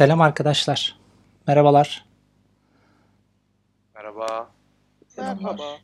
Selam 0.00 0.20
arkadaşlar. 0.20 0.98
Merhabalar. 1.46 2.06
Merhaba. 3.94 4.50
Merhaba. 5.16 5.78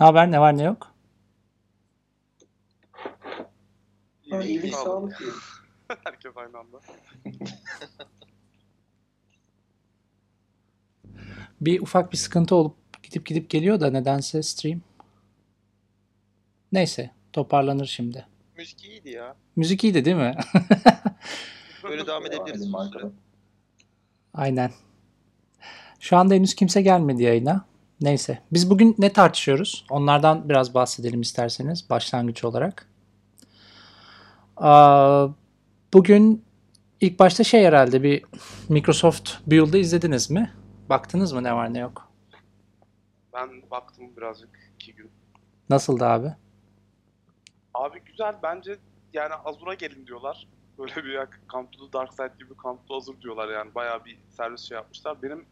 Ne 0.00 0.06
haber? 0.06 0.30
Ne 0.30 0.40
var 0.40 0.58
ne 0.58 0.62
yok? 0.62 0.94
Ha, 4.30 4.42
iyilik 4.42 4.74
sağlık 4.74 5.18
diyelim. 5.18 5.38
Herkes 6.04 6.36
aynı 6.36 6.58
anda. 6.58 6.80
Bir 11.60 11.80
ufak 11.80 12.12
bir 12.12 12.16
sıkıntı 12.16 12.54
olup 12.54 12.76
gidip 13.02 13.26
gidip 13.26 13.50
geliyor 13.50 13.80
da 13.80 13.90
nedense 13.90 14.42
stream. 14.42 14.80
Neyse 16.72 17.10
toparlanır 17.32 17.86
şimdi. 17.86 18.26
Müzik 18.56 18.84
iyiydi 18.84 19.10
ya. 19.10 19.36
Müzik 19.56 19.84
iyiydi 19.84 20.04
değil 20.04 20.16
mi? 20.16 20.34
Böyle 21.90 22.06
devam 22.06 22.26
edebiliriz. 22.26 22.72
Aynen. 24.34 24.70
Şu 26.00 26.16
anda 26.16 26.34
henüz 26.34 26.54
kimse 26.54 26.82
gelmedi 26.82 27.22
yayına. 27.22 27.64
Neyse. 28.00 28.42
Biz 28.52 28.70
bugün 28.70 28.94
ne 28.98 29.12
tartışıyoruz? 29.12 29.84
Onlardan 29.90 30.48
biraz 30.48 30.74
bahsedelim 30.74 31.20
isterseniz 31.20 31.90
başlangıç 31.90 32.44
olarak. 32.44 32.88
Aa, 34.56 35.28
bugün 35.94 36.44
ilk 37.00 37.18
başta 37.18 37.44
şey 37.44 37.64
herhalde 37.64 38.02
bir 38.02 38.24
Microsoft 38.68 39.30
Build'ı 39.46 39.78
izlediniz 39.78 40.30
mi? 40.30 40.52
Baktınız 40.88 41.32
mı 41.32 41.42
ne 41.42 41.54
var 41.54 41.74
ne 41.74 41.78
yok? 41.78 42.08
Ben 43.34 43.70
baktım 43.70 44.16
birazcık 44.16 44.72
iki 44.74 44.94
gün. 44.94 45.10
Nasıldı 45.70 46.04
abi? 46.04 46.32
Abi 47.74 48.00
güzel 48.04 48.34
bence 48.42 48.76
yani 49.12 49.34
Azure'a 49.44 49.74
gelin 49.74 50.06
diyorlar. 50.06 50.46
Böyle 50.80 50.96
bir 50.96 51.12
ya, 51.12 51.28
Come 51.52 51.68
to 51.72 51.86
the 51.86 51.92
Dark 51.92 52.12
Side 52.12 52.32
gibi 52.38 52.54
Come 52.62 52.78
to 52.88 52.96
Azure 52.96 53.22
diyorlar 53.22 53.48
yani. 53.48 53.74
Bayağı 53.74 54.04
bir 54.04 54.18
servis 54.28 54.60
şey 54.60 54.74
yapmışlar. 54.74 55.22
Benim 55.22 55.44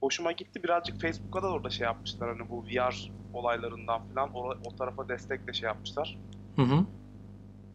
hoşuma 0.00 0.32
gitti. 0.32 0.62
Birazcık 0.62 1.00
Facebook'a 1.00 1.42
da 1.42 1.46
orada 1.52 1.70
şey 1.70 1.84
yapmışlar. 1.84 2.36
Hani 2.36 2.50
bu 2.50 2.64
VR 2.64 3.12
olaylarından 3.32 4.00
falan 4.08 4.30
o, 4.34 4.54
o 4.64 4.76
tarafa 4.76 5.08
destekle 5.08 5.52
şey 5.52 5.66
yapmışlar. 5.66 6.18
Hı 6.56 6.62
hı. 6.62 6.84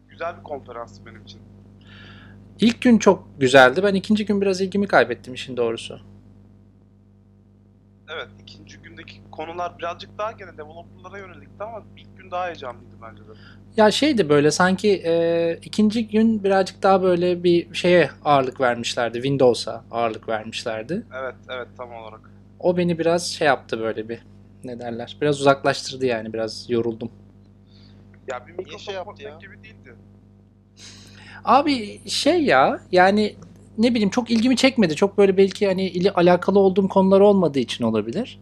Güzel 0.08 0.38
bir 0.38 0.42
konferans 0.42 1.00
benim 1.06 1.22
için. 1.22 1.40
İlk 2.60 2.82
gün 2.82 2.98
çok 2.98 3.28
güzeldi. 3.40 3.82
Ben 3.82 3.94
ikinci 3.94 4.26
gün 4.26 4.40
biraz 4.40 4.60
ilgimi 4.60 4.86
kaybettim 4.86 5.34
işin 5.34 5.56
doğrusu. 5.56 6.00
Evet 8.08 8.28
ikinci 8.42 8.78
gündeki 8.78 9.20
konular 9.30 9.78
birazcık 9.78 10.18
daha 10.18 10.32
gene 10.32 10.52
developerlara 10.52 11.18
yönelikti 11.18 11.64
ama 11.64 11.82
ilk 11.96 12.18
gün 12.18 12.30
daha 12.30 12.46
heyecanlıydı 12.46 12.94
bence 13.02 13.22
de. 13.22 13.32
Ya 13.76 13.90
şeydi 13.90 14.28
böyle 14.28 14.50
sanki 14.50 15.02
e, 15.06 15.58
ikinci 15.62 16.08
gün 16.08 16.44
birazcık 16.44 16.82
daha 16.82 17.02
böyle 17.02 17.44
bir 17.44 17.74
şeye 17.74 18.10
ağırlık 18.24 18.60
vermişlerdi. 18.60 19.14
Windows'a 19.14 19.84
ağırlık 19.90 20.28
vermişlerdi. 20.28 21.02
Evet 21.14 21.34
evet 21.50 21.68
tam 21.76 21.92
olarak. 21.92 22.30
O 22.60 22.76
beni 22.76 22.98
biraz 22.98 23.26
şey 23.26 23.46
yaptı 23.46 23.80
böyle 23.80 24.08
bir 24.08 24.18
ne 24.64 24.80
derler. 24.80 25.16
Biraz 25.20 25.40
uzaklaştırdı 25.40 26.06
yani 26.06 26.32
biraz 26.32 26.70
yoruldum. 26.70 27.10
Ya 28.26 28.46
bir 28.46 28.52
Microsoft 28.52 28.84
şey 28.84 28.94
yaptı 28.94 29.22
ya? 29.22 29.38
gibi 29.40 29.64
değildi. 29.64 29.94
Abi 31.44 32.00
şey 32.08 32.44
ya 32.44 32.80
yani 32.92 33.36
ne 33.78 33.90
bileyim 33.94 34.10
çok 34.10 34.30
ilgimi 34.30 34.56
çekmedi. 34.56 34.96
Çok 34.96 35.18
böyle 35.18 35.36
belki 35.36 35.66
hani 35.66 35.86
ili 35.88 36.10
alakalı 36.10 36.58
olduğum 36.58 36.88
konular 36.88 37.20
olmadığı 37.20 37.58
için 37.58 37.84
olabilir. 37.84 38.38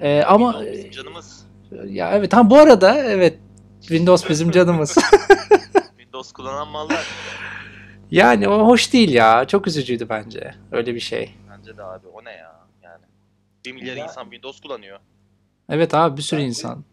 E, 0.00 0.22
ama 0.22 0.62
bizim 0.72 0.90
canımız. 0.90 1.46
ya 1.88 2.10
evet 2.16 2.32
ha 2.32 2.50
bu 2.50 2.56
arada 2.56 2.94
evet 2.98 3.38
Windows 3.80 4.28
bizim 4.30 4.50
canımız. 4.50 4.94
Windows 5.96 6.32
kullanan 6.32 6.68
mallar. 6.68 7.06
yani 8.10 8.48
o 8.48 8.66
hoş 8.66 8.92
değil 8.92 9.12
ya. 9.12 9.44
Çok 9.44 9.66
üzücüydü 9.66 10.08
bence. 10.08 10.54
Öyle 10.72 10.94
bir 10.94 11.00
şey. 11.00 11.34
Bence 11.50 11.76
de 11.76 11.82
abi 11.82 12.06
o 12.08 12.24
ne 12.24 12.30
ya 12.30 12.56
yani. 12.82 13.04
1 13.66 13.72
milyar 13.72 13.96
Ya- 13.96 14.04
insan 14.04 14.22
Windows 14.22 14.60
kullanıyor. 14.60 14.98
Evet 15.68 15.94
abi 15.94 16.16
bir 16.16 16.22
sürü 16.22 16.38
Bence- 16.40 16.48
insan. 16.48 16.84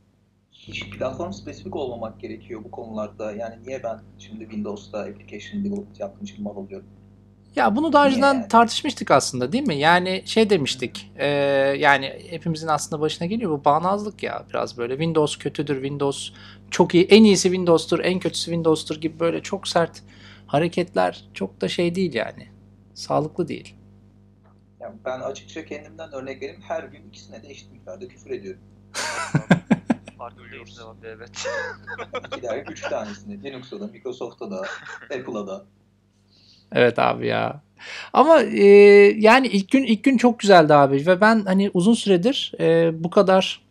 Hiç 0.51 0.90
platform 0.90 1.31
spesifik 1.31 1.75
olmamak 1.75 2.19
gerekiyor 2.19 2.63
bu 2.63 2.72
konularda. 2.72 3.31
Yani 3.31 3.56
niye 3.68 3.84
ben 3.84 4.00
şimdi 4.19 4.40
Windows'ta 4.44 5.00
application 5.00 5.66
development 5.66 6.00
yaptığım 6.00 6.24
için 6.24 6.44
mal 6.44 6.56
oluyorum? 6.56 6.88
Ya 7.56 7.75
bunu 7.75 7.94
daha 7.94 8.08
önceden 8.08 8.34
Yani. 8.34 8.47
tartışmıştık 8.47 9.12
aslında 9.12 9.52
değil 9.52 9.68
mi? 9.68 9.75
Yani 9.75 10.24
şey 10.25 10.50
demiştik. 10.50 11.12
e, 11.16 11.28
yani 11.80 12.25
hepimizin 12.30 12.68
aslında 12.68 13.02
başına 13.02 13.28
geliyor 13.28 13.52
bu 13.52 13.66
bağnazlık 13.66 14.24
ya 14.24 14.46
biraz 14.50 14.78
böyle. 14.78 14.94
Windows 14.94 15.38
kötüdür, 15.38 15.75
Windows 15.75 16.30
çok 16.72 16.96
iyi, 16.96 17.06
en 17.06 17.24
iyisi 17.24 17.44
Windows'tur, 17.50 18.00
en 18.00 18.19
kötüsü 18.19 18.46
Windows'tur 18.46 19.02
gibi 19.02 19.19
böyle 19.19 19.42
çok 19.44 19.68
sert 19.68 20.03
hareketler 20.47 21.25
çok 21.34 21.62
da 21.62 21.68
şey 21.68 21.96
değil 21.96 22.13
yani. 22.13 22.47
Sağlıklı 22.94 23.47
değil. 23.47 23.75
Yani 24.80 24.96
ben 25.06 25.19
açıkça 25.19 25.66
kendimden 25.66 26.13
örnek 26.13 26.42
vereyim. 26.42 26.62
Her 26.68 26.84
gün 26.84 27.08
ikisine 27.09 27.44
de 27.44 27.50
eşit 27.50 27.72
miktarda 27.72 28.08
küfür 28.08 28.31
ediyorum. 28.31 28.62
Farkındayız 30.18 30.80
evet. 31.03 31.47
İki 32.28 32.44
dergi 32.44 32.72
üç 32.72 32.81
tanesini. 32.81 33.44
Linux'ta 33.44 33.80
da, 33.80 33.88
Microsoft'ta 33.88 34.52
da, 34.52 34.62
Apple'a 35.03 35.47
da. 35.47 35.66
Evet 36.73 37.00
abi 37.00 37.28
ya. 37.28 37.61
Ama 38.13 38.41
e, 38.41 38.66
yani 39.17 39.47
ilk 39.47 39.72
gün 39.72 39.84
ilk 39.84 40.03
gün 40.03 40.17
çok 40.17 40.39
güzeldi 40.39 40.73
abi 40.73 41.07
ve 41.07 41.22
ben 41.22 41.45
hani 41.45 41.72
uzun 41.73 41.94
süredir 41.94 42.51
e, 42.59 42.91
bu 43.03 43.09
kadar 43.09 43.61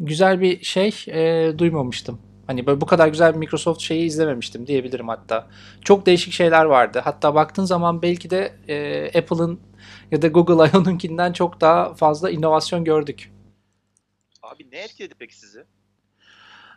güzel 0.00 0.40
bir 0.40 0.64
şey 0.64 0.94
e, 1.08 1.52
duymamıştım. 1.58 2.18
Hani 2.46 2.66
böyle 2.66 2.80
bu 2.80 2.86
kadar 2.86 3.08
güzel 3.08 3.32
bir 3.32 3.38
Microsoft 3.38 3.80
şeyi 3.80 4.06
izlememiştim 4.06 4.66
diyebilirim 4.66 5.08
hatta. 5.08 5.46
Çok 5.84 6.06
değişik 6.06 6.32
şeyler 6.32 6.64
vardı. 6.64 7.00
Hatta 7.04 7.34
baktığın 7.34 7.64
zaman 7.64 8.02
belki 8.02 8.30
de 8.30 8.52
e, 8.68 9.06
Apple'ın 9.18 9.60
ya 10.10 10.22
da 10.22 10.28
Google 10.28 10.70
I.O.'nunkinden 10.70 11.32
çok 11.32 11.60
daha 11.60 11.94
fazla 11.94 12.30
inovasyon 12.30 12.84
gördük. 12.84 13.32
Abi 14.42 14.70
ne 14.72 14.78
etkiledi 14.78 15.14
peki 15.18 15.36
sizi? 15.36 15.64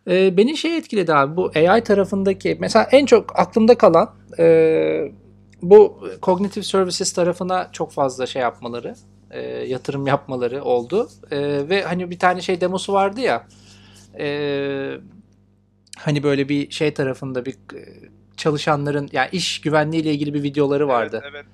E, 0.07 0.37
beni 0.37 0.57
şey 0.57 0.77
etkiledi 0.77 1.13
abi 1.13 1.37
bu 1.37 1.51
AI 1.55 1.83
tarafındaki 1.83 2.57
mesela 2.59 2.87
en 2.91 3.05
çok 3.05 3.39
aklımda 3.39 3.77
kalan 3.77 4.15
e, 4.39 5.11
bu 5.69 6.07
cognitive 6.21 6.63
services 6.63 7.13
tarafına 7.13 7.69
çok 7.71 7.91
fazla 7.91 8.25
şey 8.27 8.41
yapmaları 8.41 8.95
e, 9.31 9.41
yatırım 9.49 10.07
yapmaları 10.07 10.63
oldu 10.63 11.09
E, 11.31 11.69
ve 11.69 11.83
hani 11.83 12.11
bir 12.11 12.19
tane 12.19 12.41
şey 12.41 12.61
demosu 12.61 12.93
vardı 12.93 13.19
ya 13.21 13.47
e, 14.19 14.97
hani 15.97 16.23
böyle 16.23 16.49
bir 16.49 16.71
şey 16.71 16.93
tarafında 16.93 17.45
bir 17.45 17.53
e, 17.53 17.85
çalışanların 18.37 19.09
yani 19.11 19.29
iş 19.31 19.61
güvenliği 19.61 20.01
ile 20.03 20.11
ilgili 20.13 20.33
bir 20.33 20.43
videoları 20.43 20.87
vardı. 20.87 21.19
Evet, 21.23 21.31
evet. 21.35 21.45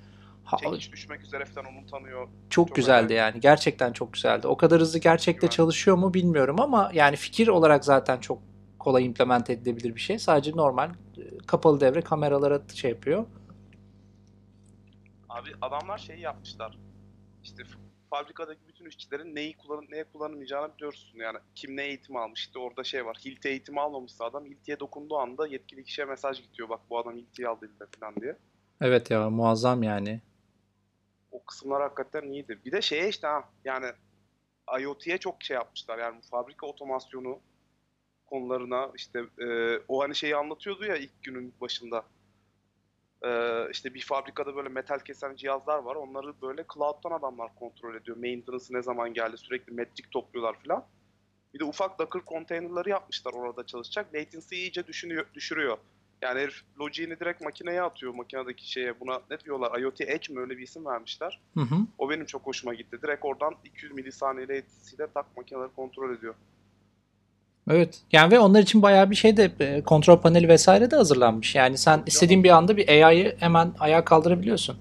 Ha, 0.44 0.58
Çekiç 0.58 0.92
düşmek 0.92 1.22
üzere 1.24 1.46
falan 1.46 1.66
onu 1.66 1.86
tanıyor. 1.92 2.28
çok 2.50 2.68
Çok 2.68 2.76
güzeldi 2.76 3.06
acayip. 3.06 3.18
yani. 3.34 3.42
Gerçekten 3.42 3.94
çok 3.94 4.14
güzeldi. 4.14 4.48
O 4.48 4.58
kadar 4.58 4.82
hızlı 4.82 5.00
gerçekte 5.00 5.40
Güven. 5.48 5.50
çalışıyor 5.50 5.98
mu 5.98 6.14
bilmiyorum 6.14 6.60
ama 6.60 6.92
yani 6.94 7.16
fikir 7.16 7.48
olarak 7.48 7.86
zaten 7.86 8.18
çok 8.20 8.40
kolay 8.80 9.06
implement 9.06 9.50
edilebilir 9.50 9.96
bir 9.96 10.00
şey. 10.02 10.20
Sadece 10.20 10.52
normal 10.52 10.90
e, 11.18 11.22
kapalı 11.48 11.80
devre 11.80 12.02
kameralara 12.02 12.62
şey 12.74 12.92
yapıyor. 12.92 13.26
Abi 15.30 15.50
adamlar 15.62 15.98
şeyi 15.98 16.20
yapmışlar. 16.20 16.78
İşte 17.44 17.64
fabrikadaki 18.10 18.68
bütün 18.68 18.86
işçilerin 18.86 19.36
neyi 19.36 19.58
kullanıp 19.58 19.90
neye 19.90 20.04
kullanmayacağını 20.04 20.76
biliyorsun. 20.76 21.20
Yani 21.20 21.38
kim 21.56 21.78
ne 21.78 21.84
eğitim 21.84 22.16
almış. 22.16 22.40
İşte 22.40 22.60
orada 22.60 22.84
şey 22.84 23.06
var. 23.06 23.18
Hilti 23.26 23.50
eğitimi 23.50 23.82
almamışsa 23.82 24.26
adam 24.26 24.46
Hilti'ye 24.46 24.80
dokunduğu 24.80 25.18
anda 25.18 25.48
yetkili 25.48 25.84
kişiye 25.84 26.06
mesaj 26.06 26.42
gidiyor. 26.42 26.70
Bak 26.70 26.80
bu 26.90 27.00
adam 27.00 27.16
Hilti'yi 27.16 27.48
aldı 27.48 27.70
falan 28.00 28.16
diye. 28.16 28.38
Evet 28.82 29.12
ya 29.12 29.30
muazzam 29.30 29.84
yani. 29.84 30.22
O 31.32 31.44
kısımlar 31.44 31.82
hakikaten 31.82 32.24
iyiydi. 32.24 32.60
Bir 32.66 32.72
de 32.72 32.82
şeye 32.82 33.10
işte 33.10 33.28
ha 33.28 33.50
yani 33.66 33.86
IoT'ye 34.82 35.18
çok 35.18 35.44
şey 35.44 35.56
yapmışlar. 35.56 35.98
Yani 35.98 36.18
bu 36.18 36.28
fabrika 36.28 36.68
otomasyonu 36.68 37.40
konularına 38.26 38.92
işte 38.96 39.20
e, 39.42 39.78
o 39.88 40.04
hani 40.04 40.16
şeyi 40.16 40.36
anlatıyordu 40.36 40.86
ya 40.86 40.96
ilk 40.96 41.24
günün 41.24 41.54
başında. 41.62 42.04
E, 43.26 43.68
işte 43.72 43.94
bir 43.94 44.02
fabrikada 44.02 44.56
böyle 44.56 44.70
metal 44.70 45.00
kesen 45.00 45.36
cihazlar 45.36 45.80
var. 45.80 45.96
Onları 45.96 46.42
böyle 46.42 46.66
cloud'dan 46.74 47.12
adamlar 47.12 47.56
kontrol 47.56 47.96
ediyor. 47.96 48.18
Maintenance'ı 48.18 48.78
ne 48.78 48.82
zaman 48.82 49.14
geldi 49.14 49.38
sürekli 49.38 49.74
metrik 49.74 50.12
topluyorlar 50.12 50.56
falan. 50.68 50.86
Bir 51.54 51.60
de 51.60 51.64
ufak 51.64 52.00
Docker 52.00 52.22
konteynerları 52.22 52.90
yapmışlar 52.90 53.34
orada 53.34 53.66
çalışacak. 53.66 54.16
Latency'yi 54.16 54.62
iyice 54.62 54.88
düşünüyor, 54.88 55.26
düşürüyor. 55.34 55.78
Yani 56.22 56.40
herif 56.40 56.62
logiğini 56.80 57.20
direkt 57.20 57.42
makineye 57.42 57.82
atıyor 57.82 58.14
makinedeki 58.14 58.72
şeye. 58.72 59.00
Buna 59.00 59.22
ne 59.30 59.40
diyorlar? 59.40 59.80
IoT 59.80 60.02
Edge 60.02 60.34
mi 60.34 60.40
öyle 60.40 60.58
bir 60.58 60.64
isim 60.64 60.86
vermişler. 60.86 61.42
Hı 61.54 61.62
hı. 61.62 61.76
O 61.98 62.10
benim 62.10 62.26
çok 62.26 62.46
hoşuma 62.46 62.74
gitti. 62.74 63.02
Direkt 63.02 63.26
oradan 63.26 63.56
200 63.64 63.94
milisaniye 63.94 64.48
latency'de 64.48 65.08
tak 65.14 65.38
makineleri 65.38 65.70
kontrol 65.76 66.16
ediyor. 66.16 66.36
Evet. 67.70 68.02
Yani 68.12 68.32
ve 68.32 68.40
onlar 68.40 68.60
için 68.60 68.82
bayağı 68.82 69.12
bir 69.12 69.16
şey 69.16 69.38
de 69.38 69.52
e, 69.60 69.84
kontrol 69.84 70.22
paneli 70.22 70.48
vesaire 70.48 70.92
de 70.92 70.96
hazırlanmış. 70.96 71.56
Yani 71.56 71.78
sen 71.78 72.04
istediğin 72.06 72.44
bir 72.44 72.50
anda 72.50 72.78
bir 72.78 72.90
AI'yı 72.90 73.36
hemen 73.40 73.74
ayağa 73.80 74.06
kaldırabiliyorsun. 74.06 74.78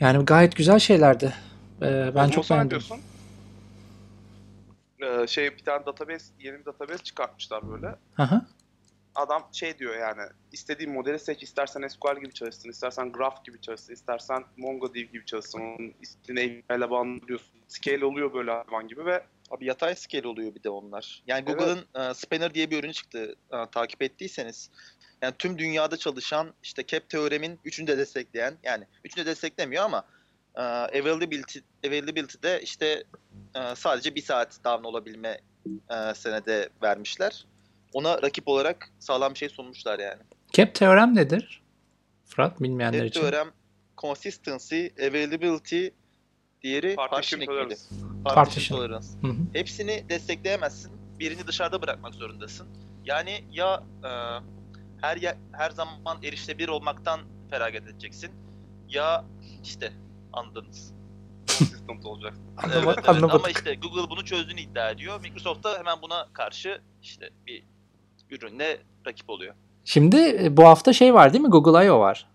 Yani 0.00 0.24
gayet 0.24 0.56
güzel 0.56 0.78
şeylerdi. 0.78 1.34
E, 1.82 2.12
ben 2.14 2.28
çok 2.28 2.50
beğendim. 2.50 2.80
Ee, 5.02 5.26
şey 5.26 5.56
bir 5.56 5.64
tane 5.64 5.86
database, 5.86 6.24
yeni 6.38 6.58
bir 6.58 6.64
database 6.64 7.02
çıkartmışlar 7.02 7.70
böyle. 7.70 7.94
Hı. 8.14 8.42
adam 9.14 9.48
şey 9.52 9.78
diyor 9.78 9.96
yani 9.96 10.22
istediğin 10.52 10.92
modeli 10.92 11.18
seç 11.18 11.42
istersen 11.42 11.88
SQL 11.88 12.20
gibi 12.20 12.34
çalışsın, 12.34 12.70
istersen 12.70 13.12
Graph 13.12 13.44
gibi 13.44 13.60
çalışsın, 13.60 13.92
istersen 13.92 14.44
MongoDB 14.56 15.12
gibi 15.12 15.24
çalışsın. 15.26 15.60
Onun 15.60 15.94
istediğin 16.02 16.36
API 16.36 16.78
ile 16.78 16.90
bağlanıyorsun. 16.90 17.60
Scale 17.68 18.04
oluyor 18.04 18.34
böyle 18.34 18.50
hayvan 18.50 18.88
gibi 18.88 19.06
ve 19.06 19.22
Abi 19.50 19.66
yatay 19.66 19.94
scale 19.96 20.28
oluyor 20.28 20.54
bir 20.54 20.62
de 20.62 20.70
onlar. 20.70 21.22
Yani 21.26 21.44
Evet. 21.48 21.58
Google'ın 21.58 22.10
e, 22.10 22.14
Spanner 22.14 22.54
diye 22.54 22.70
bir 22.70 22.78
ürünü 22.78 22.92
çıktı 22.92 23.34
e, 23.52 23.56
takip 23.72 24.02
ettiyseniz. 24.02 24.70
Yani 25.22 25.34
tüm 25.38 25.58
dünyada 25.58 25.96
çalışan 25.96 26.54
işte 26.62 26.86
CAP 26.86 27.08
teoremin 27.08 27.60
üçünü 27.64 27.86
de 27.86 27.98
destekleyen 27.98 28.54
yani 28.62 28.84
üçünü 29.04 29.24
de 29.26 29.30
desteklemiyor 29.30 29.84
ama 29.84 30.04
e, 30.56 30.60
availability, 30.62 31.58
availability'de 31.86 32.60
işte 32.62 33.04
e, 33.54 33.74
sadece 33.74 34.14
bir 34.14 34.22
saat 34.22 34.64
down 34.64 34.84
olabilme 34.84 35.40
e, 35.90 36.14
senede 36.14 36.68
vermişler. 36.82 37.46
Ona 37.92 38.22
rakip 38.22 38.48
olarak 38.48 38.88
sağlam 38.98 39.34
bir 39.34 39.38
şey 39.38 39.48
sunmuşlar 39.48 39.98
yani. 39.98 40.22
Cap 40.52 40.74
teorem 40.74 41.14
nedir? 41.16 41.62
Fırat 42.24 42.60
bilmeyenler 42.62 42.98
CAP 42.98 43.08
için. 43.08 43.20
teorem 43.20 43.48
consistency, 43.98 44.86
availability, 45.00 45.86
diğeri 46.66 46.96
Partition 46.96 47.40
tolerance. 47.46 47.74
Partition. 48.24 48.34
Partition 48.34 48.78
tolerance. 48.78 49.06
Hı 49.22 49.26
hı. 49.26 49.36
Hepsini 49.52 50.04
destekleyemezsin. 50.08 50.92
Birini 51.18 51.46
dışarıda 51.46 51.82
bırakmak 51.82 52.14
zorundasın. 52.14 52.68
Yani 53.04 53.44
ya 53.52 53.82
e, 54.04 54.10
her 55.00 55.16
ye- 55.16 55.38
her 55.52 55.70
zaman 55.70 56.22
erişilebilir 56.22 56.68
olmaktan 56.68 57.20
feragat 57.50 57.82
edeceksin 57.82 58.30
ya 58.88 59.24
işte 59.64 59.92
anladınız. 60.32 60.92
consistent 61.46 62.06
olacak. 62.06 62.34
Evet, 62.72 62.98
evet. 63.08 63.22
Ama 63.24 63.48
işte 63.48 63.74
Google 63.74 64.10
bunu 64.10 64.24
çözdüğünü 64.24 64.60
iddia 64.60 64.90
ediyor. 64.90 65.20
Microsoft 65.20 65.64
da 65.64 65.78
hemen 65.78 66.02
buna 66.02 66.28
karşı 66.32 66.80
işte 67.02 67.30
bir 67.46 67.64
ürünle 68.30 68.78
rakip 69.06 69.30
oluyor. 69.30 69.54
Şimdi 69.84 70.16
e, 70.16 70.56
bu 70.56 70.64
hafta 70.64 70.92
şey 70.92 71.14
var 71.14 71.32
değil 71.32 71.44
mi? 71.44 71.50
Google 71.50 71.86
I.O. 71.86 72.00
var. 72.00 72.26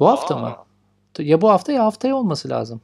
Bu 0.00 0.08
hafta 0.08 0.34
Aa, 0.36 0.38
mı? 0.38 0.56
Ya 1.22 1.40
bu 1.40 1.50
hafta 1.50 1.72
ya 1.72 1.84
haftaya 1.84 2.16
olması 2.16 2.48
lazım. 2.48 2.80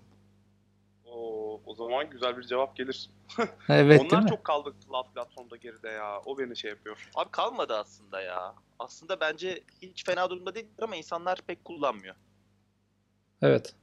O, 1.07 1.61
o 1.67 1.75
zaman 1.75 2.11
güzel 2.11 2.37
bir 2.37 2.43
cevap 2.43 2.77
gelir. 2.77 3.11
Evet 3.69 4.01
değil 4.01 4.13
Onlar 4.13 4.23
mi? 4.23 4.29
çok 4.29 4.45
kaldı 4.45 4.75
cloud 4.87 5.15
platformda 5.15 5.57
geride 5.57 5.89
ya. 5.89 6.21
O 6.27 6.39
beni 6.39 6.57
şey 6.57 6.71
yapıyor. 6.71 7.11
Abi 7.15 7.31
kalmadı 7.31 7.77
aslında 7.77 8.21
ya. 8.21 8.55
Aslında 8.79 9.21
bence 9.21 9.63
hiç 9.83 10.05
fena 10.05 10.31
durumda 10.31 10.55
değil 10.55 10.67
ama 10.83 10.97
insanlar 10.97 11.39
pek 11.47 11.65
kullanmıyor. 11.65 12.15
Evet. 13.43 13.75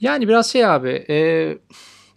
Yani 0.00 0.28
biraz 0.28 0.52
şey 0.52 0.66
abi 0.66 0.90
e, 1.08 1.58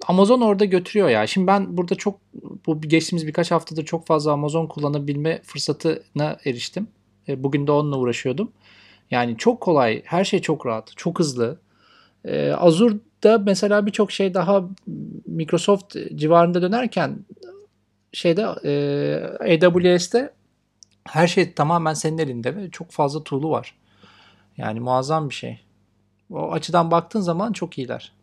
Amazon 0.08 0.42
orada 0.42 0.66
götürüyor 0.66 1.10
ya. 1.10 1.28
Şimdi 1.28 1.48
ben 1.48 1.78
burada 1.78 1.96
çok 1.96 2.20
bu 2.66 2.82
geçtiğimiz 2.82 3.28
birkaç 3.28 3.52
haftadır 3.52 3.86
çok 3.86 4.08
fazla 4.08 4.32
Amazon 4.32 4.68
kullanabilme 4.68 5.42
fırsatına 5.44 6.38
eriştim. 6.46 6.88
E, 7.28 7.44
bugün 7.44 7.68
de 7.68 7.72
onunla 7.72 7.98
uğraşıyordum. 7.98 8.52
Yani 9.12 9.38
çok 9.38 9.62
kolay, 9.62 10.02
her 10.06 10.24
şey 10.24 10.42
çok 10.42 10.66
rahat, 10.66 10.92
çok 10.96 11.20
hızlı. 11.20 11.60
E, 12.26 12.52
Azure'da 12.52 13.38
mesela 13.38 13.86
birçok 13.86 14.12
şey 14.12 14.34
daha 14.34 14.64
Microsoft 15.26 15.96
civarında 16.16 16.62
dönerken 16.62 17.26
şeyde 18.14 18.42
e, 18.64 19.56
AWS'te 19.66 20.34
her 21.08 21.28
şey 21.28 21.54
tamamen 21.54 21.94
senin 21.94 22.18
elinde 22.18 22.56
ve 22.56 22.70
çok 22.72 22.92
fazla 22.92 23.24
tool'u 23.24 23.52
var. 23.52 23.78
Yani 24.58 24.80
muazzam 24.80 25.30
bir 25.30 25.34
şey. 25.34 25.60
O 26.30 26.52
açıdan 26.52 26.92
baktığın 26.92 27.22
zaman 27.22 27.54
çok 27.54 27.78
iyiler. 27.78 28.14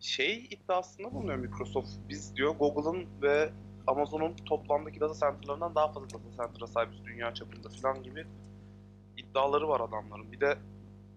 Şey 0.00 0.48
iddiasında 0.50 1.14
bulunuyor 1.14 1.38
Microsoft. 1.38 1.88
Biz 2.08 2.36
diyor 2.36 2.54
Google'ın 2.54 3.06
ve 3.22 3.50
Amazon'un 3.86 4.36
toplamdaki 4.46 5.00
data 5.00 5.14
center'larından 5.14 5.74
daha 5.74 5.92
fazla 5.92 6.08
data 6.08 6.30
center'a 6.30 6.66
sahibiz 6.66 7.04
dünya 7.04 7.34
çapında 7.34 7.68
falan 7.68 8.02
gibi 8.02 8.26
iddiaları 9.30 9.68
var 9.68 9.80
adamların. 9.80 10.32
Bir 10.32 10.40
de 10.40 10.58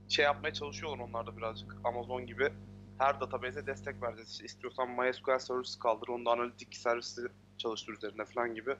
şey 0.10 0.26
yapmaya 0.26 0.54
çalışıyorlar 0.54 1.06
onlar 1.10 1.28
da 1.28 1.38
birazcık 1.38 1.76
Amazon 1.84 2.26
gibi 2.26 2.50
her 2.98 3.20
database'e 3.20 3.68
destek 3.68 4.02
vereceğiz. 4.02 4.32
İşte 4.32 4.46
istiyorsan 4.46 4.90
MySQL 4.90 5.40
servisi 5.40 5.80
kaldır, 5.80 6.08
onda 6.08 6.32
analitik 6.32 6.76
servisi 6.76 7.22
çalıştır 7.58 7.94
üzerine 7.94 8.26
falan 8.26 8.56
gibi 8.56 8.76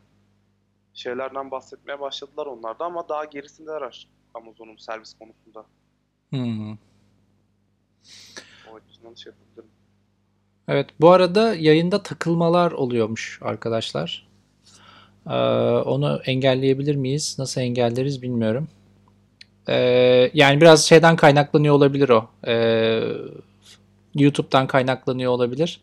şeylerden 0.94 1.52
bahsetmeye 1.52 2.00
başladılar 2.00 2.46
onlar 2.46 2.80
da 2.80 2.86
ama 2.86 3.10
daha 3.10 3.26
gerisindeler 3.26 4.08
Amazon'un 4.34 4.78
servis 4.78 5.14
konusunda. 5.14 5.66
Hmm. 6.30 6.72
O 8.72 8.76
açıdan 8.76 9.14
şey 9.14 9.32
yapabilirim. 9.32 9.72
Evet 10.68 10.90
bu 11.02 11.12
arada 11.12 11.56
yayında 11.56 12.04
takılmalar 12.04 12.72
oluyormuş 12.72 13.40
arkadaşlar. 13.42 14.28
Ee, 15.28 15.34
onu 15.86 16.22
engelleyebilir 16.26 16.96
miyiz? 16.96 17.36
Nasıl 17.40 17.62
engelleriz 17.62 18.22
bilmiyorum. 18.22 18.68
Ee, 19.68 20.32
yani 20.34 20.62
biraz 20.62 20.86
şeyden 20.86 21.16
kaynaklanıyor 21.16 21.76
olabilir 21.76 22.10
o. 22.10 22.30
Ee, 22.48 23.04
YouTube'dan 24.16 24.68
kaynaklanıyor 24.68 25.32
olabilir. 25.32 25.82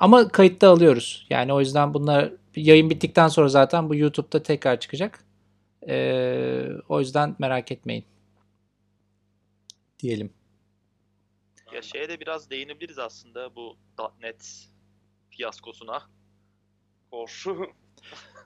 Ama 0.00 0.28
kayıtta 0.28 0.70
alıyoruz. 0.70 1.26
Yani 1.30 1.52
o 1.52 1.60
yüzden 1.60 1.94
bunlar 1.94 2.32
yayın 2.56 2.90
bittikten 2.90 3.28
sonra 3.28 3.48
zaten 3.48 3.88
bu 3.88 3.94
YouTube'da 3.94 4.42
tekrar 4.42 4.80
çıkacak. 4.80 5.24
Ee, 5.88 6.68
o 6.88 7.00
yüzden 7.00 7.36
merak 7.38 7.72
etmeyin. 7.72 8.04
Diyelim. 9.98 10.32
Ya 11.74 11.82
şeye 11.82 12.08
de 12.08 12.20
biraz 12.20 12.50
değinebiliriz 12.50 12.98
aslında 12.98 13.54
bu 13.56 13.76
.NET 14.22 14.68
fiyaskosuna. 15.30 16.02
Core. 17.10 17.70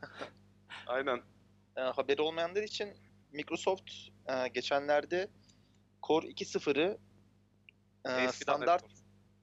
Aynen. 0.87 1.23
E, 1.77 1.81
haberi 1.81 2.23
olmayanlar 2.23 2.63
için 2.63 2.89
Microsoft 3.33 3.91
e, 4.27 4.49
geçenlerde 4.49 5.29
Core 6.03 6.27
2.0'ı 6.27 6.99
e, 8.05 8.33
standart. 8.33 8.85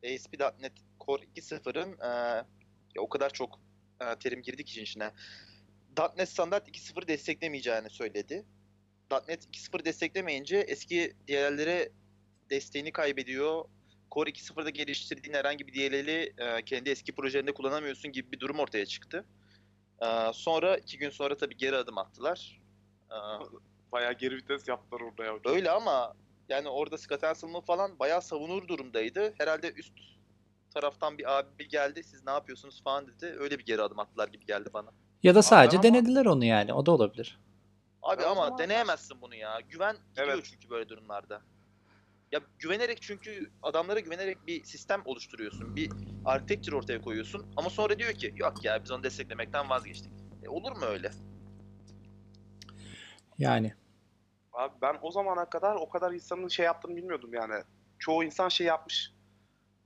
ASP.NET 0.05 0.73
Core 0.99 1.23
2.0'ın 1.23 1.97
e, 2.01 2.07
ya 2.95 3.01
o 3.01 3.09
kadar 3.09 3.29
çok 3.29 3.59
e, 4.01 4.19
terim 4.19 4.41
girdi 4.41 4.65
ki 4.65 4.71
işin 4.71 4.83
içine. 4.83 5.11
.NET 6.17 6.29
Standart 6.29 6.69
2.0 6.69 7.07
desteklemeyeceğini 7.07 7.89
söyledi. 7.89 8.45
.NET 9.27 9.45
2.0 9.45 9.85
desteklemeyince 9.85 10.57
eski 10.57 11.13
DLL'lere 11.27 11.89
desteğini 12.49 12.91
kaybediyor. 12.91 13.65
Core 14.11 14.29
2.0'da 14.29 14.69
geliştirdiğin 14.69 15.35
herhangi 15.35 15.67
bir 15.67 15.73
DLL'i 15.73 16.33
e, 16.37 16.65
kendi 16.65 16.89
eski 16.89 17.15
projelerinde 17.15 17.53
kullanamıyorsun 17.53 18.11
gibi 18.11 18.31
bir 18.31 18.39
durum 18.39 18.59
ortaya 18.59 18.85
çıktı. 18.85 19.25
E, 20.01 20.07
sonra 20.33 20.77
iki 20.77 20.97
gün 20.97 21.09
sonra 21.09 21.37
tabii 21.37 21.57
geri 21.57 21.75
adım 21.75 21.97
attılar. 21.97 22.61
E, 23.11 23.17
Bayağı 23.91 24.13
geri 24.13 24.35
vites 24.35 24.67
yaptılar 24.67 25.01
orada 25.01 25.23
ya. 25.25 25.33
öyle 25.45 25.71
ama 25.71 26.13
yani 26.49 26.69
orada 26.69 26.97
Scott 26.97 27.23
Anselmo 27.23 27.61
falan 27.61 27.99
bayağı 27.99 28.21
savunur 28.21 28.67
durumdaydı. 28.67 29.33
Herhalde 29.37 29.71
üst 29.71 29.93
taraftan 30.73 31.17
bir 31.17 31.37
abi 31.39 31.67
geldi 31.67 32.03
siz 32.03 32.25
ne 32.25 32.31
yapıyorsunuz 32.31 32.83
falan 32.83 33.07
dedi. 33.07 33.35
Öyle 33.39 33.59
bir 33.59 33.65
geri 33.65 33.81
adım 33.81 33.99
attılar 33.99 34.27
gibi 34.27 34.45
geldi 34.45 34.69
bana. 34.73 34.89
Ya 35.23 35.35
da 35.35 35.41
sadece 35.41 35.77
ama- 35.77 35.83
denediler 35.83 36.25
onu 36.25 36.45
yani. 36.45 36.73
O 36.73 36.85
da 36.85 36.91
olabilir. 36.91 37.39
Abi 38.03 38.21
Ya 38.21 38.29
ama 38.29 38.43
zaman- 38.45 38.59
deneyemezsin 38.59 39.21
bunu 39.21 39.35
ya. 39.35 39.59
Güven 39.69 39.95
gidiyor 40.09 40.27
Evet. 40.27 40.45
çünkü 40.51 40.69
böyle 40.69 40.89
durumlarda. 40.89 41.41
Ya 42.31 42.39
güvenerek 42.59 43.01
çünkü 43.01 43.51
adamlara 43.63 43.99
güvenerek 43.99 44.47
bir 44.47 44.63
sistem 44.63 45.01
oluşturuyorsun. 45.05 45.75
Bir 45.75 45.91
architecture 46.25 46.75
ortaya 46.75 47.01
koyuyorsun. 47.01 47.45
Ama 47.57 47.69
sonra 47.69 47.99
diyor 47.99 48.13
ki 48.13 48.33
yok 48.37 48.65
ya 48.65 48.83
biz 48.83 48.91
onu 48.91 49.03
desteklemekten 49.03 49.69
vazgeçtik. 49.69 50.11
E, 50.43 50.49
olur 50.49 50.71
mu 50.71 50.85
öyle? 50.85 51.11
Yani. 53.37 53.73
Abi 54.53 54.73
ben 54.81 54.97
o 55.01 55.11
zamana 55.11 55.49
kadar 55.49 55.75
o 55.75 55.89
kadar 55.89 56.11
insanın 56.11 56.47
şey 56.47 56.65
yaptığını 56.65 56.95
bilmiyordum 56.95 57.33
yani. 57.33 57.63
Çoğu 57.99 58.23
insan 58.23 58.49
şey 58.49 58.67
yapmış. 58.67 59.13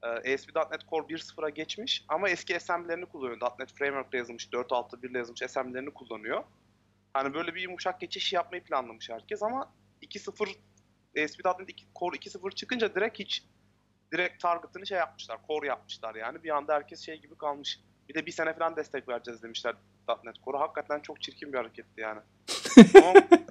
Ee, 0.04 0.34
ASP.NET 0.34 0.82
Core 0.90 1.06
1.0'a 1.08 1.50
geçmiş 1.50 2.06
ama 2.08 2.30
eski 2.30 2.56
assembly'lerini 2.56 3.06
kullanıyor. 3.06 3.42
.NET 3.60 3.74
Framework'ta 3.74 4.18
yazılmış, 4.18 4.48
4.6.1 4.48 5.10
ile 5.10 5.18
yazılmış 5.18 5.44
assembly'lerini 5.44 5.94
kullanıyor. 5.94 6.44
Hani 7.14 7.34
böyle 7.34 7.56
bir 7.56 7.62
yumuşak 7.62 8.02
geçiş 8.02 8.34
yapmayı 8.34 8.64
planlamış 8.64 9.10
herkes 9.10 9.44
ama 9.44 9.74
2.0 10.02 10.50
ASP.NET 11.24 11.70
2 11.70 11.86
Core 12.00 12.18
2.0 12.18 12.56
çıkınca 12.56 12.96
direkt 12.96 13.20
hiç 13.20 13.44
direkt 14.14 14.42
target'ını 14.42 14.88
şey 14.88 14.98
yapmışlar, 14.98 15.40
core 15.48 15.68
yapmışlar 15.68 16.16
yani. 16.16 16.44
Bir 16.44 16.50
anda 16.50 16.74
herkes 16.74 17.06
şey 17.06 17.22
gibi 17.22 17.38
kalmış. 17.38 17.80
Bir 18.10 18.14
de 18.14 18.26
bir 18.26 18.32
sene 18.32 18.54
falan 18.54 18.76
destek 18.76 19.10
vereceğiz 19.10 19.44
demişler 19.44 19.76
.NET 20.24 20.36
Core'a. 20.46 20.60
Hakikaten 20.60 21.00
çok 21.00 21.22
çirkin 21.22 21.54
bir 21.54 21.58
hareketti 21.58 22.02
yani. 22.02 22.20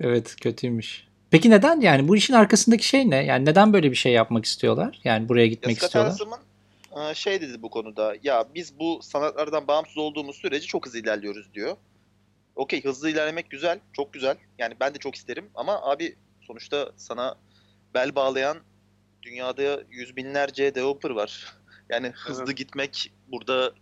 Evet 0.00 0.36
kötüymüş. 0.40 1.08
Peki 1.30 1.50
neden 1.50 1.80
yani 1.80 2.08
bu 2.08 2.16
işin 2.16 2.34
arkasındaki 2.34 2.88
şey 2.88 3.10
ne? 3.10 3.24
Yani 3.24 3.44
neden 3.44 3.72
böyle 3.72 3.90
bir 3.90 3.96
şey 3.96 4.12
yapmak 4.12 4.44
istiyorlar? 4.44 5.00
Yani 5.04 5.28
buraya 5.28 5.40
Ya 5.40 5.46
gitmek 5.46 5.76
Scott 5.76 5.86
istiyorlar. 5.86 6.10
Hanselman, 6.10 7.10
e, 7.10 7.14
şey 7.14 7.40
dedi 7.40 7.62
bu 7.62 7.70
konuda. 7.70 8.14
Ya 8.22 8.44
biz 8.54 8.78
bu 8.78 9.00
sanatlardan 9.02 9.68
bağımsız 9.68 9.98
olduğumuz 9.98 10.36
sürece 10.36 10.66
çok 10.66 10.86
hızlı 10.86 10.98
ilerliyoruz 10.98 11.54
diyor. 11.54 11.76
Okey 12.56 12.84
hızlı 12.84 13.10
ilerlemek 13.10 13.50
güzel. 13.50 13.80
Çok 13.92 14.12
güzel. 14.12 14.36
Yani 14.58 14.74
ben 14.80 14.94
de 14.94 14.98
çok 14.98 15.14
isterim. 15.14 15.50
Ama 15.54 15.82
abi 15.82 16.16
sonuçta 16.46 16.92
sana 16.96 17.34
bel 17.94 18.14
bağlayan 18.14 18.58
dünyada 19.22 19.82
yüz 19.90 20.16
binlerce 20.16 20.74
developer 20.74 21.10
var. 21.10 21.44
Yani 21.90 22.08
hızlı 22.08 22.44
Evet. 22.46 22.56
gitmek 22.56 23.12
burada 23.28 23.72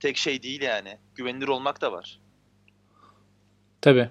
tek 0.00 0.16
şey 0.16 0.42
değil 0.42 0.62
yani. 0.62 0.98
Güvenilir 1.14 1.48
olmak 1.48 1.80
da 1.80 1.92
var. 1.92 2.20
Tabii. 3.80 4.10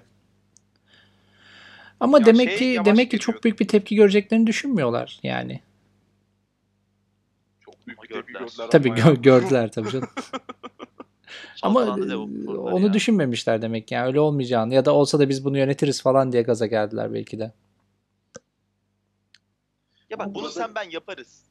Ama 2.00 2.18
Ya 2.18 2.26
demek 2.26 2.48
şey 2.48 2.58
ki 2.58 2.64
yavaş 2.64 2.86
demek 2.86 3.10
ki 3.10 3.18
çok 3.18 3.44
büyük 3.44 3.60
bir 3.60 3.68
tepki 3.68 3.94
göreceklerini 3.96 4.46
düşünmüyorlar 4.46 5.20
yani. 5.22 5.60
Çok 7.60 7.86
büyük 7.86 8.02
bir 8.02 8.08
Gördüler. 8.08 8.40
tepki 8.40 8.56
gördüler 8.56 8.70
Tabii 8.70 8.90
ama 8.92 8.98
gö- 9.00 9.22
gördüler 9.22 9.72
tabii 9.72 9.90
canım. 9.90 10.08
Ama 11.62 11.80
Çalkalandı 11.86 12.12
e, 12.12 12.16
onu 12.56 12.86
ya. 12.86 12.92
düşünmemişler 12.92 13.62
demek 13.62 13.90
yani 13.92 14.06
öyle 14.06 14.20
olmayacağını 14.20 14.74
ya 14.74 14.84
da 14.84 14.94
olsa 14.94 15.18
da 15.18 15.28
biz 15.28 15.44
bunu 15.44 15.58
yönetiriz 15.58 16.02
falan 16.02 16.32
diye 16.32 16.42
gaza 16.42 16.66
geldiler 16.66 17.14
belki 17.14 17.38
de. 17.38 17.52
Ya 20.10 20.18
bak 20.18 20.26
Ama 20.26 20.34
bunu 20.34 20.42
burada- 20.42 20.54
sen 20.54 20.74
ben 20.74 20.90
yaparız. 20.90 21.42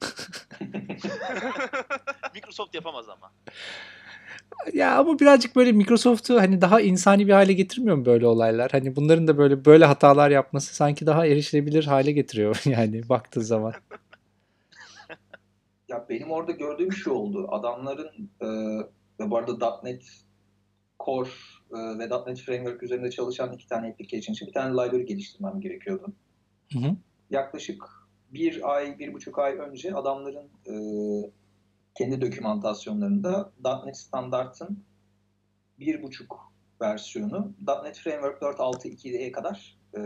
Microsoft 2.34 2.74
yapamaz 2.74 3.08
ama. 3.08 3.32
Ya 4.74 4.98
ama 4.98 5.18
birazcık 5.18 5.56
böyle 5.56 5.72
Microsoft'u 5.72 6.40
hani 6.40 6.60
daha 6.60 6.80
insani 6.80 7.26
bir 7.26 7.32
hale 7.32 7.52
getirmiyor 7.52 7.96
mu 7.96 8.06
böyle 8.06 8.26
olaylar? 8.26 8.70
Hani 8.72 8.96
bunların 8.96 9.28
da 9.28 9.38
böyle 9.38 9.64
böyle 9.64 9.84
hatalar 9.84 10.30
yapması 10.30 10.74
sanki 10.74 11.06
daha 11.06 11.26
erişilebilir 11.26 11.84
hale 11.84 12.12
getiriyor 12.12 12.62
yani 12.64 13.08
baktığın 13.08 13.40
zaman. 13.40 13.72
Ya 15.88 16.06
benim 16.08 16.30
orada 16.30 16.52
gördüğüm 16.52 16.92
şu 16.92 17.10
oldu. 17.10 17.46
Adamların 17.50 18.30
e, 18.40 18.46
ve 19.20 19.30
bu 19.30 19.36
arada 19.36 19.80
.NET 19.84 20.04
Core 21.04 21.28
e, 21.70 21.98
ve 21.98 22.08
.NET 22.26 22.40
Framework 22.40 22.82
üzerinde 22.82 23.10
çalışan 23.10 23.52
iki 23.52 23.68
tane 23.68 23.88
application 23.88 24.32
için 24.32 24.48
bir 24.48 24.52
tane 24.52 24.72
library 24.72 25.02
geliştirmem 25.02 25.60
gerekiyordu. 25.60 26.12
Hı 26.72 26.78
hı. 26.78 26.96
Yaklaşık 27.30 27.84
bir 28.30 28.74
ay, 28.74 28.98
bir 28.98 29.14
buçuk 29.14 29.38
ay 29.38 29.58
önce 29.58 29.94
adamların 29.94 30.48
e, 30.66 30.74
kendi 31.98 32.20
dokümantasyonlarında 32.20 33.52
.NET 33.84 33.96
Standard'ın 33.96 34.84
bir 35.78 36.02
buçuk 36.02 36.52
versiyonu 36.80 37.54
.NET 37.84 37.98
Framework 37.98 38.42
4.6.2'ye 38.42 39.32
kadar 39.32 39.78
e, 39.96 40.00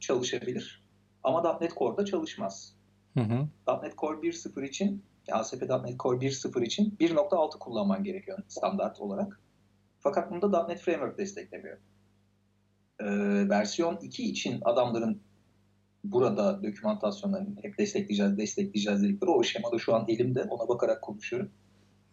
çalışabilir. 0.00 0.84
Ama 1.22 1.58
.NET 1.60 1.74
Core'da 1.74 2.04
çalışmaz. 2.04 2.76
Hı 3.14 3.20
hı. 3.20 3.48
.NET 3.82 3.98
Core 3.98 4.20
1.0 4.20 4.66
için 4.66 5.04
ASP.NET 5.32 6.00
Core 6.00 6.26
1.0 6.26 6.64
için 6.64 6.96
1.6 7.00 7.58
kullanman 7.58 8.04
gerekiyor 8.04 8.38
standart 8.48 9.00
olarak. 9.00 9.40
Fakat 9.98 10.30
bunda 10.30 10.66
.NET 10.66 10.80
Framework 10.80 11.18
desteklemiyor. 11.18 11.78
Ee, 13.00 13.04
versiyon 13.48 13.96
2 13.96 14.22
için 14.22 14.60
adamların 14.64 15.22
burada 16.04 16.62
dokümantasyonlarını 16.62 17.56
hep 17.62 17.78
destekleyeceğiz, 17.78 18.38
destekleyeceğiz 18.38 19.02
dedikleri 19.02 19.30
o 19.30 19.42
şemada 19.42 19.78
şu 19.78 19.94
an 19.94 20.04
elimde. 20.08 20.42
Ona 20.42 20.68
bakarak 20.68 21.02
konuşuyorum. 21.02 21.50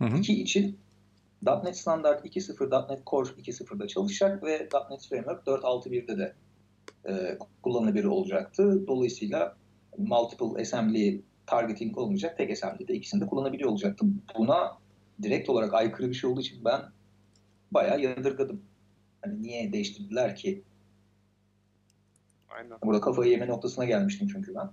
Hı 0.01 0.05
hı. 0.05 0.17
2 0.17 0.41
için 0.41 0.79
.NET 1.63 1.77
Standard 1.77 2.25
2.0, 2.25 2.91
.NET 2.91 3.05
Core 3.07 3.29
2.0'da 3.29 3.87
çalışacak 3.87 4.43
ve 4.43 4.69
.NET 4.91 5.07
Framework 5.09 5.47
4.6.1'de 5.47 6.17
de 6.17 6.35
e, 7.09 7.37
kullanılabilir 7.63 8.05
olacaktı. 8.05 8.87
Dolayısıyla 8.87 9.55
multiple 9.97 10.61
assembly 10.61 11.21
targeting 11.45 11.97
olmayacak. 11.97 12.37
Tek 12.37 12.51
assembly'de 12.51 12.93
ikisini 12.93 13.21
de 13.21 13.25
kullanabiliyor 13.25 13.69
olacaktı. 13.69 14.05
Buna 14.37 14.77
direkt 15.21 15.49
olarak 15.49 15.73
aykırı 15.73 16.09
bir 16.09 16.13
şey 16.13 16.29
olduğu 16.29 16.41
için 16.41 16.65
ben 16.65 16.81
bayağı 17.71 18.01
yadırgadım. 18.01 18.61
Hani 19.21 19.41
niye 19.41 19.73
değiştirdiler 19.73 20.35
ki? 20.35 20.63
Aynen. 22.57 22.77
Burada 22.83 23.01
kafayı 23.01 23.31
yeme 23.31 23.47
noktasına 23.47 23.85
gelmiştim 23.85 24.27
çünkü 24.31 24.55
ben. 24.55 24.69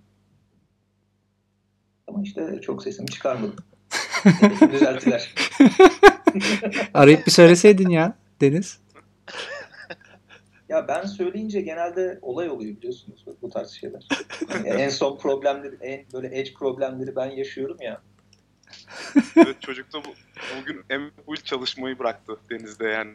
Ama 2.06 2.22
işte 2.22 2.60
çok 2.62 2.82
sesimi 2.82 3.08
çıkarmadım. 3.08 3.56
Düzelttiler. 4.72 5.34
Arayıp 6.94 7.26
bir 7.26 7.30
söyleseydin 7.30 7.88
ya 7.88 8.18
Deniz. 8.40 8.80
Ya 10.68 10.88
ben 10.88 11.06
söyleyince 11.06 11.60
genelde 11.60 12.18
olay 12.22 12.50
oluyor 12.50 12.76
biliyorsunuz 12.76 13.24
bu 13.42 13.50
tarz 13.50 13.70
şeyler. 13.70 14.08
Yani 14.50 14.68
en 14.68 14.88
son 14.88 15.18
problemleri, 15.18 15.76
en 15.80 16.04
böyle 16.12 16.40
edge 16.40 16.54
problemleri 16.54 17.16
ben 17.16 17.30
yaşıyorum 17.30 17.76
ya. 17.80 18.02
Evet, 19.36 19.60
çocuk 19.60 19.92
da 19.92 19.98
bu, 20.04 20.08
bugün 20.60 20.76
MBUL 21.00 21.36
çalışmayı 21.36 21.98
bıraktı 21.98 22.36
denizde 22.50 22.88
yani. 22.88 23.12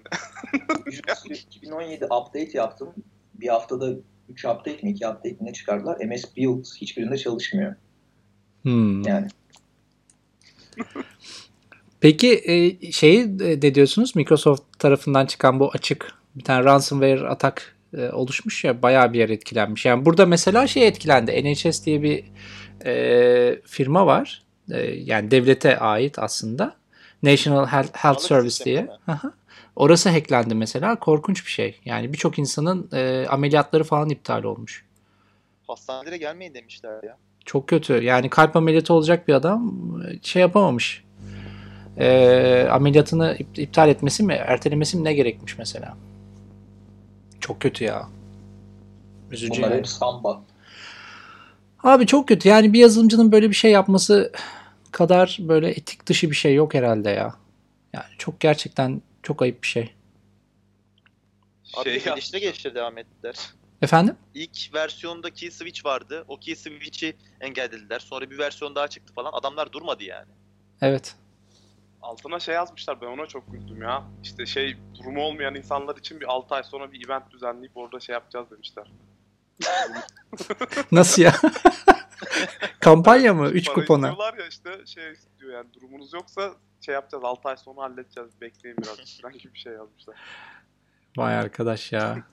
Visual 0.88 1.32
2017 1.32 2.06
update 2.06 2.52
yaptım. 2.54 2.94
Bir 3.34 3.48
haftada 3.48 3.96
3 4.30 4.46
update 4.46 4.80
mi 4.84 4.92
2 4.92 5.08
update 5.08 5.30
mi 5.30 5.38
ne 5.42 5.54
çıkardılar. 5.54 6.06
MS 6.06 6.24
Build 6.38 6.66
hiçbirinde 6.82 7.18
çalışmıyor. 7.18 7.76
Hmm. 8.64 9.02
Yani 9.02 9.28
Peki 12.02 12.42
e, 12.46 12.92
şeyi 12.92 13.40
de 13.40 13.76
diyorsunuz 13.76 14.16
Microsoft 14.16 14.80
tarafından 14.80 15.26
çıkan 15.26 15.60
bu 15.60 15.70
açık 15.72 16.14
bir 16.36 16.44
tane 16.44 16.64
ransomware 16.64 17.28
atak 17.28 17.76
e, 17.98 18.10
oluşmuş 18.10 18.64
ya 18.64 18.82
bayağı 18.82 19.14
bir 19.14 19.20
yer 19.20 19.30
etkilenmiş. 19.30 19.86
Yani 19.86 20.06
burada 20.06 20.26
mesela 20.26 20.68
şey 20.68 20.88
etkilendi. 20.88 21.44
NHS 21.44 21.86
diye 21.86 22.04
bir 22.04 22.24
e, 22.86 23.62
firma 23.66 24.06
var. 24.06 24.44
E, 24.72 24.82
yani 24.82 25.32
devlete 25.32 25.80
ait 25.80 26.20
aslında. 26.20 26.76
National 27.24 27.68
Health, 27.68 27.98
Health 27.98 28.20
Service 28.20 28.66
diye. 28.66 28.88
Aha. 29.08 29.34
Orası 29.80 30.10
hacklendi 30.10 30.56
mesela. 30.56 30.96
Korkunç 30.96 31.46
bir 31.46 31.52
şey. 31.52 31.80
Yani 31.86 32.14
birçok 32.14 32.40
insanın 32.40 32.90
e, 32.94 33.26
ameliyatları 33.30 33.84
falan 33.84 34.10
iptal 34.10 34.44
olmuş. 34.44 34.86
Hastanelere 35.68 36.18
gelmeyin 36.18 36.54
demişler 36.54 37.04
ya. 37.04 37.18
Çok 37.46 37.68
kötü. 37.68 37.94
Yani 37.94 38.30
kalp 38.30 38.56
ameliyatı 38.56 38.94
olacak 38.94 39.28
bir 39.28 39.34
adam 39.34 39.74
e, 40.02 40.20
şey 40.22 40.42
yapamamış. 40.42 41.04
Ee, 41.98 42.68
ameliyatını 42.72 43.38
ip- 43.40 43.62
iptal 43.62 43.90
etmesi 43.90 44.24
mi, 44.24 44.34
ertelemesi 44.34 44.98
mi 44.98 45.04
ne 45.04 45.14
gerekmiş 45.14 45.58
mesela? 45.58 45.98
Çok 47.40 47.60
kötü 47.60 47.84
ya. 47.84 48.08
Üzücü 49.32 49.58
bunlar 49.58 49.70
yani. 49.70 49.78
hep 49.78 49.88
samba. 49.88 50.42
Abi 51.84 52.06
çok 52.06 52.28
kötü. 52.28 52.50
Yani 52.50 52.74
bir 52.74 52.80
yazılımcının 52.80 53.32
böyle 53.32 53.50
bir 53.50 53.56
şey 53.56 53.72
yapması 53.72 54.32
kadar 54.92 55.38
böyle 55.42 55.70
etik 55.70 56.06
dışı 56.06 56.30
bir 56.30 56.36
şey 56.36 56.56
yok 56.56 56.74
herhalde 56.74 57.10
ya. 57.10 57.34
Yani 57.94 58.06
çok 58.18 58.40
gerçekten 58.40 59.02
çok 59.24 59.42
ayıp 59.42 59.64
bir 59.64 59.68
şey. 59.68 59.94
Abi 61.78 61.90
Şey 61.90 62.04
gelişte 62.04 62.40
gelişte 62.40 62.76
devam 62.76 62.98
ettiler. 62.98 63.36
Efendim? 63.82 64.16
İlk 64.34 64.74
versiyonda 64.74 65.30
key 65.30 65.52
switch 65.52 65.86
vardı. 65.86 66.26
O 66.28 66.38
key 66.40 66.56
switch'i 66.56 67.18
engellediler. 67.42 68.00
Sonra 68.00 68.30
bir 68.30 68.38
versiyon 68.38 68.76
daha 68.76 68.88
çıktı 68.88 69.14
falan. 69.14 69.32
Adamlar 69.34 69.72
durmadı 69.72 70.04
yani. 70.04 70.28
Evet. 70.82 71.16
altına 72.02 72.40
şey 72.40 72.56
yazmışlar 72.56 73.02
ben 73.02 73.06
ona 73.08 73.26
çok 73.26 73.52
güldüm 73.52 73.82
ya. 73.82 74.04
İşte 74.24 74.46
şey 74.46 74.78
durumu 75.00 75.22
olmayan 75.22 75.56
insanlar 75.56 75.98
için 75.98 76.20
bir 76.20 76.26
6 76.26 76.56
ay 76.56 76.64
sonra 76.64 76.92
bir 76.92 77.06
event 77.06 77.32
düzenleyip 77.32 77.78
orada 77.78 78.00
şey 78.00 78.14
yapacağız 78.14 78.52
demişler. 78.52 78.92
Nasıl 80.92 81.22
ya? 81.22 81.36
Kampanya 82.80 83.34
mı? 83.34 83.50
3 83.50 83.66
Para 83.66 83.76
kupona. 83.76 84.10
istiyorlar 84.10 84.38
ya 84.40 84.48
işte 84.48 84.86
şey 84.86 85.14
diyor 85.40 85.54
yani 85.54 85.74
durumunuz 85.74 86.14
yoksa 86.14 86.54
şey 86.82 86.94
yapacağız 86.96 87.24
6 87.24 87.50
ay 87.50 87.58
sonra 87.58 87.82
halledeceğiz 87.82 88.30
bekleyin 88.42 88.78
biraz 88.78 89.20
falan 89.22 89.38
gibi 89.38 89.54
bir 89.54 89.60
şey 89.60 89.74
yazmışlar. 89.74 90.16
Vay 91.18 91.36
arkadaş 91.36 91.92
ya. 91.92 92.24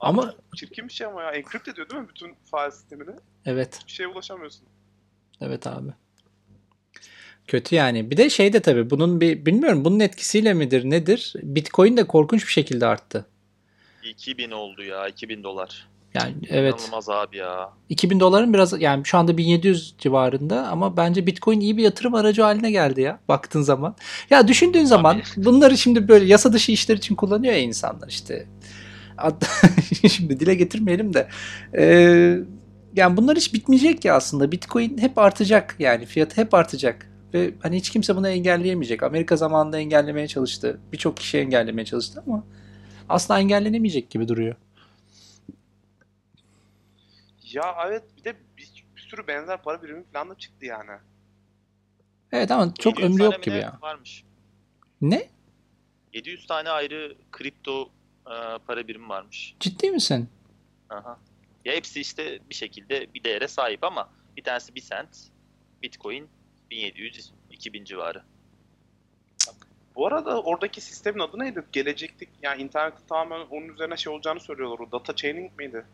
Ama, 0.00 0.22
Ama- 0.22 0.34
çirkin 0.56 0.88
bir 0.88 0.92
şey 0.92 1.06
ama 1.06 1.22
ya 1.22 1.30
encrypt 1.30 1.68
ediyor 1.68 1.90
değil 1.90 2.02
mi 2.02 2.08
bütün 2.08 2.34
file 2.50 2.70
sistemini? 2.70 3.16
Evet. 3.44 3.80
Bir 3.86 3.92
şeye 3.92 4.06
ulaşamıyorsun. 4.06 4.66
Evet 5.40 5.66
abi. 5.66 5.90
Kötü 7.46 7.74
yani. 7.74 8.10
Bir 8.10 8.16
de 8.16 8.30
şey 8.30 8.52
de 8.52 8.62
tabii 8.62 8.90
bunun 8.90 9.20
bir 9.20 9.46
bilmiyorum 9.46 9.84
bunun 9.84 10.00
etkisiyle 10.00 10.54
midir 10.54 10.90
nedir? 10.90 11.34
Bitcoin 11.42 11.96
de 11.96 12.06
korkunç 12.06 12.46
bir 12.46 12.52
şekilde 12.52 12.86
arttı. 12.86 13.26
2000 14.02 14.50
oldu 14.50 14.82
ya. 14.82 15.08
2000 15.08 15.42
dolar. 15.42 15.88
Yani 16.14 16.34
evet. 16.48 16.80
İnanılmaz 16.80 17.08
abi 17.08 17.36
ya. 17.36 17.70
2000 17.88 18.20
doların 18.20 18.54
biraz 18.54 18.82
yani 18.82 19.04
şu 19.04 19.18
anda 19.18 19.36
1700 19.36 19.94
civarında 19.98 20.68
ama 20.68 20.96
bence 20.96 21.26
Bitcoin 21.26 21.60
iyi 21.60 21.76
bir 21.76 21.82
yatırım 21.82 22.14
aracı 22.14 22.42
haline 22.42 22.70
geldi 22.70 23.00
ya 23.00 23.20
baktığın 23.28 23.62
zaman. 23.62 23.96
Ya 24.30 24.48
düşündüğün 24.48 24.84
zaman 24.84 25.22
bunları 25.36 25.78
şimdi 25.78 26.08
böyle 26.08 26.24
yasa 26.24 26.52
dışı 26.52 26.72
işler 26.72 26.96
için 26.96 27.14
kullanıyor 27.14 27.54
ya 27.54 27.60
insanlar 27.60 28.08
işte. 28.08 28.46
Şimdi 30.08 30.40
dile 30.40 30.54
getirmeyelim 30.54 31.14
de. 31.14 31.28
Ee, 31.76 32.38
yani 32.96 33.16
bunlar 33.16 33.36
hiç 33.36 33.54
bitmeyecek 33.54 34.04
ya 34.04 34.14
aslında. 34.14 34.52
Bitcoin 34.52 34.98
hep 34.98 35.18
artacak 35.18 35.76
yani 35.78 36.06
fiyatı 36.06 36.40
hep 36.40 36.54
artacak. 36.54 37.10
Ve 37.34 37.54
hani 37.60 37.76
hiç 37.76 37.90
kimse 37.90 38.16
bunu 38.16 38.28
engelleyemeyecek. 38.28 39.02
Amerika 39.02 39.36
zamanında 39.36 39.78
engellemeye 39.78 40.28
çalıştı. 40.28 40.80
Birçok 40.92 41.16
kişi 41.16 41.38
engellemeye 41.38 41.84
çalıştı 41.84 42.22
ama 42.26 42.44
asla 43.08 43.40
engellenemeyecek 43.40 44.10
gibi 44.10 44.28
duruyor. 44.28 44.56
Ya 47.54 47.76
evet 47.86 48.02
bir 48.16 48.24
de 48.24 48.36
bir, 48.56 48.84
bir 48.96 49.00
sürü 49.00 49.26
benzer 49.26 49.62
para 49.62 49.82
birimi 49.82 50.04
falan 50.12 50.30
da 50.30 50.34
çıktı 50.34 50.66
yani. 50.66 50.90
Evet 52.32 52.50
ama 52.50 52.74
çok 52.74 52.98
700 52.98 53.20
ömrü 53.20 53.24
yok 53.24 53.42
gibi 53.42 53.56
ya. 53.56 53.78
Varmış. 53.82 54.24
Ne? 55.00 55.28
700 56.12 56.46
tane 56.46 56.70
ayrı 56.70 57.16
kripto 57.32 57.90
e, 58.26 58.58
para 58.66 58.88
birimi 58.88 59.08
varmış. 59.08 59.54
Ciddi 59.60 59.90
misin? 59.90 60.28
Aha. 60.90 61.18
Ya 61.64 61.72
hepsi 61.72 62.00
işte 62.00 62.38
bir 62.50 62.54
şekilde 62.54 63.14
bir 63.14 63.24
değere 63.24 63.48
sahip 63.48 63.84
ama 63.84 64.10
bir 64.36 64.42
tanesi 64.42 64.74
1 64.74 64.80
cent, 64.80 65.30
Bitcoin 65.82 66.28
1700 66.70 67.32
2000 67.50 67.84
civarı. 67.84 68.22
Bu 69.96 70.06
arada 70.06 70.42
oradaki 70.42 70.80
sistemin 70.80 71.20
adı 71.20 71.38
neydi? 71.38 71.64
Gelecektik 71.72 72.28
yani 72.42 72.62
internette 72.62 73.06
tamamen 73.08 73.46
onun 73.46 73.68
üzerine 73.68 73.96
şey 73.96 74.12
olacağını 74.12 74.40
söylüyorlar. 74.40 74.78
O 74.78 74.92
data 74.92 75.16
chaining 75.16 75.58
miydi? 75.58 75.86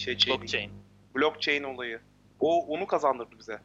Şey. 0.00 0.16
Blockchain. 0.28 0.70
Blockchain 1.16 1.62
olayı. 1.62 2.00
O 2.40 2.66
onu 2.66 2.86
kazandırdı 2.86 3.38
bize. 3.38 3.60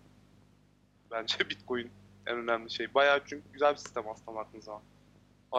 Bence 1.11 1.35
Bitcoin 1.49 1.89
en 2.27 2.37
önemli 2.37 2.71
şey. 2.71 2.93
Bayağı 2.93 3.21
çünkü 3.25 3.43
güzel 3.53 3.71
bir 3.71 3.77
sistem 3.77 4.03
aslında 4.09 4.37
baktığın 4.37 4.59
zaman. 4.59 4.81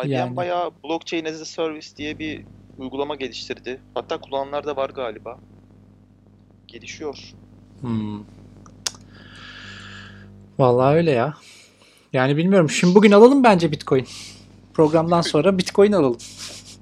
IBM 0.04 0.12
Yani. 0.12 0.37
bayağı 0.37 0.71
Blockchain 0.85 1.25
as 1.25 1.40
a 1.40 1.45
Service 1.45 1.97
diye 1.97 2.18
bir 2.18 2.45
uygulama 2.78 3.14
geliştirdi. 3.14 3.80
Hatta 3.95 4.21
kullananlar 4.21 4.66
da 4.66 4.76
var 4.76 4.90
galiba. 4.90 5.38
Gelişiyor. 6.66 7.18
Hmm. 7.80 8.25
Vallahi 10.59 10.97
öyle 10.97 11.11
ya. 11.11 11.35
Yani 12.12 12.37
bilmiyorum. 12.37 12.71
Şimdi 12.71 12.95
bugün 12.95 13.11
alalım 13.12 13.45
bence 13.45 13.73
Bitcoin. 13.73 14.06
Programdan 14.75 15.21
sonra 15.33 15.59
Bitcoin 15.59 15.92
alalım. 15.92 16.18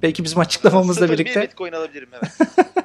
Belki 0.03 0.25
bizim 0.25 0.39
açıklamamızla 0.39 1.07
0.1 1.07 1.13
birlikte. 1.13 1.43
Bitcoin 1.43 1.73
alabilirim 1.73 2.09
evet. 2.13 2.33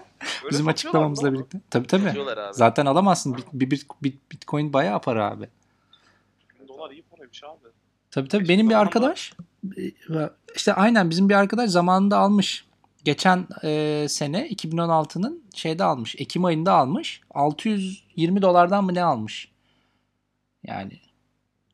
Öyle 0.49 0.53
Bizim 0.53 0.67
açıklamamızla 0.67 1.31
mı? 1.31 1.37
birlikte. 1.37 1.61
Tabii 1.69 1.87
tabii. 1.87 2.13
Zaten 2.51 2.85
alamazsın. 2.85 3.37
Bir, 3.53 3.71
bir, 3.71 3.85
bir- 4.03 4.17
Bitcoin 4.31 4.73
bayağı 4.73 5.01
para 5.01 5.31
abi. 5.31 5.47
Dolar 6.67 6.91
iyi 6.91 7.03
paraymış 7.03 7.43
abi. 7.43 7.67
Tabii 8.11 8.27
tabii. 8.27 8.47
Benim 8.49 8.69
bir 8.69 8.75
arkadaş 8.75 9.33
e, 9.77 9.81
işte 10.55 10.73
aynen 10.73 11.09
bizim 11.09 11.29
bir 11.29 11.33
arkadaş 11.33 11.69
zamanında 11.69 12.17
almış. 12.17 12.65
Geçen 13.03 13.47
e, 13.63 14.05
sene 14.09 14.47
2016'nın 14.49 15.43
şeyde 15.55 15.83
almış. 15.83 16.15
Ekim 16.17 16.45
ayında 16.45 16.73
almış. 16.73 17.21
620 17.33 18.41
dolardan 18.41 18.83
mı 18.83 18.93
ne 18.93 19.03
almış? 19.03 19.51
Yani 20.63 20.99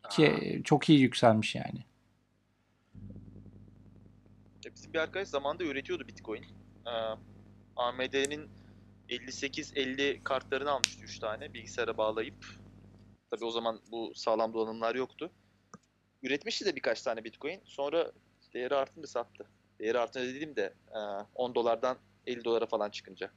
ki, 0.09 0.61
çok 0.63 0.89
iyi 0.89 0.99
yükselmiş 0.99 1.55
yani. 1.55 1.85
Ya 4.65 4.71
Bizim 4.75 4.93
bir 4.93 4.99
arkadaş 4.99 5.27
zamanında 5.27 5.63
üretiyordu 5.63 6.07
Bitcoin. 6.07 6.43
Ee, 6.87 6.89
AMD'nin 7.75 8.49
5850 9.09 10.21
kartlarını 10.23 10.71
almıştı 10.71 11.03
3 11.03 11.19
tane 11.19 11.53
bilgisayara 11.53 11.97
bağlayıp. 11.97 12.45
Tabii 13.31 13.45
o 13.45 13.51
zaman 13.51 13.81
bu 13.91 14.11
sağlam 14.15 14.53
donanımlar 14.53 14.95
yoktu. 14.95 15.31
Üretmişti 16.23 16.65
de 16.65 16.75
birkaç 16.75 17.01
tane 17.01 17.23
Bitcoin. 17.23 17.61
Sonra 17.65 18.11
değeri 18.53 18.75
artınca 18.75 19.07
sattı. 19.07 19.45
Değeri 19.79 19.99
artınca 19.99 20.27
dediğim 20.27 20.55
de 20.55 20.73
e, 20.91 20.99
10 21.35 21.55
dolardan 21.55 21.97
50 22.27 22.43
dolara 22.43 22.65
falan 22.65 22.89
çıkınca. 22.89 23.31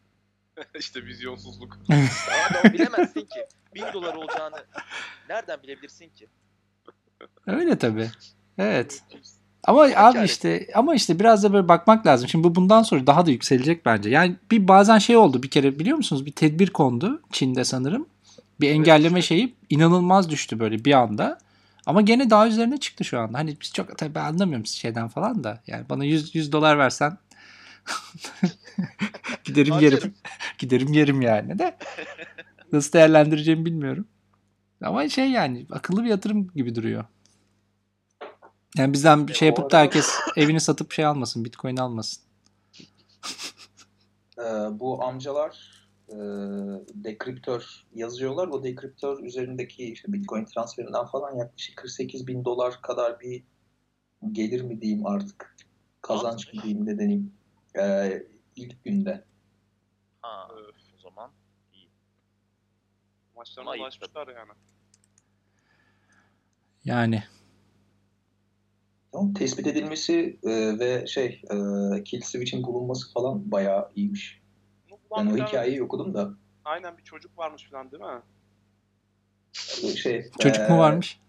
işte 0.79 1.05
vizyonsuzluk. 1.05 1.79
Ama 1.89 2.65
da 2.65 2.73
bilemezsin 2.73 3.21
ki. 3.21 3.47
1000 3.75 3.83
dolar 3.93 4.15
olacağını 4.15 4.65
nereden 5.29 5.63
bilebilirsin 5.63 6.09
ki? 6.09 6.29
Öyle 7.47 7.79
tabii. 7.79 8.11
Evet. 8.59 9.03
Ama 9.65 9.83
abi 9.83 9.93
kâr 9.93 10.25
işte 10.25 10.67
ama 10.75 10.95
işte 10.95 11.21
biraz 11.21 11.43
da 11.43 11.53
böyle 11.53 11.69
bakmak 11.69 12.07
lazım. 12.07 12.29
Şimdi 12.29 12.45
bu 12.45 12.55
bundan 12.55 12.83
sonra 12.83 13.07
daha 13.07 13.27
da 13.27 13.31
yükselecek 13.31 13.87
bence. 13.87 14.11
Yani 14.11 14.37
bir 14.50 14.69
bazen 14.69 14.99
şey 14.99 15.17
oldu 15.17 15.43
bir 15.43 15.50
kere 15.50 15.79
biliyor 15.79 15.97
musunuz? 15.97 16.27
Bir 16.27 16.33
tedbir 16.33 16.71
kondu 16.71 17.23
Çin'de 17.33 17.65
sanırım. 17.65 18.07
Bir 18.61 18.71
engelleme 18.71 19.23
şeyi 19.23 19.55
inanılmaz 19.71 20.30
düştü 20.30 20.59
böyle 20.59 20.85
bir 20.85 20.93
anda. 20.93 21.39
Ama 21.87 22.00
gene 22.00 22.30
daha 22.30 22.49
üzerine 22.49 22.76
çıktı 22.76 23.04
şu 23.04 23.21
anda. 23.21 23.39
Hani 23.39 23.56
biz 23.61 23.73
çok 23.73 23.99
tabii 23.99 24.15
ben 24.15 24.25
anlamıyorum 24.25 24.67
şeyden 24.67 25.09
falan 25.09 25.45
da. 25.45 25.63
Yani 25.67 25.85
bana 25.91 26.04
100 26.04 26.35
100 26.35 26.52
dolar 26.52 26.78
versen 26.78 27.19
giderim 29.45 29.78
yerim. 29.80 30.15
Giderim 30.59 30.93
yerim 30.93 31.23
yani 31.23 31.59
de. 31.59 31.76
Nasıl 32.73 32.93
değerlendireceğimi 32.93 33.67
bilmiyorum. 33.67 34.06
Ama 34.82 35.09
şey 35.09 35.30
yani 35.30 35.67
akıllı 35.71 36.04
bir 36.04 36.09
yatırım 36.09 36.49
gibi 36.49 36.75
duruyor. 36.75 37.04
Yani 38.76 38.93
bizden 38.93 39.28
bir 39.28 39.35
şey 39.35 39.49
yapıp 39.49 39.71
da 39.71 39.78
herkes 39.78 40.11
evini 40.37 40.61
satıp 40.61 40.93
şey 40.93 41.04
almasın, 41.04 41.45
bitcoin 41.45 41.76
almasın. 41.76 42.23
Ee, 44.39 44.43
bu 44.81 45.04
amcalar 45.04 45.78
e, 46.09 46.17
dekriptör 46.95 47.87
yazıyorlar. 47.95 48.49
O 48.49 48.65
dekriptör 48.65 49.23
üzerindeki 49.23 49.93
işte 49.93 50.13
Bitcoin 50.13 50.45
transferinden 50.45 51.07
falan 51.07 51.37
yaklaşık 51.37 51.76
48 51.76 52.26
bin 52.26 52.45
dolar 52.45 52.83
kadar 52.83 53.21
bir 53.21 53.45
gelir 54.33 54.61
mi 54.61 54.81
diyeyim 54.81 55.07
artık. 55.07 55.57
Kazanç 56.02 56.54
mı 56.54 56.63
diyeyim 56.63 56.87
ne 56.87 56.99
deneyim. 56.99 57.35
Ee, 57.78 58.23
ilk 58.57 58.85
günde. 58.85 59.25
Ha, 60.23 60.49
Öf. 60.54 60.76
o 60.99 61.00
zaman 61.00 61.31
iyi. 61.73 61.91
Maçlarına 63.37 63.71
ulaşmışlar 63.71 64.28
yani. 64.28 64.52
Yani 66.85 67.23
tespit 69.35 69.67
edilmesi 69.67 70.39
e, 70.43 70.78
ve 70.78 71.07
şey 71.07 71.43
e, 71.45 71.54
kill 72.04 72.21
switch'in 72.21 72.63
bulunması 72.63 73.13
falan 73.13 73.50
bayağı 73.50 73.89
iyiymiş. 73.97 74.43
Ben 75.17 75.26
o 75.26 75.37
hikayeyi 75.37 75.83
okudum 75.83 76.15
da 76.15 76.35
Aynen 76.65 76.99
bir 76.99 77.02
çocuk 77.02 77.39
varmış 77.39 77.71
falan 77.71 77.91
değil 77.91 78.02
mi? 78.02 78.23
şey 79.97 80.31
çocuk 80.41 80.61
e, 80.63 80.73
mu 80.73 80.78
varmış? 80.78 81.21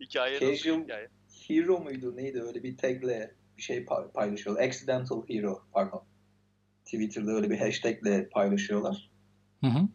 Hikaye 0.00 0.38
Casual- 0.38 0.84
hikaye? 0.84 1.08
Hero 1.48 1.80
muydu 1.80 2.16
neydi 2.16 2.42
öyle 2.42 2.62
bir 2.62 2.76
tagle 2.76 3.34
bir 3.56 3.62
şey 3.62 3.78
pa- 3.78 4.12
paylaşıyor. 4.12 4.56
Accidental 4.60 5.28
Hero 5.28 5.62
pardon. 5.72 6.02
Twitter'da 6.84 7.30
öyle 7.32 7.50
bir 7.50 7.58
hashtagle 7.58 8.28
paylaşıyorlar. 8.28 9.10
Hı 9.60 9.66
hı. 9.66 9.88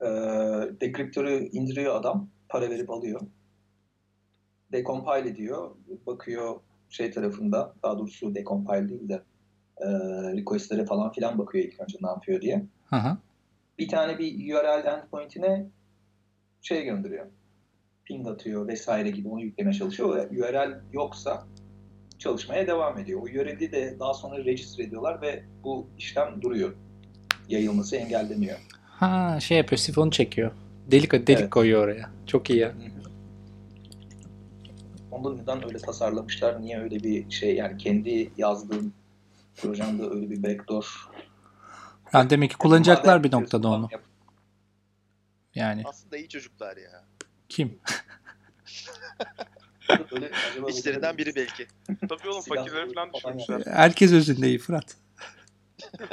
Ee, 0.00 0.80
dekriptörü 0.80 1.48
indiriyor 1.52 1.94
adam. 1.94 2.28
Para 2.48 2.70
verip 2.70 2.90
alıyor. 2.90 3.20
Decompile 4.72 5.28
ediyor. 5.28 5.76
Bakıyor 6.06 6.60
şey 6.90 7.10
tarafında 7.10 7.74
daha 7.82 7.98
doğrusu 7.98 8.34
decompile 8.34 8.88
değil 8.88 9.08
de 9.08 9.22
e, 9.80 9.86
requestlere 10.36 10.84
falan 10.84 11.12
filan 11.12 11.38
bakıyor 11.38 11.64
ilk 11.64 11.80
önce 11.80 11.98
ne 12.02 12.08
yapıyor 12.08 12.40
diye. 12.40 12.66
Hı 12.86 12.96
hı. 12.96 13.16
Bir 13.78 13.88
tane 13.88 14.18
bir 14.18 14.54
URL 14.54 14.86
endpoint'ine 14.86 15.66
şey 16.62 16.84
gönderiyor. 16.84 17.26
Ping 18.04 18.28
atıyor 18.28 18.68
vesaire 18.68 19.10
gibi 19.10 19.28
onu 19.28 19.42
yüklemeye 19.42 19.74
çalışıyor. 19.74 20.16
Ve 20.16 20.40
URL 20.40 20.80
yoksa 20.92 21.46
çalışmaya 22.18 22.66
devam 22.66 22.98
ediyor. 22.98 23.20
O 23.20 23.24
URL'i 23.24 23.72
de 23.72 23.96
daha 24.00 24.14
sonra 24.14 24.44
register 24.44 24.84
ediyorlar 24.84 25.22
ve 25.22 25.44
bu 25.64 25.86
işlem 25.98 26.42
duruyor. 26.42 26.74
Yayılması 27.48 27.96
engelleniyor. 27.96 28.58
Ha 28.82 29.38
şey 29.40 29.58
yapıyor, 29.58 29.78
sifonu 29.78 30.10
çekiyor. 30.10 30.50
Delik 30.90 31.12
delik 31.12 31.40
Evet. 31.40 31.50
koyuyor 31.50 31.84
oraya. 31.84 32.10
Çok 32.26 32.50
iyi 32.50 32.58
ya. 32.58 32.72
Onu 35.16 35.36
neden 35.38 35.64
öyle 35.64 35.78
tasarlamışlar? 35.78 36.62
Niye 36.62 36.80
öyle 36.80 37.02
bir 37.02 37.30
şey 37.30 37.56
yani 37.56 37.78
kendi 37.78 38.30
yazdığım 38.36 38.92
projemde 39.56 40.02
öyle 40.02 40.30
bir 40.30 40.42
backdoor 40.42 41.10
Yani 42.12 42.30
demek 42.30 42.50
ki 42.50 42.56
kullanacaklar 42.56 43.24
bir 43.24 43.32
noktada 43.32 43.68
onu. 43.68 43.88
Yani 45.54 45.82
Aslında 45.84 46.16
iyi 46.16 46.28
çocuklar 46.28 46.76
ya. 46.76 47.04
kim? 47.48 47.78
Böyle 50.12 50.30
İçlerinden 50.68 51.18
biri 51.18 51.36
belki. 51.36 51.66
Tabii 52.08 52.28
oğlum 52.28 52.42
fakirleri 52.48 52.92
falan 52.94 53.12
düşürmüşler. 53.14 53.62
Herkes 53.66 54.12
özünde 54.12 54.48
iyi 54.48 54.58
Fırat. 54.58 54.96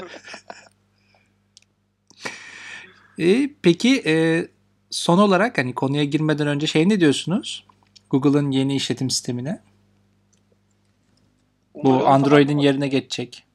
e, 3.20 3.50
peki 3.62 4.04
e, 4.06 4.48
son 4.89 5.18
olarak 5.18 5.58
hani 5.58 5.76
konuya 5.76 6.04
girmeden 6.04 6.48
önce 6.48 6.68
şey 6.68 6.89
ne 6.89 7.00
diyorsunuz? 7.00 7.66
Google'ın 8.13 8.52
yeni 8.52 8.76
işletim 8.76 9.10
sistemine. 9.10 9.62
Bu 11.84 12.08
Android'in 12.08 12.58
yerine 12.58 12.88
geçecek. 12.88 13.45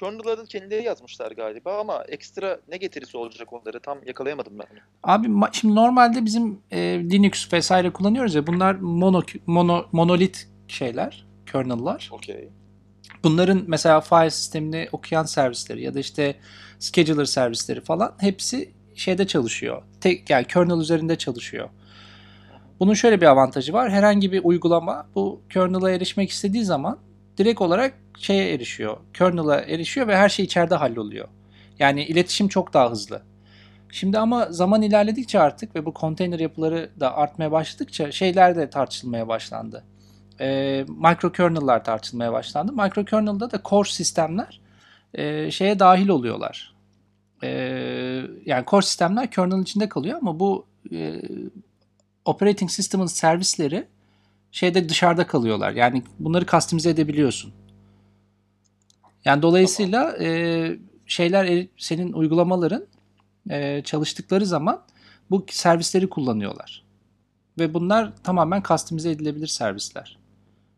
Kernel'ların 0.00 0.46
kendileri 0.46 0.84
yazmışlar 0.84 1.32
galiba 1.32 1.80
ama 1.80 2.04
ekstra 2.08 2.60
ne 2.68 2.76
getirisi 2.76 3.16
olacak 3.16 3.52
onları 3.52 3.80
tam 3.80 3.98
yakalayamadım 4.06 4.58
ben. 4.58 4.66
Abi 5.02 5.28
şimdi 5.52 5.74
normalde 5.74 6.24
bizim 6.24 6.60
e, 6.70 6.78
Linux 6.80 7.52
vesaire 7.52 7.90
kullanıyoruz 7.90 8.34
ya 8.34 8.46
bunlar 8.46 8.74
mono, 8.74 9.22
mono 9.46 9.86
monolit 9.92 10.48
şeyler, 10.68 11.26
kernel'lar. 11.52 12.08
Okey. 12.12 12.48
Bunların 13.24 13.64
mesela 13.66 14.00
file 14.00 14.30
sistemini 14.30 14.88
okuyan 14.92 15.24
servisleri 15.24 15.82
ya 15.82 15.94
da 15.94 16.00
işte 16.00 16.36
scheduler 16.78 17.24
servisleri 17.24 17.80
falan 17.80 18.14
hepsi 18.18 18.72
şeyde 18.94 19.26
çalışıyor. 19.26 19.82
Tek 20.00 20.30
yani 20.30 20.46
kernel 20.46 20.80
üzerinde 20.80 21.18
çalışıyor. 21.18 21.68
Bunun 22.80 22.94
şöyle 22.94 23.20
bir 23.20 23.26
avantajı 23.26 23.72
var. 23.72 23.90
Herhangi 23.90 24.32
bir 24.32 24.44
uygulama 24.44 25.06
bu 25.14 25.40
kernel'a 25.50 25.90
erişmek 25.90 26.30
istediği 26.30 26.64
zaman 26.64 26.98
direkt 27.38 27.60
olarak 27.60 27.94
şeye 28.18 28.54
erişiyor. 28.54 28.96
Kernel'a 29.14 29.60
erişiyor 29.60 30.08
ve 30.08 30.16
her 30.16 30.28
şey 30.28 30.44
içeride 30.44 30.74
halloluyor. 30.74 31.28
Yani 31.78 32.04
iletişim 32.04 32.48
çok 32.48 32.74
daha 32.74 32.90
hızlı. 32.90 33.22
Şimdi 33.90 34.18
ama 34.18 34.46
zaman 34.50 34.82
ilerledikçe 34.82 35.40
artık 35.40 35.74
ve 35.74 35.86
bu 35.86 35.94
konteyner 35.94 36.38
yapıları 36.38 36.90
da 37.00 37.16
artmaya 37.16 37.52
başladıkça 37.52 38.12
şeyler 38.12 38.56
de 38.56 38.70
tartışılmaya 38.70 39.28
başlandı. 39.28 39.84
Ee, 40.40 40.84
microkernel'lar 40.88 41.84
tartışılmaya 41.84 42.32
başlandı. 42.32 42.72
Microkernel'da 42.72 43.50
da 43.50 43.60
core 43.64 43.88
sistemler 43.88 44.60
e, 45.14 45.50
şeye 45.50 45.78
dahil 45.78 46.08
oluyorlar. 46.08 46.74
Ee, 47.42 47.48
yani 48.46 48.64
core 48.66 48.82
sistemler 48.82 49.30
kernel 49.30 49.62
içinde 49.62 49.88
kalıyor 49.88 50.18
ama 50.20 50.40
bu 50.40 50.66
e, 50.92 51.20
operating 52.26 52.70
system'ın 52.70 53.06
servisleri 53.06 53.86
şeyde 54.52 54.88
dışarıda 54.88 55.26
kalıyorlar. 55.26 55.72
Yani 55.72 56.02
bunları 56.18 56.46
customize 56.46 56.90
edebiliyorsun. 56.90 57.52
Yani 59.24 59.42
dolayısıyla 59.42 60.16
e, 60.20 60.78
şeyler 61.06 61.44
e, 61.44 61.68
senin 61.76 62.12
uygulamaların 62.12 62.86
e, 63.50 63.82
çalıştıkları 63.82 64.46
zaman 64.46 64.82
bu 65.30 65.46
servisleri 65.50 66.10
kullanıyorlar. 66.10 66.84
Ve 67.58 67.74
bunlar 67.74 68.12
tamamen 68.22 68.62
customize 68.62 69.10
edilebilir 69.10 69.46
servisler. 69.46 70.18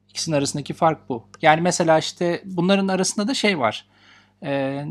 İkisinin 0.08 0.36
arasındaki 0.36 0.74
fark 0.74 1.08
bu. 1.08 1.24
Yani 1.42 1.60
mesela 1.60 1.98
işte 1.98 2.42
bunların 2.44 2.88
arasında 2.88 3.28
da 3.28 3.34
şey 3.34 3.58
var. 3.58 3.86
E, 4.42 4.84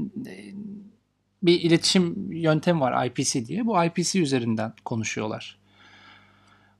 bir 1.43 1.61
iletişim 1.61 2.31
yöntemi 2.31 2.79
var 2.79 3.05
IPC 3.05 3.45
diye. 3.45 3.65
Bu 3.65 3.83
IPC 3.83 4.19
üzerinden 4.21 4.73
konuşuyorlar. 4.85 5.57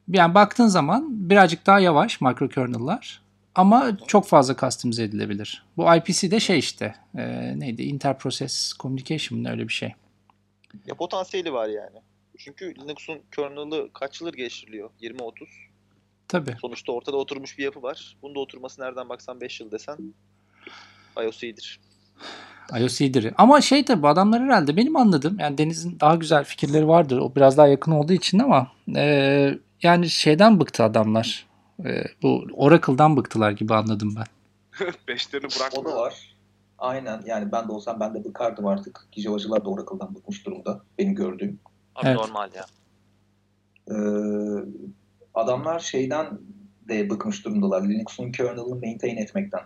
Yani 0.07 0.35
baktığın 0.35 0.67
zaman 0.67 1.29
birazcık 1.29 1.65
daha 1.65 1.79
yavaş 1.79 2.21
microkernel'lar 2.21 3.21
ama 3.55 3.97
çok 4.07 4.27
fazla 4.27 4.55
customize 4.55 5.03
edilebilir. 5.03 5.65
Bu 5.77 5.95
IPC 5.95 6.31
de 6.31 6.39
şey 6.39 6.59
işte 6.59 6.95
e, 7.17 7.53
neydi 7.59 7.83
interprocess 7.83 8.73
communication 8.79 9.45
öyle 9.45 9.67
bir 9.67 9.73
şey. 9.73 9.93
Ya 10.85 10.95
potansiyeli 10.95 11.53
var 11.53 11.69
yani. 11.69 11.97
Çünkü 12.37 12.75
Linux'un 12.75 13.21
kernel'ı 13.35 13.89
kaç 13.93 14.21
yıldır 14.21 14.33
geliştiriliyor? 14.33 14.89
20-30. 15.01 15.31
Tabii. 16.27 16.55
Sonuçta 16.61 16.91
ortada 16.91 17.17
oturmuş 17.17 17.57
bir 17.57 17.63
yapı 17.63 17.81
var. 17.81 18.17
Bunda 18.21 18.39
oturması 18.39 18.81
nereden 18.81 19.09
baksan 19.09 19.41
5 19.41 19.59
yıl 19.59 19.71
desen 19.71 19.97
iOS 21.23 21.43
iyidir. 21.43 21.79
iOS 22.79 23.01
iyidir. 23.01 23.33
Ama 23.37 23.61
şey 23.61 23.85
tabi 23.85 24.01
bu 24.01 24.07
adamlar 24.07 24.43
herhalde 24.43 24.77
benim 24.77 24.95
anladığım 24.95 25.39
yani 25.39 25.57
Deniz'in 25.57 25.99
daha 25.99 26.15
güzel 26.15 26.43
fikirleri 26.43 26.87
vardır. 26.87 27.17
O 27.17 27.35
biraz 27.35 27.57
daha 27.57 27.67
yakın 27.67 27.91
olduğu 27.91 28.13
için 28.13 28.39
ama 28.39 28.71
e, 28.95 29.53
yani 29.83 30.09
şeyden 30.09 30.59
bıktı 30.59 30.83
adamlar. 30.83 31.47
E, 31.85 32.03
bu 32.21 32.47
Oracle'dan 32.53 33.17
bıktılar 33.17 33.51
gibi 33.51 33.73
anladım 33.73 34.15
ben. 34.15 34.25
Beşlerini 35.07 35.47
O 35.47 35.59
bırakmıyor. 35.59 35.91
da 35.91 36.01
var. 36.01 36.35
Aynen 36.77 37.21
yani 37.25 37.51
ben 37.51 37.67
de 37.67 37.71
olsam 37.71 37.99
ben 37.99 38.13
de 38.13 38.23
bıkardım 38.23 38.65
artık. 38.67 39.07
Gicavacılar 39.11 39.65
da 39.65 39.69
Oracle'dan 39.69 40.15
bıkmış 40.15 40.45
durumda 40.45 40.81
benim 40.97 41.15
gördüğüm. 41.15 41.59
Abi 41.95 42.07
Evet. 42.07 42.17
normal 42.17 42.49
ya. 42.55 42.65
Ee, 43.91 43.95
adamlar 45.33 45.79
şeyden 45.79 46.39
de 46.89 47.09
bıkmış 47.09 47.45
durumdalar. 47.45 47.83
Linux'un 47.89 48.31
kernel'ını 48.31 48.75
maintain 48.75 49.17
etmekten. 49.17 49.61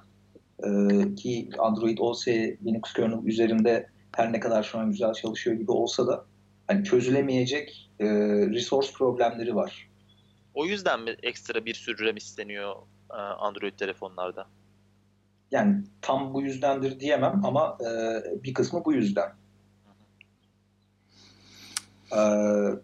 Ee, 0.64 1.16
ki 1.16 1.50
Android 1.60 1.98
OS 1.98 2.28
Linux 2.28 2.94
kernel 2.94 3.26
üzerinde 3.26 3.90
her 4.16 4.34
ne 4.34 4.40
kadar 4.40 4.64
şu 4.64 4.80
an 4.80 4.92
güzel 4.92 5.14
çalışıyor 5.14 5.56
gibi 5.56 5.72
olsa 5.72 6.08
da 6.08 6.26
hani 6.68 6.84
çözülemeyecek 6.84 7.90
e, 8.00 8.06
resource 8.50 8.90
problemleri 8.94 9.56
var. 9.56 9.90
O 10.54 10.66
yüzden 10.66 11.02
mi 11.02 11.16
ekstra 11.24 11.66
bir 11.66 11.74
sürü 11.74 12.06
RAM 12.06 12.18
isteniyor 12.18 12.76
e, 13.12 13.14
Android 13.18 13.74
telefonlarda? 13.74 14.46
Yani 15.52 15.84
tam 16.02 16.34
bu 16.34 16.42
yüzdendir 16.42 17.00
diyemem 17.00 17.46
ama 17.46 17.78
e, 17.82 18.44
bir 18.44 18.54
kısmı 18.54 18.86
bu 18.86 18.94
yüzden. 18.94 19.32
Ee, 22.12 22.20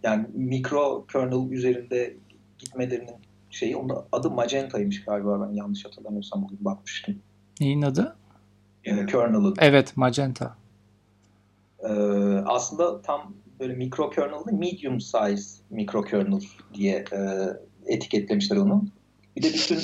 yani 0.03 0.25
mikro 0.33 1.05
kernel 1.05 1.51
üzerinde 1.51 2.17
gitmelerinin 2.59 3.15
şeyi 3.49 3.77
onun 3.77 4.05
adı 4.11 4.31
Magenta'ymış 4.31 5.05
galiba 5.05 5.47
ben 5.47 5.53
yanlış 5.53 5.85
hatırlamıyorsam 5.85 6.43
bugün 6.43 6.65
bakmıştım. 6.65 7.15
Neyin 7.61 7.81
adı? 7.81 8.15
Ee, 8.83 9.05
kernel'ın. 9.05 9.55
Evet 9.59 9.97
Magenta. 9.97 10.55
Ee, 11.79 11.87
aslında 12.45 13.01
tam 13.01 13.33
böyle 13.59 13.73
mikro 13.73 14.09
kernel 14.09 14.45
değil, 14.45 14.59
medium 14.59 15.01
size 15.01 15.35
mikro 15.69 16.01
kernel 16.01 16.41
diye 16.73 16.95
e, 16.95 17.19
etiketlemişler 17.85 18.57
onu. 18.57 18.85
Bir 19.35 19.43
de 19.43 19.47
bütün 19.47 19.79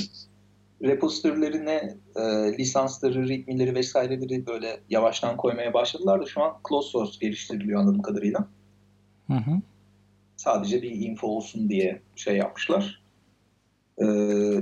repository'lerine 0.84 1.98
e, 2.16 2.22
lisansları, 2.58 3.30
readme'leri 3.30 3.76
vesaireleri 3.76 4.48
böyle 4.48 4.80
yavaştan 4.90 5.38
koymaya 5.38 5.74
başladılar 5.74 6.22
da 6.22 6.26
şu 6.26 6.44
an 6.44 6.58
closed 6.70 6.92
source 6.92 7.18
geliştiriliyor 7.22 7.82
anladığım 7.82 8.02
kadarıyla. 8.02 8.48
Hı 9.28 9.34
hı. 9.34 9.62
Sadece 10.36 10.82
bir 10.82 10.92
info 10.92 11.28
olsun 11.28 11.70
diye 11.70 12.02
şey 12.16 12.38
yapmışlar. 12.38 13.04
Ee, 13.98 14.06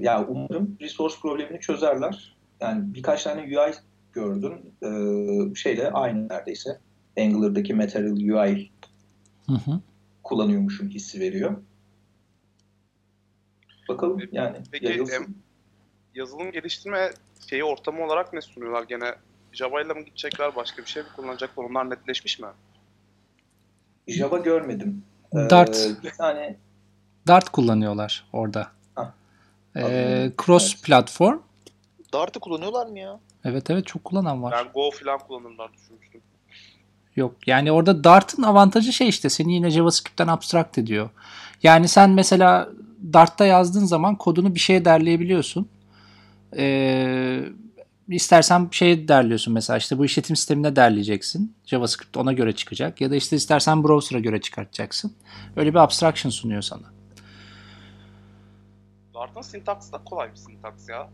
yani 0.02 0.26
umarım 0.30 0.78
resource 0.82 1.15
problemini 1.21 1.60
çözerler. 1.60 2.36
Yani 2.62 2.93
birkaç 2.93 3.24
tane 3.24 3.41
UI 3.41 3.74
gördüm. 4.13 4.54
Ee, 4.84 5.56
şeyle 5.56 5.91
aynı 5.91 6.30
neredeyse. 6.30 6.80
Angular'daki 7.19 7.74
Material 7.74 8.12
UI 8.12 8.71
Hı 9.51 9.71
hı. 9.71 9.79
kullanıyormuşum 10.23 10.89
hissi 10.89 11.19
veriyor. 11.19 11.57
Bakalım 13.89 14.21
yani 14.31 14.57
Peki, 14.71 14.85
yayılsın. 14.85 15.13
em- 15.15 15.35
Yazılım 16.15 16.51
geliştirme 16.51 17.11
şeyi 17.49 17.63
ortamı 17.63 18.05
olarak 18.05 18.33
ne 18.33 18.41
sunuyorlar? 18.41 18.83
Gene 18.83 19.15
Java 19.51 19.81
ile 19.81 19.93
mi 19.93 20.05
gidecekler? 20.05 20.55
Başka 20.55 20.81
bir 20.81 20.87
şey 20.87 21.03
mi 21.03 21.09
kullanacaklar? 21.15 21.63
Onlar 21.63 21.89
netleşmiş 21.89 22.39
mi? 22.39 22.47
Java 24.07 24.37
görmedim. 24.37 25.03
Ee, 25.33 25.37
Dart. 25.49 25.89
bir 26.03 26.11
tane 26.11 26.57
Dart 27.27 27.49
kullanıyorlar 27.49 28.25
orada. 28.33 28.71
Ha. 28.95 29.13
Ee, 29.75 30.31
cross 30.45 30.73
Evet. 30.73 30.83
platform. 30.83 31.39
Dart'ı 32.13 32.39
kullanıyorlar 32.39 32.85
mı 32.87 32.99
ya? 32.99 33.19
Evet 33.43 33.69
evet 33.69 33.87
çok 33.87 34.03
kullanan 34.03 34.43
var. 34.43 34.53
Ben 34.65 34.71
Go 34.73 34.91
falan 34.91 35.19
kullanırlar 35.19 35.73
düşünmüştüm. 35.73 36.21
Yok 37.15 37.47
yani 37.47 37.71
orada 37.71 38.04
Dart'ın 38.04 38.43
avantajı 38.43 38.93
şey 38.93 39.10
işte 39.10 39.30
seni 39.30 39.54
yine 39.54 39.69
JavaScript'ten 39.69 40.28
abstract 40.28 40.78
ediyor. 40.78 41.10
Yani 41.63 41.88
sen 41.88 42.10
mesela 42.10 42.69
Dart'ta 43.13 43.45
yazdığın 43.45 43.86
zaman 43.86 44.15
kodunu 44.15 44.56
bir 44.56 44.60
şeye 44.60 44.86
derleyebiliyorsun. 44.86 45.69
Ee, 46.58 47.43
istersen 48.08 48.67
şey 48.71 49.08
derliyorsun 49.08 49.54
mesela 49.54 49.78
işte 49.78 49.97
bu 49.97 50.06
işletim 50.06 50.36
sistemine 50.36 50.76
derleyeceksin. 50.76 51.56
JavaScript 51.65 52.17
ona 52.17 52.34
göre 52.34 52.56
çıkacak. 52.56 53.02
Ya 53.02 53.12
da 53.12 53.15
işte 53.15 53.36
istersen 53.36 53.84
browser'a 53.84 54.19
göre 54.19 54.41
çıkartacaksın. 54.41 55.13
Öyle 55.56 55.69
bir 55.69 55.80
abstraction 55.80 56.32
sunuyor 56.32 56.62
sana. 56.62 56.84
Dart'ın 59.13 59.41
sintaksı 59.41 59.93
da 59.93 59.97
kolay 60.06 60.32
bir 60.32 60.36
sintaks 60.36 60.89
ya. 60.89 61.10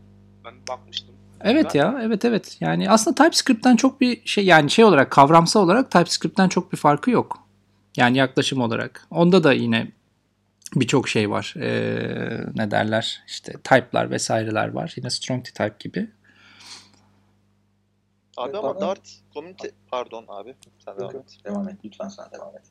Ben 0.48 0.54
bakmıştım. 0.68 1.14
Evet 1.40 1.74
ya 1.74 1.98
evet 2.02 2.24
evet. 2.24 2.56
Yani 2.60 2.90
aslında 2.90 3.24
TypeScript'ten 3.24 3.76
çok 3.76 4.00
bir 4.00 4.26
şey 4.26 4.44
yani 4.44 4.70
şey 4.70 4.84
olarak 4.84 5.10
kavramsal 5.10 5.62
olarak 5.64 5.90
TypeScript'ten 5.90 6.48
çok 6.48 6.72
bir 6.72 6.76
farkı 6.76 7.10
yok. 7.10 7.38
Yani 7.96 8.16
yaklaşım 8.18 8.60
olarak. 8.60 9.06
Onda 9.10 9.44
da 9.44 9.52
yine 9.52 9.92
birçok 10.74 11.08
şey 11.08 11.30
var. 11.30 11.54
Ee, 11.56 12.40
ne 12.54 12.70
derler 12.70 13.22
işte 13.26 13.52
type'lar 13.52 14.10
vesaireler 14.10 14.68
var. 14.68 14.94
Yine 14.96 15.10
strong 15.10 15.44
type 15.44 15.74
gibi. 15.78 16.10
Abi 18.36 18.58
ama 18.58 18.74
bana- 18.74 18.80
Dart 18.80 19.10
community 19.34 19.66
pardon 19.90 20.24
abi 20.28 20.54
sen 20.84 20.98
devam 20.98 21.16
et. 21.16 21.38
devam 21.44 21.68
et. 21.68 21.76
Lütfen 21.84 22.08
sen 22.08 22.26
devam 22.32 22.56
et. 22.56 22.62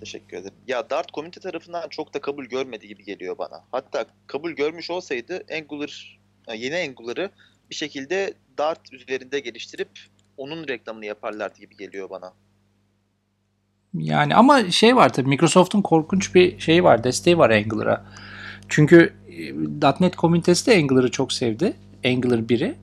Teşekkür 0.00 0.36
ederim. 0.36 0.54
Ya 0.66 0.90
Dart 0.90 1.12
community 1.14 1.40
tarafından 1.40 1.88
çok 1.88 2.14
da 2.14 2.20
kabul 2.20 2.44
görmedi 2.44 2.88
gibi 2.88 3.04
geliyor 3.04 3.38
bana. 3.38 3.64
Hatta 3.72 4.06
kabul 4.26 4.50
görmüş 4.50 4.90
olsaydı 4.90 5.44
Angular 5.58 6.20
yeni 6.52 6.76
Angular'ı 6.76 7.30
bir 7.70 7.74
şekilde 7.74 8.34
Dart 8.58 8.92
üzerinde 8.92 9.40
geliştirip 9.40 9.88
onun 10.36 10.68
reklamını 10.68 11.06
yaparlardı 11.06 11.58
gibi 11.58 11.76
geliyor 11.76 12.10
bana. 12.10 12.32
Yani 13.94 14.34
ama 14.34 14.70
şey 14.70 14.96
var 14.96 15.12
tabii 15.12 15.28
Microsoft'un 15.28 15.82
korkunç 15.82 16.34
bir 16.34 16.58
şeyi 16.58 16.84
var. 16.84 17.04
Desteği 17.04 17.38
var 17.38 17.50
Angular'a. 17.50 18.04
Çünkü 18.68 19.12
e, 19.28 20.00
.NET 20.00 20.16
komünitesi 20.16 20.66
de 20.66 20.76
Angular'ı 20.76 21.10
çok 21.10 21.32
sevdi. 21.32 21.76
Angular 22.04 22.38
1'i. 22.38 22.74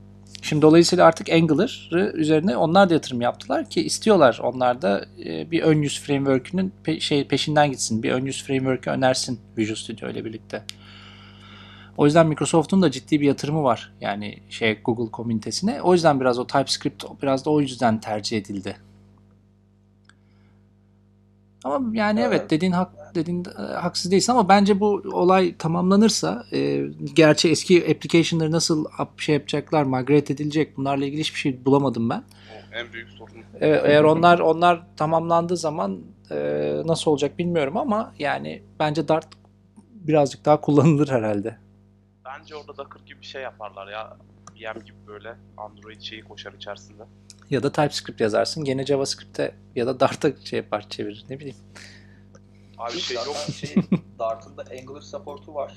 Şimdi 0.41 0.62
dolayısıyla 0.62 1.06
artık 1.06 1.30
Angular'ı 1.30 2.12
üzerine 2.15 2.58
onlar 2.58 2.89
da 2.89 2.93
yatırım 2.93 3.21
yaptılar 3.21 3.69
ki 3.69 3.82
istiyorlar 3.82 4.39
onlar 4.43 4.82
da 4.82 5.06
e, 5.26 5.52
bir 5.52 5.62
ön 5.62 5.82
yüz 5.82 6.02
framework'ünün 6.02 6.74
pe- 6.86 7.00
şey 7.00 7.28
peşinden 7.28 7.71
gitsin. 7.71 8.04
Bir 8.04 8.12
ön 8.12 8.26
yüz 8.26 8.43
framework'ü 8.43 8.89
önersin 8.89 9.39
Visual 9.58 9.76
Studio 9.76 10.10
ile 10.10 10.26
birlikte. 10.26 10.63
O 12.01 12.05
yüzden 12.05 12.27
Microsoft'un 12.27 12.81
da 12.81 12.91
ciddi 12.91 13.21
bir 13.21 13.25
yatırımı 13.25 13.63
var. 13.63 13.93
Yani 14.01 14.37
şey 14.49 14.79
Google 14.81 15.11
komünitesine. 15.11 15.81
O 15.81 15.93
yüzden 15.93 16.19
biraz 16.19 16.39
o 16.39 16.47
TypeScript 16.47 17.05
biraz 17.21 17.45
da 17.45 17.49
o 17.49 17.61
yüzden 17.61 17.99
tercih 17.99 18.37
edildi. 18.37 18.77
Ama 21.63 21.97
yani 21.97 22.19
evet, 22.19 22.39
Evet. 22.39 22.49
dediğin 22.49 22.71
hak 22.71 23.15
dediğin 23.15 23.45
e, 23.45 23.61
haksız 23.61 24.11
değilsin 24.11 24.31
ama 24.31 24.49
bence 24.49 24.79
bu 24.79 25.03
olay 25.11 25.57
tamamlanırsa 25.57 26.45
e, 26.53 26.83
gerçi 27.15 27.49
eski 27.49 27.83
application'ları 27.91 28.51
nasıl 28.51 28.85
up- 28.85 29.19
şey 29.21 29.35
yapacaklar, 29.35 29.83
migrate 29.83 30.33
edilecek 30.33 30.77
bunlarla 30.77 31.05
ilgili 31.05 31.19
hiçbir 31.19 31.39
şey 31.39 31.65
bulamadım 31.65 32.09
ben. 32.09 32.23
En 32.73 32.93
büyük 32.93 33.09
sorun. 33.09 33.33
Evet, 33.59 33.81
eğer 33.85 34.03
onlar 34.03 34.39
onlar 34.39 34.81
tamamlandığı 34.97 35.57
zaman 35.57 35.99
e, 36.31 36.37
nasıl 36.85 37.11
olacak 37.11 37.39
bilmiyorum 37.39 37.77
ama 37.77 38.13
yani 38.19 38.63
bence 38.79 39.07
Dart 39.07 39.27
birazcık 39.93 40.45
daha 40.45 40.61
kullanılır 40.61 41.09
herhalde. 41.09 41.57
Bence 42.39 42.55
orada 42.55 42.77
Docker 42.77 42.99
gibi 43.05 43.21
bir 43.21 43.25
şey 43.25 43.41
yaparlar 43.41 43.87
ya. 43.87 44.17
VM 44.55 44.79
gibi 44.79 45.07
böyle 45.07 45.35
Android 45.57 46.01
şeyi 46.01 46.21
koşar 46.23 46.53
içerisinde. 46.53 47.03
Ya 47.49 47.63
da 47.63 47.71
TypeScript 47.71 48.21
yazarsın 48.21 48.63
gene 48.63 48.85
JavaScript'e 48.85 49.55
ya 49.75 49.87
da 49.87 49.99
Dart'a 49.99 50.35
şey 50.35 50.57
yapar 50.57 50.89
çevirir 50.89 51.25
ne 51.29 51.39
bileyim. 51.39 51.57
Abi 52.77 52.99
şey 52.99 53.15
yok. 53.15 53.35
Şey, 53.55 53.75
Dart'ın 54.19 54.57
da 54.57 54.63
Angular 54.79 55.01
support'u 55.01 55.53
var. 55.53 55.73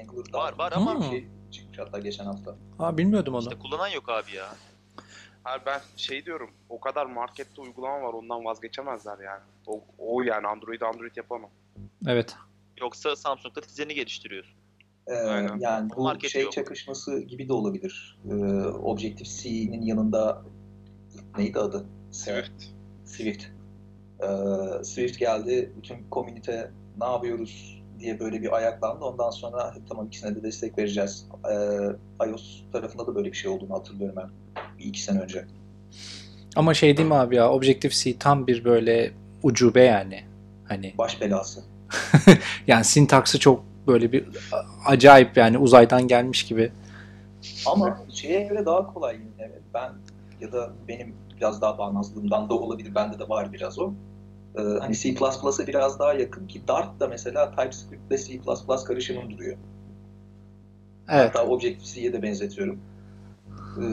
Angular'da 0.00 0.38
Var, 0.38 0.58
var 0.58 0.72
ama- 0.72 1.00
bir 1.00 1.06
şey 1.06 1.28
çıkmış 1.50 1.78
hatta 1.78 1.98
geçen 1.98 2.24
hafta. 2.24 2.54
Ha 2.78 2.98
bilmiyordum 2.98 3.34
onu. 3.34 3.42
İşte 3.42 3.58
kullanan 3.58 3.88
yok 3.88 4.08
abi 4.08 4.36
ya. 4.36 4.54
Hayır 5.44 5.62
ben 5.66 5.80
şey 5.96 6.26
diyorum. 6.26 6.50
O 6.68 6.80
kadar 6.80 7.06
markette 7.06 7.60
uygulama 7.60 8.02
var 8.02 8.12
ondan 8.12 8.44
vazgeçemezler 8.44 9.18
yani. 9.18 9.42
O, 9.66 9.84
o 9.98 10.22
yani 10.22 10.46
Android 10.46 10.80
Android 10.80 11.16
yapamam. 11.16 11.50
Evet. 12.06 12.36
Yoksa 12.80 13.16
Samsung'da 13.16 13.62
dizini 13.62 13.94
geliştiriyorsun. 13.94 14.55
Ee, 15.06 15.14
Aynen. 15.14 15.58
yani 15.60 15.90
bu 15.96 16.02
Market 16.02 16.30
şey 16.30 16.42
yok. 16.42 16.52
çakışması 16.52 17.20
gibi 17.20 17.48
de 17.48 17.52
olabilir. 17.52 18.18
Ee, 18.30 18.34
Objective-C'nin 18.64 19.82
yanında 19.82 20.42
neydi 21.38 21.58
adı? 21.58 21.86
Swift. 22.10 22.64
Swift. 23.04 23.44
Ee, 24.22 24.26
Swift 24.84 25.18
geldi, 25.18 25.72
bütün 25.76 25.96
komünite 26.10 26.70
ne 27.00 27.04
yapıyoruz 27.06 27.82
diye 28.00 28.20
böyle 28.20 28.42
bir 28.42 28.56
ayaklandı. 28.56 29.04
Ondan 29.04 29.30
sonra 29.30 29.74
tamam 29.88 30.06
ikisine 30.06 30.34
de 30.36 30.42
destek 30.42 30.78
vereceğiz. 30.78 31.26
Ee, 31.50 32.26
iOS 32.26 32.62
tarafında 32.72 33.06
da 33.06 33.14
böyle 33.14 33.32
bir 33.32 33.36
şey 33.36 33.50
olduğunu 33.50 33.74
hatırlıyorum 33.74 34.16
ben. 34.16 34.30
Bir 34.78 34.84
iki 34.84 35.02
sene 35.02 35.20
önce. 35.20 35.44
Ama 36.56 36.74
şey 36.74 36.96
değil 36.96 37.08
mi 37.08 37.14
abi 37.14 37.36
ya 37.36 37.52
Objective-C 37.52 38.18
tam 38.18 38.46
bir 38.46 38.64
böyle 38.64 39.12
ucube 39.42 39.82
yani. 39.82 40.24
Hani 40.68 40.94
Baş 40.98 41.20
belası. 41.20 41.64
yani 42.66 42.84
sintaksı 42.84 43.38
çok 43.40 43.64
böyle 43.86 44.12
bir 44.12 44.24
acayip 44.86 45.36
yani 45.36 45.58
uzaydan 45.58 46.08
gelmiş 46.08 46.44
gibi. 46.44 46.72
Ama 47.66 47.98
şeye 48.10 48.44
göre 48.44 48.66
daha 48.66 48.94
kolay 48.94 49.14
yine. 49.14 49.50
Ben 49.74 49.92
ya 50.40 50.52
da 50.52 50.72
benim 50.88 51.14
biraz 51.36 51.62
daha 51.62 51.78
bağnazlığımdan 51.78 52.48
da 52.48 52.54
olabilir. 52.54 52.94
Bende 52.94 53.18
de 53.18 53.28
var 53.28 53.52
biraz 53.52 53.78
o. 53.78 53.92
Ee, 54.58 54.62
hani 54.80 54.96
C++'a 54.96 55.66
biraz 55.66 55.98
daha 55.98 56.14
yakın 56.14 56.46
ki 56.46 56.68
Dart 56.68 57.00
da 57.00 57.08
mesela 57.08 57.50
TypeScript 57.50 58.12
ile 58.12 58.18
C++ 58.18 58.40
karışımın 58.86 59.30
duruyor. 59.30 59.56
Evet. 61.08 61.28
Hatta 61.28 61.46
Objective-C'ye 61.46 62.12
de 62.12 62.22
benzetiyorum. 62.22 62.80
Ee, 63.80 63.84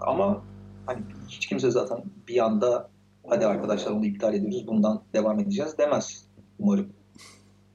ama 0.00 0.42
hani 0.86 1.00
hiç 1.28 1.46
kimse 1.46 1.70
zaten 1.70 2.02
bir 2.28 2.44
anda 2.44 2.88
hadi 3.28 3.46
arkadaşlar 3.46 3.92
onu 3.92 4.06
iptal 4.06 4.34
ediyoruz 4.34 4.66
bundan 4.66 5.02
devam 5.14 5.40
edeceğiz 5.40 5.78
demez 5.78 6.26
umarım. 6.58 6.92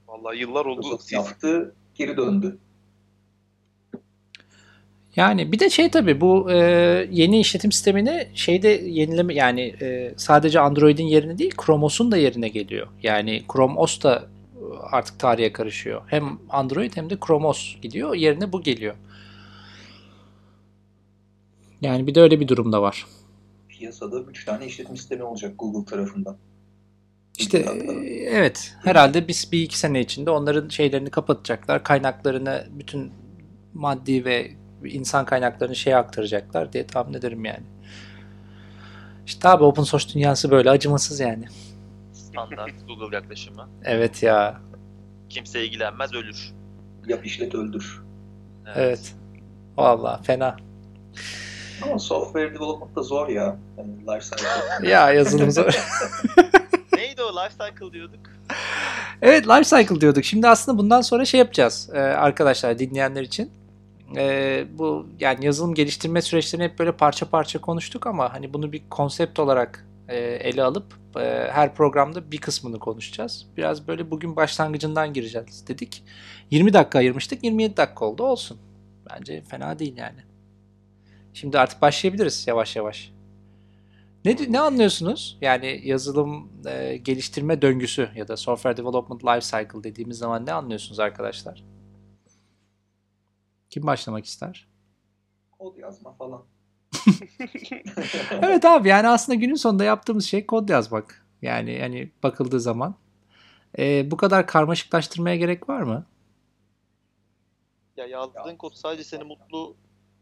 Vallahi 0.08 0.38
yıllar 0.38 0.66
oldu. 0.66 0.98
Yaptı, 1.10 1.74
geri 1.94 2.16
döndü. 2.16 2.58
Yani 5.16 5.52
bir 5.52 5.58
de 5.58 5.70
şey 5.70 5.90
tabii 5.90 6.20
bu 6.20 6.50
e, 6.50 6.56
yeni 7.10 7.40
işletim 7.40 7.72
sistemini 7.72 8.28
şeyde 8.34 8.68
yenileme 8.68 9.34
yani 9.34 9.74
e, 9.80 10.14
sadece 10.16 10.60
Android'in 10.60 11.06
yerine 11.06 11.38
değil 11.38 11.54
Chrome 11.66 11.84
OS'un 11.84 12.12
da 12.12 12.16
yerine 12.16 12.48
geliyor. 12.48 12.86
Yani 13.02 13.42
Chrome 13.52 13.80
OS 13.80 14.02
da 14.02 14.28
e, 14.54 14.62
artık 14.90 15.18
tarihe 15.18 15.52
karışıyor. 15.52 16.02
Hem 16.06 16.38
Android 16.50 16.96
hem 16.96 17.10
de 17.10 17.18
Chrome 17.26 17.46
OS 17.46 17.76
gidiyor. 17.82 18.14
Yerine 18.14 18.52
bu 18.52 18.62
geliyor. 18.62 18.94
Yani 21.80 22.06
bir 22.06 22.14
de 22.14 22.20
öyle 22.20 22.40
bir 22.40 22.48
durum 22.48 22.72
da 22.72 22.82
var. 22.82 23.06
Piyasada 23.68 24.20
3 24.20 24.44
tane 24.44 24.66
işletim 24.66 24.96
sistemi 24.96 25.22
olacak 25.22 25.54
Google 25.58 25.90
tarafından. 25.90 26.36
İşte 27.38 27.58
e, 27.58 27.64
evet 28.30 28.74
herhalde 28.84 29.28
biz 29.28 29.52
bir 29.52 29.62
iki 29.62 29.78
sene 29.78 30.00
içinde 30.00 30.30
onların 30.30 30.68
şeylerini 30.68 31.10
kapatacaklar. 31.10 31.84
Kaynaklarını 31.84 32.66
bütün 32.70 33.12
maddi 33.74 34.24
ve 34.24 34.50
insan 34.84 35.24
kaynaklarını 35.24 35.76
şeye 35.76 35.96
aktaracaklar 35.96 36.72
diye 36.72 36.86
tahmin 36.86 37.14
ederim 37.14 37.44
yani. 37.44 37.64
İşte 39.26 39.48
abi 39.48 39.64
open 39.64 39.82
source 39.82 40.14
dünyası 40.14 40.50
böyle 40.50 40.70
acımasız 40.70 41.20
yani. 41.20 41.44
Standart 42.12 42.72
Google 42.88 43.16
yaklaşımı. 43.16 43.68
Evet 43.84 44.22
ya. 44.22 44.60
Kimse 45.28 45.64
ilgilenmez 45.64 46.14
ölür. 46.14 46.52
Yap 47.06 47.26
işlet 47.26 47.54
öldür. 47.54 48.02
Evet. 48.74 49.14
Vallahi 49.76 50.22
fena. 50.24 50.56
Ama 51.82 51.98
software 51.98 52.54
development 52.54 52.96
da 52.96 53.02
zor 53.02 53.28
ya. 53.28 53.56
Yani 53.78 54.00
life. 54.00 54.36
Ya 54.88 55.12
yazılım 55.12 55.50
zor. 55.50 55.74
Neydi 57.16 57.22
o 57.22 57.44
lifecycle 57.44 57.92
diyorduk? 57.92 58.20
Evet 59.22 59.48
life 59.48 59.64
cycle 59.64 60.00
diyorduk. 60.00 60.24
Şimdi 60.24 60.48
aslında 60.48 60.78
bundan 60.78 61.00
sonra 61.00 61.24
şey 61.24 61.38
yapacağız 61.38 61.90
e, 61.92 61.98
arkadaşlar 61.98 62.78
dinleyenler 62.78 63.22
için. 63.22 63.50
E, 64.16 64.64
bu 64.78 65.06
yani 65.20 65.44
yazılım 65.44 65.74
geliştirme 65.74 66.22
süreçlerini 66.22 66.64
hep 66.64 66.78
böyle 66.78 66.92
parça 66.92 67.30
parça 67.30 67.60
konuştuk 67.60 68.06
ama 68.06 68.32
hani 68.32 68.54
bunu 68.54 68.72
bir 68.72 68.82
konsept 68.90 69.38
olarak 69.38 69.86
e, 70.08 70.16
ele 70.18 70.62
alıp 70.62 70.94
e, 71.16 71.48
her 71.52 71.74
programda 71.74 72.30
bir 72.32 72.38
kısmını 72.38 72.78
konuşacağız. 72.78 73.46
Biraz 73.56 73.88
böyle 73.88 74.10
bugün 74.10 74.36
başlangıcından 74.36 75.12
gireceğiz 75.12 75.68
dedik. 75.68 76.04
20 76.50 76.72
dakika 76.72 76.98
ayırmıştık 76.98 77.44
27 77.44 77.76
dakika 77.76 78.04
oldu 78.04 78.22
olsun. 78.22 78.58
Bence 79.10 79.42
fena 79.42 79.78
değil 79.78 79.96
yani. 79.96 80.20
Şimdi 81.32 81.58
artık 81.58 81.82
başlayabiliriz 81.82 82.46
yavaş 82.46 82.76
yavaş. 82.76 83.15
Ne, 84.26 84.52
ne 84.52 84.60
anlıyorsunuz? 84.60 85.38
Yani 85.40 85.80
yazılım 85.84 86.52
e, 86.66 86.96
geliştirme 86.96 87.62
döngüsü 87.62 88.10
ya 88.14 88.28
da 88.28 88.36
software 88.36 88.76
development 88.76 89.24
life 89.24 89.40
cycle 89.40 89.84
dediğimiz 89.84 90.18
zaman 90.18 90.46
ne 90.46 90.52
anlıyorsunuz 90.52 91.00
arkadaşlar? 91.00 91.64
Kim 93.70 93.86
başlamak 93.86 94.24
ister? 94.24 94.68
Kod 95.58 95.76
yazma 95.76 96.12
falan. 96.12 96.44
evet 98.30 98.64
abi 98.64 98.88
yani 98.88 99.08
aslında 99.08 99.36
günün 99.36 99.54
sonunda 99.54 99.84
yaptığımız 99.84 100.24
şey 100.24 100.46
kod 100.46 100.68
yazmak. 100.68 101.26
Yani 101.42 101.80
hani 101.80 102.10
bakıldığı 102.22 102.60
zaman. 102.60 102.94
E, 103.78 104.10
bu 104.10 104.16
kadar 104.16 104.46
karmaşıklaştırmaya 104.46 105.36
gerek 105.36 105.68
var 105.68 105.82
mı? 105.82 106.06
Ya 107.96 108.06
yazdığın 108.06 108.56
kod 108.56 108.72
sadece 108.74 109.04
seni 109.04 109.24
mutlu 109.24 109.76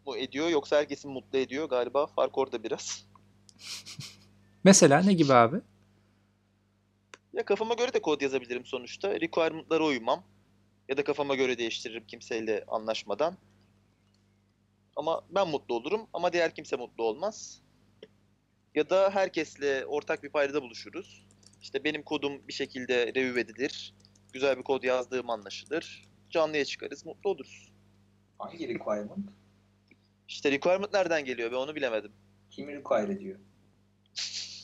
mu 0.07 0.17
ediyor 0.17 0.49
yoksa 0.49 0.77
herkesi 0.77 1.09
mutlu 1.09 1.39
ediyor 1.39 1.69
galiba. 1.69 2.07
Fark 2.07 2.39
orada 2.39 2.63
biraz. 2.63 3.14
Mesela 4.65 5.03
ne 5.03 5.13
gibi 5.13 5.33
abi? 5.33 5.57
Ya 7.33 7.45
kafama 7.45 7.75
göre 7.75 7.95
de 7.95 8.03
kod 8.03 8.21
yazabilirim 8.21 8.65
sonuçta. 8.65 9.21
Requirement'lara 9.21 9.85
uymam. 9.85 10.25
Ya 10.89 10.97
da 10.97 11.05
kafama 11.05 11.35
göre 11.35 11.59
değiştiririm 11.59 12.07
kimseyle 12.07 12.65
anlaşmadan. 12.69 13.37
Ama 14.97 15.23
ben 15.31 15.49
mutlu 15.49 15.75
olurum 15.75 16.07
ama 16.13 16.33
diğer 16.33 16.55
kimse 16.55 16.77
mutlu 16.77 17.05
olmaz. 17.05 17.63
Ya 18.75 18.91
da 18.91 19.11
herkesle 19.11 19.87
ortak 19.87 20.23
bir 20.23 20.29
paydada 20.29 20.63
buluşuruz. 20.63 21.27
İşte 21.63 21.85
benim 21.85 22.03
kodum 22.03 22.49
bir 22.49 22.53
şekilde 22.53 23.07
review 23.07 23.41
edilir. 23.41 23.95
Güzel 24.33 24.59
bir 24.59 24.63
kod 24.63 24.83
yazdığım 24.83 25.31
anlaşılır. 25.31 26.09
Canlıya 26.31 26.65
çıkarız, 26.65 27.07
mutlu 27.07 27.31
oluruz. 27.31 27.73
Hangi 28.39 28.69
requirement? 28.69 29.29
İşte 30.29 30.51
requirement 30.51 30.93
nereden 30.93 31.25
geliyor 31.25 31.53
ben 31.53 31.57
onu 31.57 31.75
bilemedim. 31.75 32.13
Kimi 32.57 32.73
require 32.75 33.13
ediyor? 33.13 33.39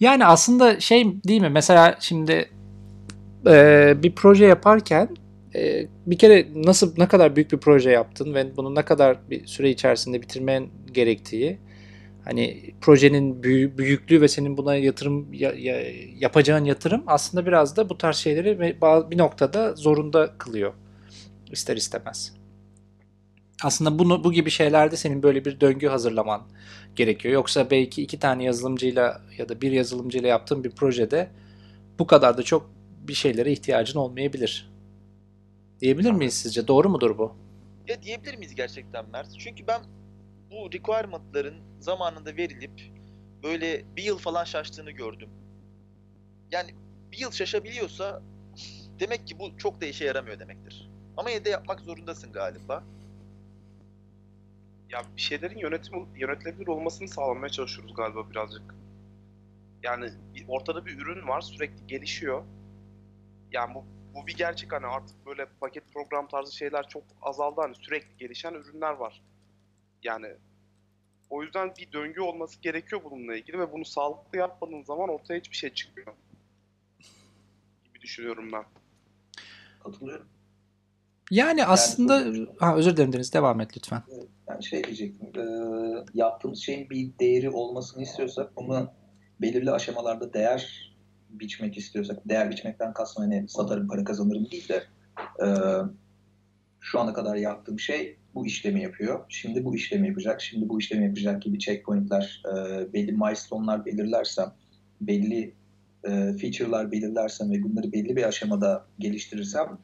Yani 0.00 0.26
aslında 0.26 0.80
şey 0.80 1.22
değil 1.24 1.40
mi? 1.40 1.48
Mesela 1.48 1.96
şimdi 2.00 2.50
e, 3.46 3.94
bir 4.02 4.14
proje 4.14 4.46
yaparken 4.46 5.08
e, 5.54 5.86
bir 6.06 6.18
kere 6.18 6.46
nasıl 6.54 6.94
ne 6.98 7.08
kadar 7.08 7.36
büyük 7.36 7.52
bir 7.52 7.58
proje 7.58 7.90
yaptın 7.90 8.34
ve 8.34 8.56
bunu 8.56 8.74
ne 8.74 8.84
kadar 8.84 9.30
bir 9.30 9.46
süre 9.46 9.70
içerisinde 9.70 10.22
bitirmen 10.22 10.68
gerektiği 10.92 11.58
hani 12.24 12.74
projenin 12.80 13.42
büyü- 13.42 13.78
büyüklüğü 13.78 14.20
ve 14.20 14.28
senin 14.28 14.56
buna 14.56 14.76
yatırım 14.76 15.32
ya- 15.34 15.54
ya- 15.58 15.92
yapacağın 16.18 16.64
yatırım 16.64 17.02
aslında 17.06 17.46
biraz 17.46 17.76
da 17.76 17.88
bu 17.88 17.98
tarz 17.98 18.16
şeyleri 18.16 18.60
bir 19.10 19.18
noktada 19.18 19.74
zorunda 19.74 20.38
kılıyor 20.38 20.72
ister 21.52 21.76
istemez. 21.76 22.37
Aslında 23.62 23.98
bunu 23.98 24.24
bu 24.24 24.32
gibi 24.32 24.50
şeylerde 24.50 24.96
senin 24.96 25.22
böyle 25.22 25.44
bir 25.44 25.60
döngü 25.60 25.88
hazırlaman 25.88 26.42
gerekiyor. 26.96 27.34
Yoksa 27.34 27.70
belki 27.70 28.02
iki 28.02 28.18
tane 28.18 28.44
yazılımcıyla 28.44 29.22
ya 29.38 29.48
da 29.48 29.60
bir 29.60 29.72
yazılımcıyla 29.72 30.28
yaptığın 30.28 30.64
bir 30.64 30.70
projede 30.70 31.30
bu 31.98 32.06
kadar 32.06 32.38
da 32.38 32.42
çok 32.42 32.70
bir 33.08 33.14
şeylere 33.14 33.52
ihtiyacın 33.52 33.98
olmayabilir. 33.98 34.70
Diyebilir 35.80 36.10
miyiz 36.10 36.34
sizce? 36.34 36.68
Doğru 36.68 36.88
mudur 36.88 37.18
bu? 37.18 37.36
Ya 37.88 38.02
diyebilir 38.02 38.36
miyiz 38.36 38.54
gerçekten 38.54 39.10
Mert? 39.10 39.38
Çünkü 39.38 39.66
ben 39.66 39.80
bu 40.50 40.72
requirement'ların 40.72 41.54
zamanında 41.80 42.36
verilip 42.36 42.70
böyle 43.42 43.84
bir 43.96 44.02
yıl 44.02 44.18
falan 44.18 44.44
şaştığını 44.44 44.90
gördüm. 44.90 45.28
Yani 46.52 46.70
bir 47.12 47.18
yıl 47.18 47.30
şaşabiliyorsa 47.30 48.22
demek 49.00 49.26
ki 49.26 49.38
bu 49.38 49.56
çok 49.56 49.80
da 49.80 49.86
işe 49.86 50.04
yaramıyor 50.04 50.38
demektir. 50.38 50.90
Ama 51.16 51.30
yine 51.30 51.44
de 51.44 51.50
yapmak 51.50 51.80
zorundasın 51.80 52.32
galiba. 52.32 52.84
Ya 54.88 55.02
bir 55.16 55.20
şeylerin 55.20 55.58
yönetim 55.58 56.06
yönetilebilir 56.16 56.66
olmasını 56.66 57.08
sağlamaya 57.08 57.48
çalışıyoruz 57.48 57.94
galiba 57.94 58.30
birazcık. 58.30 58.74
Yani 59.82 60.10
ortada 60.48 60.86
bir 60.86 60.98
ürün 60.98 61.28
var 61.28 61.40
sürekli 61.40 61.86
gelişiyor. 61.86 62.44
Yani 63.52 63.74
bu 63.74 63.84
bu 64.14 64.26
bir 64.26 64.36
gerçek 64.36 64.72
hani 64.72 64.86
artık 64.86 65.26
böyle 65.26 65.46
paket 65.60 65.92
program 65.92 66.28
tarzı 66.28 66.56
şeyler 66.56 66.88
çok 66.88 67.02
azaldı 67.22 67.60
hani 67.60 67.74
sürekli 67.74 68.16
gelişen 68.16 68.54
ürünler 68.54 68.92
var. 68.92 69.22
Yani 70.02 70.26
o 71.30 71.42
yüzden 71.42 71.72
bir 71.78 71.92
döngü 71.92 72.20
olması 72.20 72.60
gerekiyor 72.60 73.00
bununla 73.04 73.36
ilgili 73.36 73.58
ve 73.58 73.72
bunu 73.72 73.84
sağlıklı 73.84 74.38
yapmadığın 74.38 74.82
zaman 74.82 75.08
ortaya 75.08 75.38
hiçbir 75.38 75.56
şey 75.56 75.74
çıkmıyor. 75.74 76.12
Gibi 77.84 78.00
düşünüyorum 78.00 78.52
ben. 78.52 78.64
Katılıyorum. 79.82 80.37
Yani 81.30 81.64
aslında 81.64 82.34
çok- 82.34 82.62
ha, 82.62 82.76
özür 82.76 82.96
dilerim 82.96 83.12
Deniz 83.12 83.32
devam 83.32 83.60
et 83.60 83.76
lütfen. 83.76 84.02
Yani 84.48 84.64
şey 84.64 84.84
diyecektim, 84.84 85.28
e, 85.36 85.44
yaptığımız 86.14 86.58
şeyin 86.58 86.90
bir 86.90 87.10
değeri 87.20 87.50
olmasını 87.50 88.02
istiyorsak 88.02 88.56
bunu 88.56 88.90
belirli 89.40 89.70
aşamalarda 89.70 90.32
değer 90.32 90.94
biçmek 91.30 91.78
istiyorsak, 91.78 92.28
değer 92.28 92.50
biçmekten 92.50 92.92
kastım 92.92 93.24
hani 93.24 93.48
satarım 93.48 93.88
para 93.88 94.04
kazanırım 94.04 94.50
değil 94.50 94.68
de 94.68 94.82
e, 95.44 95.46
şu 96.80 97.00
ana 97.00 97.12
kadar 97.12 97.36
yaptığım 97.36 97.80
şey 97.80 98.16
bu 98.34 98.46
işlemi 98.46 98.82
yapıyor. 98.82 99.24
Şimdi 99.28 99.64
bu 99.64 99.74
işlemi 99.76 100.08
yapacak, 100.08 100.40
şimdi 100.40 100.68
bu 100.68 100.78
işlemi 100.80 101.04
yapacak 101.04 101.42
gibi 101.42 101.58
checkpointler, 101.58 102.42
e, 102.46 102.92
belli 102.92 103.12
milestone'lar 103.12 103.86
belirlersem, 103.86 104.52
belli 105.00 105.54
e, 106.04 106.10
feature'lar 106.40 106.92
belirlersem 106.92 107.50
ve 107.50 107.62
bunları 107.62 107.92
belli 107.92 108.16
bir 108.16 108.22
aşamada 108.28 108.86
geliştirirsem 108.98 109.78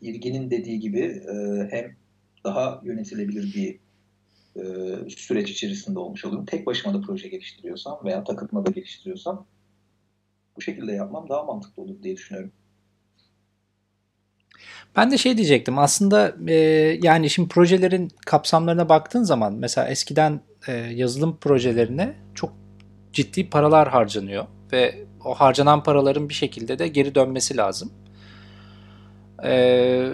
ilginin 0.00 0.50
dediği 0.50 0.80
gibi 0.80 1.00
e, 1.00 1.68
hem 1.70 1.96
daha 2.44 2.80
yönetilebilir 2.84 3.54
bir 3.54 3.78
e, 4.56 5.10
süreç 5.10 5.50
içerisinde 5.50 5.98
olmuş 5.98 6.24
olurum. 6.24 6.46
Tek 6.46 6.66
başıma 6.66 6.94
da 6.94 7.00
proje 7.00 7.28
geliştiriyorsam 7.28 8.00
veya 8.04 8.24
takılma 8.24 8.66
da 8.66 8.70
geliştiriyorsam 8.70 9.46
bu 10.56 10.60
şekilde 10.60 10.92
yapmam 10.92 11.28
daha 11.28 11.42
mantıklı 11.42 11.82
olur 11.82 12.02
diye 12.02 12.16
düşünüyorum. 12.16 12.52
Ben 14.96 15.10
de 15.10 15.18
şey 15.18 15.36
diyecektim 15.36 15.78
aslında 15.78 16.36
e, 16.48 16.54
yani 17.02 17.30
şimdi 17.30 17.48
projelerin 17.48 18.10
kapsamlarına 18.26 18.88
baktığın 18.88 19.22
zaman 19.22 19.54
mesela 19.54 19.88
eskiden 19.88 20.40
e, 20.68 20.72
yazılım 20.72 21.36
projelerine 21.36 22.14
çok 22.34 22.52
ciddi 23.12 23.50
paralar 23.50 23.88
harcanıyor 23.88 24.46
ve 24.72 25.06
o 25.24 25.34
harcanan 25.34 25.82
paraların 25.82 26.28
bir 26.28 26.34
şekilde 26.34 26.78
de 26.78 26.88
geri 26.88 27.14
dönmesi 27.14 27.56
lazım. 27.56 27.92
E, 29.44 30.12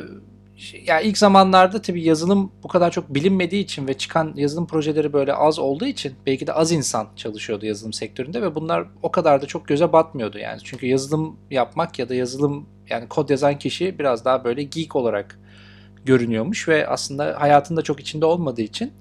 ya 0.86 1.00
ilk 1.00 1.18
zamanlarda 1.18 1.82
tabii 1.82 2.02
yazılım 2.02 2.52
bu 2.62 2.68
kadar 2.68 2.90
çok 2.90 3.14
bilinmediği 3.14 3.64
için 3.64 3.88
ve 3.88 3.94
çıkan 3.94 4.32
yazılım 4.36 4.66
projeleri 4.66 5.12
böyle 5.12 5.34
az 5.34 5.58
olduğu 5.58 5.86
için 5.86 6.14
belki 6.26 6.46
de 6.46 6.52
az 6.52 6.72
insan 6.72 7.08
çalışıyordu 7.16 7.66
yazılım 7.66 7.92
sektöründe 7.92 8.42
ve 8.42 8.54
bunlar 8.54 8.86
o 9.02 9.10
kadar 9.10 9.42
da 9.42 9.46
çok 9.46 9.68
göze 9.68 9.92
batmıyordu 9.92 10.38
yani. 10.38 10.60
Çünkü 10.64 10.86
yazılım 10.86 11.36
yapmak 11.50 11.98
ya 11.98 12.08
da 12.08 12.14
yazılım 12.14 12.66
yani 12.90 13.08
kod 13.08 13.30
yazan 13.30 13.58
kişi 13.58 13.98
biraz 13.98 14.24
daha 14.24 14.44
böyle 14.44 14.62
geek 14.62 14.96
olarak 14.96 15.38
görünüyormuş 16.04 16.68
ve 16.68 16.88
aslında 16.88 17.36
hayatında 17.38 17.82
çok 17.82 18.00
içinde 18.00 18.26
olmadığı 18.26 18.62
için 18.62 18.92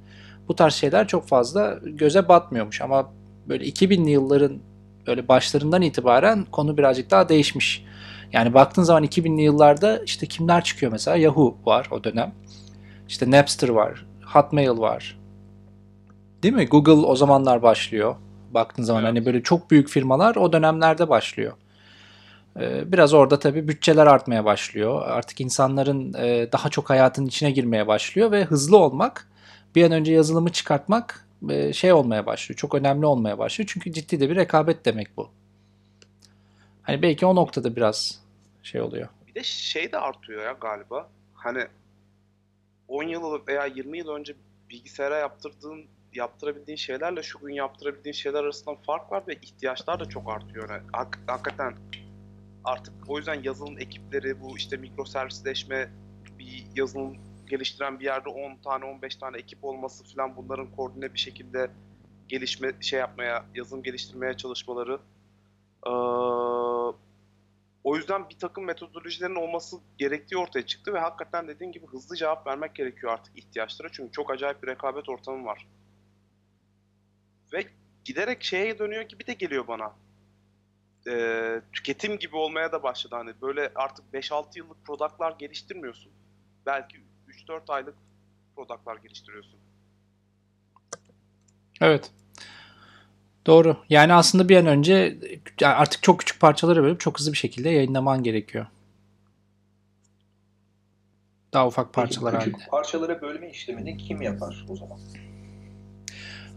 bu 0.48 0.56
tarz 0.56 0.74
şeyler 0.74 1.08
çok 1.08 1.28
fazla 1.28 1.80
göze 1.84 2.28
batmıyormuş 2.28 2.82
ama 2.82 3.12
böyle 3.48 3.66
2000'li 3.66 4.10
yılların 4.10 4.60
böyle 5.08 5.28
başlarından 5.28 5.82
itibaren 5.82 6.46
konu 6.52 6.78
birazcık 6.78 7.12
daha 7.12 7.30
değişmiş. 7.30 7.86
Yani 8.34 8.54
baktığın 8.54 8.84
zaman 8.84 9.04
2000'li 9.04 9.41
yıllarda 9.41 10.00
işte 10.06 10.26
kimler 10.26 10.63
çıkıyor 10.63 10.91
mesela? 10.91 11.17
Yahoo 11.17 11.58
var 11.65 11.88
o 11.91 12.04
dönem. 12.04 12.34
İşte 13.08 13.32
Napster 13.32 13.70
var, 13.70 14.06
Hotmail 14.26 14.78
var. 14.78 15.20
Değil 16.44 16.54
mi? 16.54 16.65
Google 16.65 16.91
o 16.91 17.15
zamanlar 17.15 17.62
başlıyor. 17.62 18.15
Baktığın 18.54 18.84
zaman 18.84 19.04
Evet. 19.04 19.10
hani 19.12 19.26
böyle 19.26 19.44
çok 19.44 19.72
büyük 19.72 19.89
firmalar 19.89 20.36
o 20.36 20.54
dönemlerde 20.54 21.10
başlıyor. 21.10 21.54
Ee, 22.60 22.91
Biraz 22.91 23.13
orada 23.13 23.39
tabii 23.39 23.67
bütçeler 23.67 24.08
artmaya 24.08 24.46
başlıyor. 24.46 25.02
Artık 25.08 25.41
insanların 25.41 26.13
e, 26.13 26.52
daha 26.52 26.70
çok 26.70 26.89
hayatın 26.89 27.26
içine 27.26 27.52
girmeye 27.52 27.88
başlıyor 27.88 28.32
ve 28.32 28.44
hızlı 28.44 28.78
olmak, 28.78 29.28
bir 29.76 29.84
an 29.84 29.91
önce 29.91 30.13
yazılımı 30.13 30.52
çıkartmak 30.52 31.28
e, 31.50 31.74
şey 31.74 31.94
olmaya 31.94 32.26
başlıyor. 32.26 32.58
Çok 32.58 32.76
önemli 32.76 33.06
olmaya 33.06 33.38
başlıyor. 33.38 33.70
Çünkü 33.74 33.94
ciddi 33.94 34.20
de 34.20 34.30
bir 34.30 34.36
rekabet 34.36 34.86
demek 34.86 35.17
bu. 35.17 35.30
Hani 36.84 37.02
belki 37.02 37.26
o 37.26 37.36
noktada 37.36 37.76
biraz 37.76 38.22
şey 38.63 38.82
oluyor. 38.82 39.08
Bir 39.28 39.36
de 39.36 39.44
şey 39.44 39.91
de 39.91 39.98
artıyor 39.98 40.44
ya 40.44 40.52
galiba. 40.52 41.10
Hani 41.34 41.67
10 42.88 43.04
yıl 43.04 43.48
veya 43.48 43.65
20 43.65 43.98
yıl 43.98 44.10
önce 44.10 44.36
bilgisayara 44.70 45.17
yaptırdığın 45.17 45.86
yaptırabildiğin 46.13 46.78
şeylerle 46.78 47.24
şu 47.24 47.39
gün 47.39 47.54
yaptırabildiğin 47.54 48.13
şeyler 48.13 48.44
arasında 48.44 48.76
fark 48.76 49.12
var 49.12 49.24
ve 49.28 49.36
ihtiyaçlar 49.36 50.00
da 50.00 50.06
çok 50.06 50.32
artıyor. 50.32 50.70
Yani 50.70 50.84
hak- 50.94 51.20
hakikaten 51.28 51.76
artık 52.63 52.94
o 53.08 53.17
yüzden 53.17 53.44
yazılım 53.44 53.80
ekipleri 53.80 54.41
bu 54.41 54.58
işte 54.58 54.78
mikroservisleşme 54.78 55.89
bir 56.39 56.65
yazılım 56.76 57.17
geliştiren 57.50 58.00
bir 58.00 58.06
yerde 58.06 58.30
10 58.30 58.56
tane 58.56 58.86
15 58.86 59.15
tane 59.15 59.38
ekip 59.38 59.63
olması 59.63 60.04
falan 60.15 60.36
bunların 60.36 60.72
koordine 60.72 61.13
bir 61.13 61.20
şekilde 61.20 61.72
gelişme 62.28 62.72
şey 62.82 63.00
yapmaya 63.00 63.46
yazılım 63.56 63.84
geliştirmeye 63.84 64.38
çalışmaları 64.38 65.00
Ee, 65.88 65.91
o 67.84 67.96
yüzden 67.96 68.30
bir 68.30 68.39
takım 68.39 68.65
metodolojilerin 68.65 69.36
olması 69.36 69.78
gerektiği 69.98 70.38
ortaya 70.38 70.65
çıktı 70.65 70.94
ve 70.94 71.00
hakikaten 71.00 71.48
dediğin 71.48 71.72
gibi 71.72 71.88
hızlı 71.88 72.15
cevap 72.15 72.48
vermek 72.48 72.76
gerekiyor 72.76 73.13
artık 73.13 73.38
ihtiyaçlara. 73.38 73.89
Çünkü 73.91 74.12
çok 74.12 74.32
acayip 74.32 74.63
bir 74.63 74.67
rekabet 74.67 75.10
ortamı 75.10 75.46
var. 75.46 75.67
Ve 77.54 77.65
giderek 78.06 78.44
şeye 78.44 78.80
dönüyor 78.80 79.02
gibi 79.02 79.28
de 79.28 79.34
geliyor 79.34 79.67
bana. 79.67 79.94
Ee, 81.08 81.62
tüketim 81.74 82.20
gibi 82.20 82.36
olmaya 82.36 82.72
da 82.72 82.84
başladı. 82.84 83.15
Hani 83.15 83.41
böyle 83.41 83.72
artık 83.76 84.06
5-6 84.13 84.58
yıllık 84.58 84.86
productlar 84.86 85.32
geliştirmiyorsun. 85.32 86.12
Belki 86.65 86.98
3-4 87.28 87.74
aylık 87.74 87.96
productlar 88.56 88.98
geliştiriyorsun. 88.98 89.60
Evet. 91.82 92.12
Doğru. 93.46 93.78
Yani 93.90 94.14
aslında 94.14 94.50
bir 94.50 94.58
an 94.58 94.66
önce 94.66 95.18
artık 95.64 96.04
çok 96.04 96.20
küçük 96.20 96.40
parçalara 96.40 96.84
bölüp 96.84 97.00
çok 97.00 97.20
hızlı 97.20 97.32
bir 97.34 97.38
şekilde 97.38 97.70
yayınlaman 97.70 98.24
gerekiyor. 98.24 98.66
Daha 101.54 101.68
ufak 101.68 101.94
parçalar 101.94 102.32
Peki, 102.32 102.42
halinde. 102.44 102.58
küçük 102.58 102.72
parçalara 102.72 103.22
bölme 103.22 103.50
işlemini 103.50 103.98
kim 103.98 104.22
yapar 104.22 104.66
o 104.70 104.76
zaman? 104.76 105.00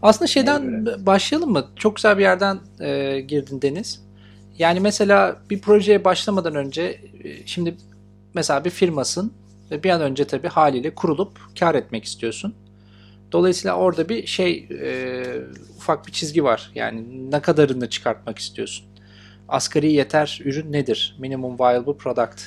Aslında 0.01 0.27
şeyden 0.27 0.85
başlayalım 0.85 1.51
mı? 1.51 1.67
Çok 1.75 1.95
güzel 1.95 2.17
bir 2.17 2.21
yerden 2.21 2.59
e, 2.79 3.21
girdin 3.21 3.61
Deniz. 3.61 4.05
Yani 4.57 4.79
mesela 4.79 5.41
bir 5.49 5.61
projeye 5.61 6.03
başlamadan 6.03 6.55
önce 6.55 7.01
e, 7.23 7.47
şimdi 7.47 7.75
mesela 8.33 8.65
bir 8.65 8.69
firmasın 8.69 9.33
ve 9.71 9.83
bir 9.83 9.89
an 9.89 10.01
önce 10.01 10.25
tabii 10.27 10.47
haliyle 10.47 10.95
kurulup 10.95 11.39
kar 11.59 11.75
etmek 11.75 12.03
istiyorsun. 12.03 12.55
Dolayısıyla 13.31 13.75
orada 13.75 14.09
bir 14.09 14.27
şey 14.27 14.67
e, 14.81 15.23
ufak 15.77 16.07
bir 16.07 16.11
çizgi 16.11 16.43
var. 16.43 16.71
Yani 16.75 17.31
ne 17.31 17.41
kadarını 17.41 17.89
çıkartmak 17.89 18.39
istiyorsun? 18.39 18.85
Asgari 19.47 19.91
yeter 19.91 20.41
ürün 20.45 20.71
nedir? 20.71 21.15
Minimum 21.19 21.59
viable 21.59 21.97
product. 21.97 22.41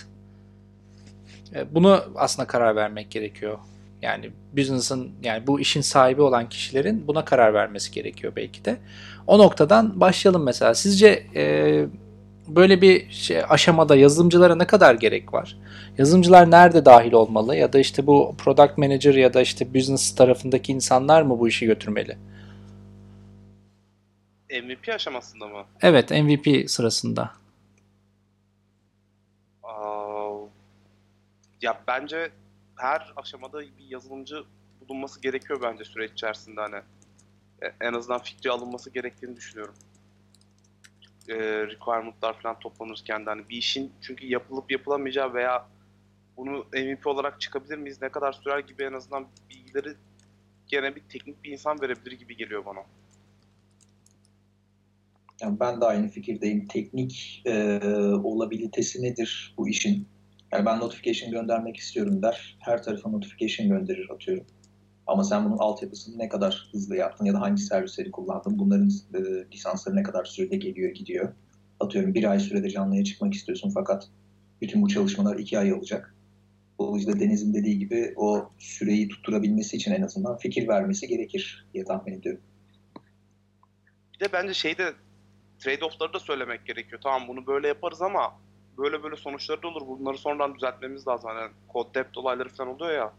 E, 1.55 1.75
bunu 1.75 2.05
aslında 2.15 2.47
karar 2.47 2.77
vermek 2.77 3.11
gerekiyor. 3.11 3.59
Yani 4.03 4.31
business'ın 4.53 5.11
yani 5.23 5.47
bu 5.47 5.61
işin 5.61 5.81
sahibi 5.81 6.23
olan 6.23 6.49
kişilerin 6.49 7.07
buna 7.07 7.25
karar 7.25 7.55
vermesi 7.55 7.91
gerekiyor 7.91 8.33
belki 8.37 8.65
de. 8.65 8.77
O 9.27 9.39
noktadan 9.39 10.01
başlayalım 10.01 10.43
mesela. 10.43 10.75
Sizce 10.75 11.27
e, 11.35 11.87
böyle 12.49 12.83
bir 12.83 13.11
şey, 13.11 13.43
aşamada 13.49 13.97
yazılımcılara 13.97 14.55
ne 14.55 14.67
kadar 14.67 14.95
gerek 14.95 15.33
var? 15.35 15.57
Yazılımcılar 15.99 16.51
nerede 16.51 16.85
dahil 16.85 17.13
olmalı? 17.13 17.57
Ya 17.57 17.73
da 17.73 17.79
işte 17.79 18.07
bu 18.07 18.35
product 18.39 18.79
manager 18.79 19.15
ya 19.15 19.35
da 19.35 19.41
işte 19.41 19.75
business 19.75 20.15
tarafındaki 20.15 20.73
insanlar 20.73 21.23
mı 21.23 21.39
bu 21.39 21.49
işi 21.49 21.67
götürmeli? 21.67 22.19
MVP 24.51 24.89
aşamasında 24.95 25.47
mı? 25.47 25.65
Evet 25.83 26.11
MVP 26.11 26.71
sırasında. 26.71 27.31
Aa, 29.63 30.31
ya 31.63 31.81
bence 31.89 32.31
her 32.77 33.13
aşamada 33.17 33.61
bir 33.61 33.89
yazılımcı 33.89 34.45
bulunması 34.81 35.21
gerekiyor 35.21 35.61
bence 35.63 35.85
süreç 35.85 36.13
içerisinde 36.13 36.61
hani. 36.61 36.77
E, 37.63 37.67
En 37.81 37.93
azından 37.93 38.23
fikri 38.23 38.51
alınması 38.51 38.91
gerektiğini 38.91 39.37
düşünüyorum. 39.37 39.75
E, 41.29 41.37
requirement'lar 41.67 42.41
falan 42.41 42.59
toplanırken 42.59 43.27
de 43.27 43.31
hani 43.31 43.49
bir 43.49 43.57
işin 43.57 43.93
çünkü 44.01 44.27
yapılıp 44.27 44.71
yapılamayacağı 44.71 45.35
veya 45.35 45.69
bunu 46.37 46.67
MVP 46.73 47.07
olarak 47.07 47.41
çıkabilir 47.41 47.79
miyiz, 47.79 48.03
ne 48.03 48.09
kadar 48.09 48.33
sürer 48.33 48.59
gibi 48.59 48.83
en 48.83 48.93
azından 48.93 49.27
bilgileri 49.51 49.95
gene 50.67 50.97
bir 50.97 51.01
teknik 51.01 51.45
bir 51.45 51.53
insan 51.53 51.81
verebilir 51.81 52.13
gibi 52.13 52.37
geliyor 52.37 52.65
bana. 52.65 52.81
Yani 55.41 55.61
ben 55.61 55.81
de 55.81 55.85
aynı 55.85 56.09
fikirdeyim. 56.09 56.67
Teknik 56.67 57.43
e, 57.47 57.81
olabilitesi 58.23 59.03
nedir 59.03 59.55
bu 59.59 59.69
işin? 59.69 60.09
Yani 60.53 60.67
ben 60.67 60.81
notification 60.81 61.31
göndermek 61.31 61.77
istiyorum 61.77 62.23
der. 62.23 62.57
Her 62.61 62.83
tarafa 62.83 63.11
notification 63.11 63.69
gönderir 63.69 64.11
atıyorum. 64.11 64.47
Ama 65.09 65.25
sen 65.25 65.45
bunun 65.45 65.59
altyapısını 65.59 66.19
ne 66.19 66.29
kadar 66.29 66.69
hızlı 66.73 66.97
yaptın 66.97 67.25
ya 67.25 67.35
da 67.35 67.41
hangi 67.41 67.63
servisleri 67.63 68.11
kullandın? 68.11 68.59
Bunların 68.59 68.91
e, 69.15 69.21
lisansları 69.53 69.97
ne 69.97 70.03
kadar 70.03 70.25
sürede 70.25 70.57
geliyor 70.57 70.91
gidiyor? 70.91 71.33
Atıyorum 71.81 72.15
bir 72.15 72.31
ay 72.31 72.41
sürede 72.41 72.71
canlıya 72.71 73.05
çıkmak 73.05 73.35
istiyorsun 73.35 73.71
fakat 73.75 74.09
bütün 74.61 74.83
bu 74.83 74.89
çalışmalar 74.89 75.39
iki 75.39 75.59
ay 75.59 75.73
alacak. 75.73 76.15
Dolayısıyla 76.79 77.21
Deniz'in 77.21 77.55
dediği 77.55 77.79
gibi 77.79 78.15
o 78.17 78.51
süreyi 78.59 79.09
tutturabilmesi 79.09 79.77
için 79.77 79.93
en 79.93 80.03
azından 80.03 80.37
fikir 80.37 80.69
vermesi 80.69 81.09
gerekir 81.09 81.67
diye 81.75 81.85
tahmin 81.85 82.13
ediyorum. 82.13 82.43
Bir 84.15 84.21
de 84.21 84.33
bence 84.33 84.55
şeyde 84.55 84.93
trade-off'ları 85.59 86.13
da 86.13 86.21
söylemek 86.21 86.67
gerekiyor. 86.67 87.01
Tamam 87.05 87.29
bunu 87.29 87.47
böyle 87.47 87.69
yaparız 87.69 88.03
ama 88.03 88.41
böyle 88.79 89.03
böyle 89.03 89.17
sonuçları 89.17 89.63
da 89.63 89.69
olur. 89.69 89.87
Bunları 89.87 90.19
sonradan 90.19 90.55
düzeltmemiz 90.55 91.09
lazım. 91.09 91.31
Hani 91.35 91.53
kod 91.69 91.95
dept 91.95 92.19
olayları 92.19 92.49
falan 92.49 92.75
oluyor 92.75 92.93
ya. 92.93 93.13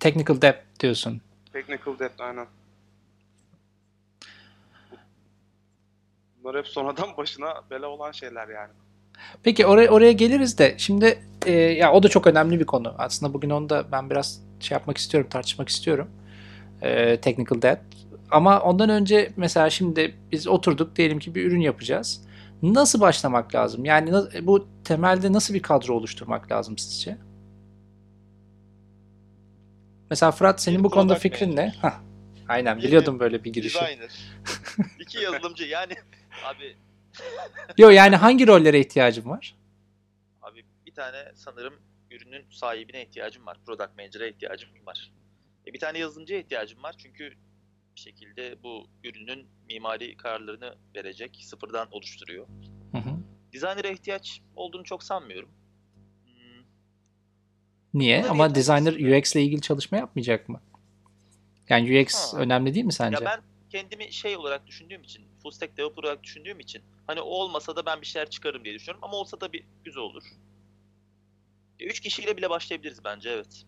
Technical 0.00 0.42
debt 0.42 0.56
diyorsun. 0.80 1.20
Technical 1.52 1.98
debt 1.98 2.20
aynen. 2.20 2.46
Bunlar 6.42 6.56
hep 6.56 6.68
sonradan 6.68 7.08
başına 7.16 7.54
bela 7.70 7.86
olan 7.86 8.12
şeyler 8.12 8.48
yani. 8.48 8.72
Peki 9.42 9.66
oraya 9.66 9.90
oraya 9.90 10.12
geliriz 10.12 10.58
de 10.58 10.74
şimdi 10.78 11.22
e, 11.46 11.52
ya 11.52 11.92
o 11.92 12.02
da 12.02 12.08
çok 12.08 12.26
önemli 12.26 12.60
bir 12.60 12.66
konu. 12.66 12.94
Aslında 12.98 13.34
bugün 13.34 13.50
onu 13.50 13.68
da 13.68 13.84
ben 13.92 14.10
biraz 14.10 14.40
şey 14.60 14.74
yapmak 14.74 14.98
istiyorum, 14.98 15.30
tartışmak 15.30 15.68
istiyorum. 15.68 16.10
E, 16.82 17.20
technical 17.20 17.62
debt. 17.62 17.80
Ama 18.30 18.60
ondan 18.60 18.90
önce 18.90 19.32
mesela 19.36 19.70
şimdi 19.70 20.14
biz 20.32 20.48
oturduk 20.48 20.96
diyelim 20.96 21.18
ki 21.18 21.34
bir 21.34 21.44
ürün 21.44 21.60
yapacağız. 21.60 22.22
Nasıl 22.62 23.00
başlamak 23.00 23.54
lazım? 23.54 23.84
Yani 23.84 24.12
bu 24.42 24.66
temelde 24.84 25.32
nasıl 25.32 25.54
bir 25.54 25.62
kadro 25.62 25.94
oluşturmak 25.94 26.52
lazım 26.52 26.78
sizce? 26.78 27.18
Mesela 30.10 30.32
Fırat 30.32 30.62
senin 30.62 30.78
Bir 30.78 30.84
bu 30.84 30.90
konuda 30.90 31.14
fikrin 31.14 31.56
ne? 31.56 31.60
manager. 31.60 31.78
Hah, 31.80 32.00
aynen 32.48 32.78
biliyordum 32.78 33.20
böyle 33.20 33.44
bir 33.44 33.52
girişi. 33.52 33.80
Designer. 33.80 34.10
İki 35.00 35.18
yazılımcı 35.18 35.64
yani. 35.64 35.94
Abi 36.44 36.76
Yo 37.78 37.88
yani 37.88 38.16
hangi 38.16 38.46
rollere 38.46 38.80
ihtiyacım 38.80 39.30
var? 39.30 39.54
abi 40.42 40.64
bir 40.86 40.94
tane 40.94 41.32
sanırım 41.34 41.74
ürünün 42.10 42.44
sahibine 42.50 43.02
ihtiyacım 43.02 43.46
var. 43.46 43.58
Product 43.66 43.96
manager'a 43.98 44.26
ihtiyacım 44.26 44.70
var. 44.86 45.12
E, 45.66 45.72
bir 45.72 45.78
tane 45.80 45.98
yazılımcıya 45.98 46.40
ihtiyacım 46.40 46.82
var 46.82 46.94
çünkü 46.98 47.32
bir 47.96 48.00
şekilde 48.00 48.62
bu 48.62 48.86
ürünün 49.04 49.46
mimari 49.68 50.16
kararlarını 50.16 50.74
verecek, 50.96 51.38
sıfırdan 51.42 51.88
oluşturuyor. 51.90 52.46
Hı 52.92 52.98
hı. 52.98 53.10
Designer'a 53.52 53.88
ihtiyaç 53.88 54.42
olduğunu 54.56 54.84
çok 54.84 55.02
sanmıyorum. 55.02 55.50
Niye? 57.94 58.20
Bunlar 58.22 58.30
Ama 58.30 58.54
designer? 58.54 59.18
UX 59.18 59.34
ile 59.36 59.42
ilgili 59.42 59.60
çalışma 59.60 59.98
yapmayacak 59.98 60.48
mı? 60.48 60.60
Yani 61.68 62.00
UX 62.00 62.32
Ha. 62.34 62.38
önemli 62.38 62.74
değil 62.74 62.86
mi 62.86 62.92
sence? 62.92 63.24
Ya 63.24 63.30
ben 63.30 63.40
kendimi 63.70 64.12
şey 64.12 64.36
olarak 64.36 64.66
düşündüğüm 64.66 65.02
için, 65.02 65.22
full 65.42 65.50
stack 65.50 65.76
developer 65.76 66.02
olarak 66.02 66.22
düşündüğüm 66.22 66.60
için 66.60 66.82
hani 67.06 67.20
o 67.20 67.24
olmasa 67.30 67.76
da 67.76 67.86
ben 67.86 68.00
bir 68.00 68.06
şeyler 68.06 68.30
çıkarım 68.30 68.64
diye 68.64 68.74
düşünüyorum 68.74 69.00
ama 69.04 69.16
olsa 69.16 69.40
da 69.40 69.52
bir 69.52 69.64
güzel 69.84 70.02
olur. 70.02 70.22
Üç 71.80 72.00
kişiyle 72.00 72.36
bile 72.36 72.50
başlayabiliriz 72.50 73.04
bence 73.04 73.30
evet. 73.30 73.64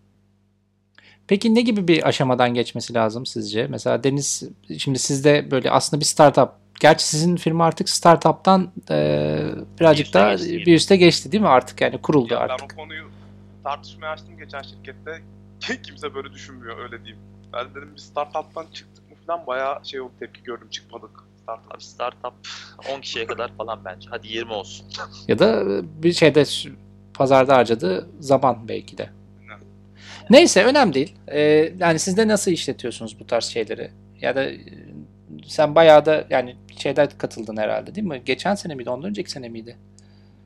Peki 1.28 1.54
ne 1.54 1.60
gibi 1.60 1.88
bir 1.88 2.08
aşamadan 2.08 2.54
geçmesi 2.54 2.94
lazım 2.94 3.26
sizce? 3.26 3.66
Mesela 3.66 4.04
Deniz 4.04 4.42
şimdi 4.78 4.98
sizde 4.98 5.50
böyle 5.50 5.70
aslında 5.70 6.00
bir 6.00 6.04
startup. 6.06 6.48
Gerçi 6.80 7.04
sizin 7.04 7.36
firma 7.36 7.64
artık 7.64 7.88
startup'tan 7.88 8.72
e, 8.90 9.38
birazcık 9.80 10.06
üste 10.06 10.18
daha 10.18 10.30
geçti. 10.34 10.56
bir 10.66 10.74
üste 10.74 10.96
geçti 10.96 11.32
değil 11.32 11.42
mi 11.42 11.48
artık? 11.48 11.80
Yani 11.80 12.02
kuruldu 12.02 12.34
Ya 12.34 12.40
ben 12.40 12.44
artık. 12.54 12.72
o 12.72 12.76
konuyu 12.76 13.09
tartışmaya 13.64 14.12
açtım 14.12 14.38
geçen 14.38 14.62
şirkette. 14.62 15.22
Kimse 15.82 16.14
böyle 16.14 16.32
düşünmüyor 16.32 16.78
öyle 16.78 17.04
diyeyim. 17.04 17.22
Ben 17.52 17.70
dedim 17.74 17.90
bir 17.94 18.00
startup'tan 18.00 18.66
çıktık 18.72 19.10
mı 19.10 19.16
falan 19.26 19.46
bayağı 19.46 19.86
şey 19.86 20.00
oldu 20.00 20.12
tepki 20.20 20.42
gördüm 20.42 20.68
çıkmadık. 20.70 21.10
Startup. 21.42 21.74
Abi 21.74 21.82
startup 21.82 22.34
10 22.96 23.00
kişiye 23.00 23.26
kadar 23.26 23.56
falan 23.56 23.84
bence. 23.84 24.08
Hadi 24.10 24.28
20 24.28 24.52
olsun. 24.52 24.86
Ya 25.28 25.38
da 25.38 25.64
bir 26.02 26.12
şeyde 26.12 26.44
pazarda 27.14 27.56
harcadığı 27.56 28.08
zaman 28.20 28.68
belki 28.68 28.98
de. 28.98 29.10
Aynen. 29.40 29.60
Neyse 30.30 30.64
önemli 30.64 30.94
değil. 30.94 31.14
E, 31.26 31.40
yani 31.78 31.98
siz 31.98 32.16
de 32.16 32.28
nasıl 32.28 32.50
işletiyorsunuz 32.50 33.20
bu 33.20 33.26
tarz 33.26 33.44
şeyleri? 33.44 33.90
Ya 34.20 34.36
da 34.36 34.44
e, 34.44 34.60
sen 35.46 35.74
bayağı 35.74 36.06
da 36.06 36.26
yani 36.30 36.56
şeyden 36.76 37.08
katıldın 37.18 37.56
herhalde 37.56 37.94
değil 37.94 38.06
mi? 38.06 38.22
Geçen 38.24 38.54
sene 38.54 38.74
miydi? 38.74 38.90
Ondan 38.90 39.10
önceki 39.10 39.30
sene 39.30 39.48
miydi? 39.48 39.76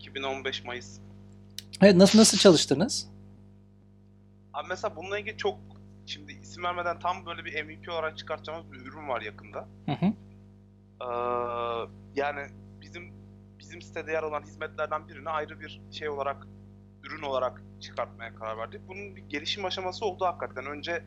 2015 0.00 0.64
Mayıs. 0.64 0.98
Evet, 1.82 1.96
nasıl 1.96 2.18
nasıl 2.18 2.38
çalıştınız? 2.38 3.08
Abi 4.52 4.68
mesela 4.68 4.96
bununla 4.96 5.18
ilgili 5.18 5.36
çok 5.36 5.58
şimdi 6.06 6.32
isim 6.32 6.64
vermeden 6.64 6.98
tam 6.98 7.26
böyle 7.26 7.44
bir 7.44 7.64
MVP 7.64 7.88
olarak 7.88 8.18
çıkartacağımız 8.18 8.72
bir 8.72 8.78
ürün 8.78 9.08
var 9.08 9.20
yakında. 9.20 9.68
Hı 9.86 9.92
hı. 9.92 10.12
Ee, 11.00 11.06
yani 12.14 12.46
bizim 12.80 13.12
bizim 13.58 13.82
sitede 13.82 14.12
yer 14.12 14.22
alan 14.22 14.42
hizmetlerden 14.42 15.08
birini 15.08 15.30
ayrı 15.30 15.60
bir 15.60 15.80
şey 15.90 16.08
olarak 16.08 16.46
ürün 17.02 17.22
olarak 17.22 17.62
çıkartmaya 17.80 18.34
karar 18.34 18.58
verdik. 18.58 18.80
Bunun 18.88 19.16
bir 19.16 19.22
gelişim 19.22 19.64
aşaması 19.64 20.04
oldu 20.04 20.24
hakikaten. 20.24 20.66
Önce 20.66 21.04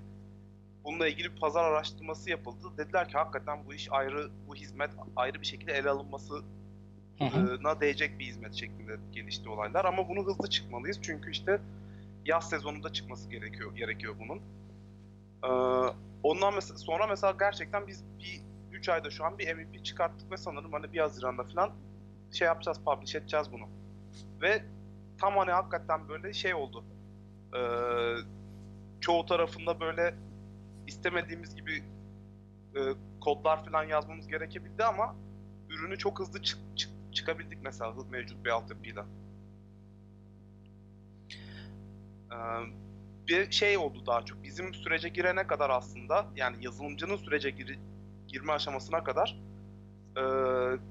bununla 0.84 1.08
ilgili 1.08 1.36
bir 1.36 1.40
pazar 1.40 1.64
araştırması 1.64 2.30
yapıldı. 2.30 2.68
Dediler 2.78 3.10
ki 3.10 3.18
hakikaten 3.18 3.66
bu 3.66 3.74
iş 3.74 3.88
ayrı, 3.92 4.30
bu 4.48 4.56
hizmet 4.56 4.92
ayrı 5.16 5.42
bir 5.42 5.46
şekilde 5.46 5.74
ele 5.74 5.90
alınması. 5.90 6.34
Na 7.64 7.82
değecek 7.82 8.20
bir 8.20 8.26
hizmet 8.26 8.54
şeklinde 8.54 8.98
gelişti 9.12 9.50
olaylar. 9.50 9.86
Ama 9.86 10.10
bunu 10.10 10.26
hızlı 10.26 10.50
çıkmalıyız 10.50 11.00
çünkü 11.02 11.32
işte 11.32 11.62
yaz 12.26 12.50
sezonunda 12.50 12.94
çıkması 12.94 13.30
gerekiyor 13.30 13.76
gerekiyor 13.76 14.16
bunun. 14.20 14.42
Ee, 15.44 15.94
ondan 16.24 16.54
mesela 16.54 16.78
sonra 16.78 17.08
mesela 17.08 17.36
gerçekten 17.40 17.88
biz 17.88 18.04
bir 18.20 18.42
3 18.72 18.90
ayda 18.90 19.10
şu 19.10 19.26
an 19.26 19.38
bir 19.38 19.56
MVP 19.56 19.86
çıkarttık 19.86 20.32
ve 20.32 20.38
sanırım 20.38 20.74
hani 20.74 20.94
bir 20.94 21.00
Haziran'da 21.00 21.44
falan 21.44 21.72
şey 22.32 22.46
yapacağız, 22.48 22.80
publish 22.86 23.16
edeceğiz 23.16 23.52
bunu. 23.52 23.64
Ve 24.42 24.64
tam 25.18 25.38
hani 25.38 25.52
hakikaten 25.52 26.10
böyle 26.10 26.34
şey 26.34 26.54
oldu. 26.54 26.84
Ee, 27.56 27.60
çoğu 29.02 29.26
tarafında 29.26 29.80
böyle 29.80 30.16
istemediğimiz 30.88 31.56
gibi 31.56 31.84
e, 32.76 32.80
kodlar 33.22 33.66
falan 33.66 33.84
yazmamız 33.84 34.28
gerekebildi 34.28 34.84
ama 34.84 35.16
ürünü 35.70 35.98
çok 35.98 36.20
hızlı 36.20 36.42
çık, 36.42 36.60
çık- 36.76 36.97
çıkabildik 37.18 37.60
mesela 37.64 37.94
mevcut 38.12 38.46
bir 38.46 38.50
altyapıyla. 38.50 39.06
Ee, 42.32 42.36
bir 43.28 43.52
şey 43.52 43.78
oldu 43.78 44.06
daha 44.06 44.26
çok. 44.26 44.44
Bizim 44.44 44.74
sürece 44.74 45.10
girene 45.10 45.48
kadar 45.48 45.70
aslında 45.70 46.26
yani 46.36 46.58
yazılımcının 46.66 47.18
sürece 47.18 47.50
giri- 47.50 47.80
girme 48.28 48.54
aşamasına 48.54 49.04
kadar 49.04 49.38
e, 50.18 50.24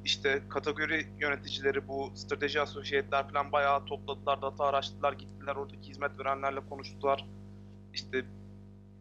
işte 0.05 0.43
kategori 0.49 1.07
yöneticileri 1.21 1.89
bu 1.89 2.13
strateji 2.15 2.61
associate'ler 2.61 3.29
falan 3.29 3.53
bayağı 3.53 3.85
topladılar, 3.85 4.43
data 4.43 4.65
araştırdılar, 4.65 5.13
gittiler 5.13 5.57
oradaki 5.57 5.89
hizmet 5.91 6.19
verenlerle 6.19 6.61
konuştular. 6.61 7.27
İşte 7.95 8.25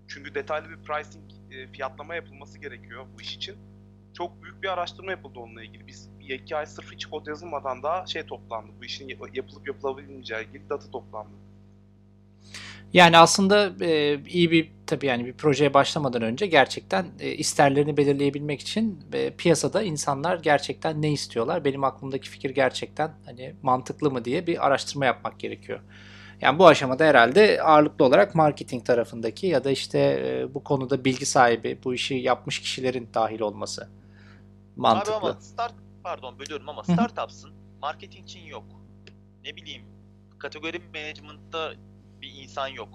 çünkü 0.07 0.35
detaylı 0.35 0.69
bir 0.69 0.77
pricing 0.77 1.31
e, 1.51 1.67
fiyatlama 1.67 2.15
yapılması 2.15 2.59
gerekiyor 2.59 3.05
bu 3.17 3.21
iş 3.21 3.35
için. 3.35 3.55
Çok 4.13 4.43
büyük 4.43 4.63
bir 4.63 4.67
araştırma 4.73 5.11
yapıldı 5.11 5.39
onunla 5.39 5.63
ilgili. 5.63 5.87
Biz 5.87 6.09
bir 6.29 6.39
iki 6.39 6.55
ay 6.55 6.65
sırf 6.65 6.91
hiç 6.91 7.05
kod 7.05 7.27
yazılmadan 7.27 7.83
da 7.83 8.05
şey 8.05 8.23
toplandı. 8.23 8.71
Bu 8.79 8.85
işin 8.85 9.07
yap- 9.07 9.35
yapılıp 9.35 9.67
yapılabilmeyeceği 9.67 10.47
ilgili 10.47 10.69
data 10.69 10.91
toplandı. 10.91 11.31
Yani 12.93 13.17
aslında 13.17 13.85
e, 13.85 14.19
iyi 14.27 14.51
bir 14.51 14.71
tabii 14.87 15.05
yani 15.05 15.25
bir 15.25 15.33
projeye 15.33 15.73
başlamadan 15.73 16.21
önce 16.21 16.47
gerçekten 16.47 17.05
e, 17.19 17.31
isterlerini 17.31 17.97
belirleyebilmek 17.97 18.61
için 18.61 18.99
e, 19.13 19.29
piyasada 19.35 19.83
insanlar 19.83 20.39
gerçekten 20.39 21.01
ne 21.01 21.11
istiyorlar? 21.11 21.65
Benim 21.65 21.83
aklımdaki 21.83 22.29
fikir 22.29 22.49
gerçekten 22.49 23.11
hani 23.25 23.55
mantıklı 23.61 24.11
mı 24.11 24.25
diye 24.25 24.47
bir 24.47 24.67
araştırma 24.67 25.05
yapmak 25.05 25.39
gerekiyor. 25.39 25.79
Yani 26.41 26.59
bu 26.59 26.67
aşamada 26.67 27.05
herhalde 27.05 27.61
ağırlıklı 27.61 28.05
olarak 28.05 28.35
marketing 28.35 28.85
tarafındaki 28.85 29.47
ya 29.47 29.63
da 29.63 29.71
işte 29.71 29.99
e, 29.99 30.53
bu 30.53 30.63
konuda 30.63 31.05
bilgi 31.05 31.25
sahibi, 31.25 31.79
bu 31.83 31.93
işi 31.93 32.15
yapmış 32.15 32.59
kişilerin 32.59 33.09
dahil 33.13 33.39
olması 33.39 33.89
mantıklı. 34.75 35.15
Abi 35.15 35.25
ama 35.25 35.41
start 35.41 35.73
pardon 36.05 36.39
bölüyorum 36.39 36.69
ama 36.69 36.83
startupsın. 36.83 37.51
Marketing 37.81 38.25
için 38.25 38.39
yok. 38.39 38.63
Ne 39.45 39.55
bileyim 39.55 39.81
kategori 40.39 40.81
management'ta 40.93 41.71
bir 42.21 42.33
insan 42.43 42.67
yok. 42.67 42.89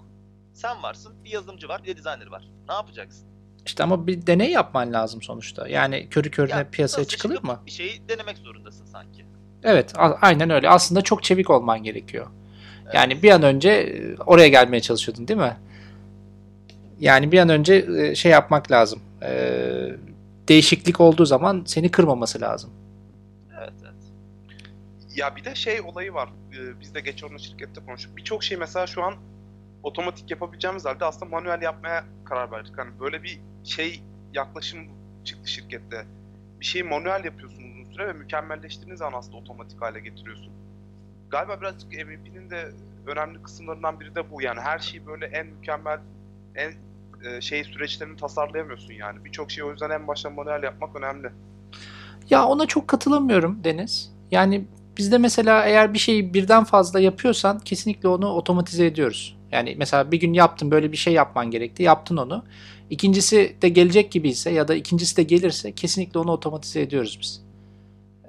Sen 0.53 0.83
varsın, 0.83 1.23
bir 1.23 1.29
yazılımcı 1.29 1.67
var, 1.67 1.83
bir 1.83 1.87
de 1.87 1.97
designer 1.97 2.27
var. 2.27 2.43
Ne 2.69 2.73
yapacaksın? 2.73 3.27
İşte 3.65 3.83
ama 3.83 4.07
bir 4.07 4.27
deney 4.27 4.51
yapman 4.51 4.93
lazım 4.93 5.21
sonuçta. 5.21 5.67
Yani 5.67 6.09
körü 6.09 6.31
körüne 6.31 6.55
Ya, 6.55 6.69
piyasaya 6.69 7.05
çıkılır 7.05 7.43
mı? 7.43 7.59
Bir 7.65 7.71
şeyi 7.71 8.09
denemek 8.09 8.37
zorundasın 8.37 8.85
sanki. 8.85 9.25
Evet, 9.63 9.93
aynen 10.21 10.49
öyle. 10.49 10.69
Aslında 10.69 11.01
çok 11.01 11.23
çevik 11.23 11.49
olman 11.49 11.83
gerekiyor. 11.83 12.27
Evet. 12.83 12.95
Yani 12.95 13.23
bir 13.23 13.31
an 13.31 13.43
önce 13.43 13.69
e, 13.71 14.15
oraya 14.15 14.47
gelmeye 14.47 14.81
çalışıyordun 14.81 15.27
değil 15.27 15.39
mi? 15.39 15.57
Yani 16.99 17.31
bir 17.31 17.39
an 17.39 17.49
önce 17.49 17.85
e, 17.99 18.15
şey 18.15 18.31
yapmak 18.31 18.71
lazım. 18.71 19.01
E, 19.23 19.31
Değişiklik 20.47 20.99
olduğu 21.01 21.25
zaman 21.25 21.63
seni 21.65 21.91
kırmaması 21.91 22.41
lazım. 22.41 22.69
Ya 25.15 25.35
bir 25.35 25.43
de 25.43 25.55
şey 25.55 25.81
olayı 25.81 26.13
var. 26.13 26.29
Ee, 26.53 26.79
biz 26.79 26.95
de 26.95 26.99
geç 26.99 27.23
onunla 27.23 27.39
şirkette 27.39 27.81
konuştuk. 27.85 28.17
Birçok 28.17 28.43
şey 28.43 28.57
mesela 28.57 28.87
şu 28.87 29.03
an 29.03 29.15
otomatik 29.83 30.31
yapabileceğimiz 30.31 30.85
halde 30.85 31.05
aslında 31.05 31.25
manuel 31.25 31.61
yapmaya 31.61 32.05
karar 32.25 32.51
verdik. 32.51 32.77
Hani 32.77 32.99
böyle 32.99 33.23
bir 33.23 33.39
şey 33.63 34.03
yaklaşım 34.33 34.79
çıktı 35.23 35.51
şirkette. 35.51 36.05
Bir 36.59 36.65
şeyi 36.65 36.83
manuel 36.83 37.25
yapıyorsun 37.25 37.63
uzun 37.63 37.91
süre 37.91 38.07
ve 38.07 38.13
mükemmelleştiğiniz 38.13 38.99
zaman 38.99 39.19
aslında 39.19 39.37
otomatik 39.37 39.81
hale 39.81 39.99
getiriyorsun. 39.99 40.53
Galiba 41.29 41.61
birazcık 41.61 41.91
MVP'nin 41.91 42.49
de 42.49 42.71
önemli 43.07 43.43
kısımlarından 43.43 43.99
biri 43.99 44.15
de 44.15 44.31
bu. 44.31 44.41
Yani 44.41 44.59
her 44.59 44.79
şeyi 44.79 45.05
böyle 45.05 45.25
en 45.25 45.47
mükemmel, 45.47 45.99
en 46.55 46.73
e, 47.25 47.41
şey 47.41 47.63
süreçlerini 47.63 48.17
tasarlayamıyorsun 48.17 48.93
yani. 48.93 49.25
Birçok 49.25 49.51
şeyi 49.51 49.65
o 49.65 49.71
yüzden 49.71 49.89
en 49.89 50.07
başta 50.07 50.29
manuel 50.29 50.63
yapmak 50.63 50.95
önemli. 50.95 51.31
Ya 52.29 52.45
ona 52.45 52.65
çok 52.65 52.87
katılamıyorum 52.87 53.63
Deniz. 53.63 54.11
Yani 54.31 54.65
bizde 54.97 55.17
mesela 55.17 55.65
eğer 55.65 55.93
bir 55.93 55.99
şeyi 55.99 56.33
birden 56.33 56.63
fazla 56.63 56.99
yapıyorsan 56.99 57.59
kesinlikle 57.59 58.07
onu 58.07 58.27
otomatize 58.27 58.85
ediyoruz. 58.85 59.37
Yani 59.51 59.75
mesela 59.77 60.11
bir 60.11 60.19
gün 60.19 60.33
yaptın 60.33 60.71
böyle 60.71 60.91
bir 60.91 60.97
şey 60.97 61.13
yapman 61.13 61.51
gerekti. 61.51 61.83
Yaptın 61.83 62.17
onu. 62.17 62.45
İkincisi 62.89 63.55
de 63.61 63.69
gelecek 63.69 64.11
gibi 64.11 64.29
ise 64.29 64.51
ya 64.51 64.67
da 64.67 64.75
ikincisi 64.75 65.17
de 65.17 65.23
gelirse 65.23 65.71
kesinlikle 65.71 66.19
onu 66.19 66.31
otomatize 66.31 66.81
ediyoruz 66.81 67.17
biz. 67.21 67.41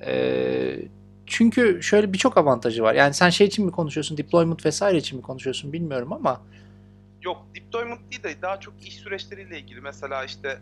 Ee, 0.06 0.78
çünkü 1.26 1.82
şöyle 1.82 2.12
birçok 2.12 2.36
avantajı 2.36 2.82
var. 2.82 2.94
Yani 2.94 3.14
sen 3.14 3.30
şey 3.30 3.46
için 3.46 3.64
mi 3.64 3.72
konuşuyorsun, 3.72 4.16
deployment 4.16 4.66
vesaire 4.66 4.98
için 4.98 5.18
mi 5.18 5.22
konuşuyorsun 5.22 5.72
bilmiyorum 5.72 6.12
ama 6.12 6.40
Yok 7.22 7.46
deployment 7.54 8.10
değil 8.10 8.22
de 8.22 8.42
daha 8.42 8.60
çok 8.60 8.74
iş 8.86 8.94
süreçleriyle 8.94 9.60
ilgili. 9.60 9.80
Mesela 9.80 10.24
işte 10.24 10.58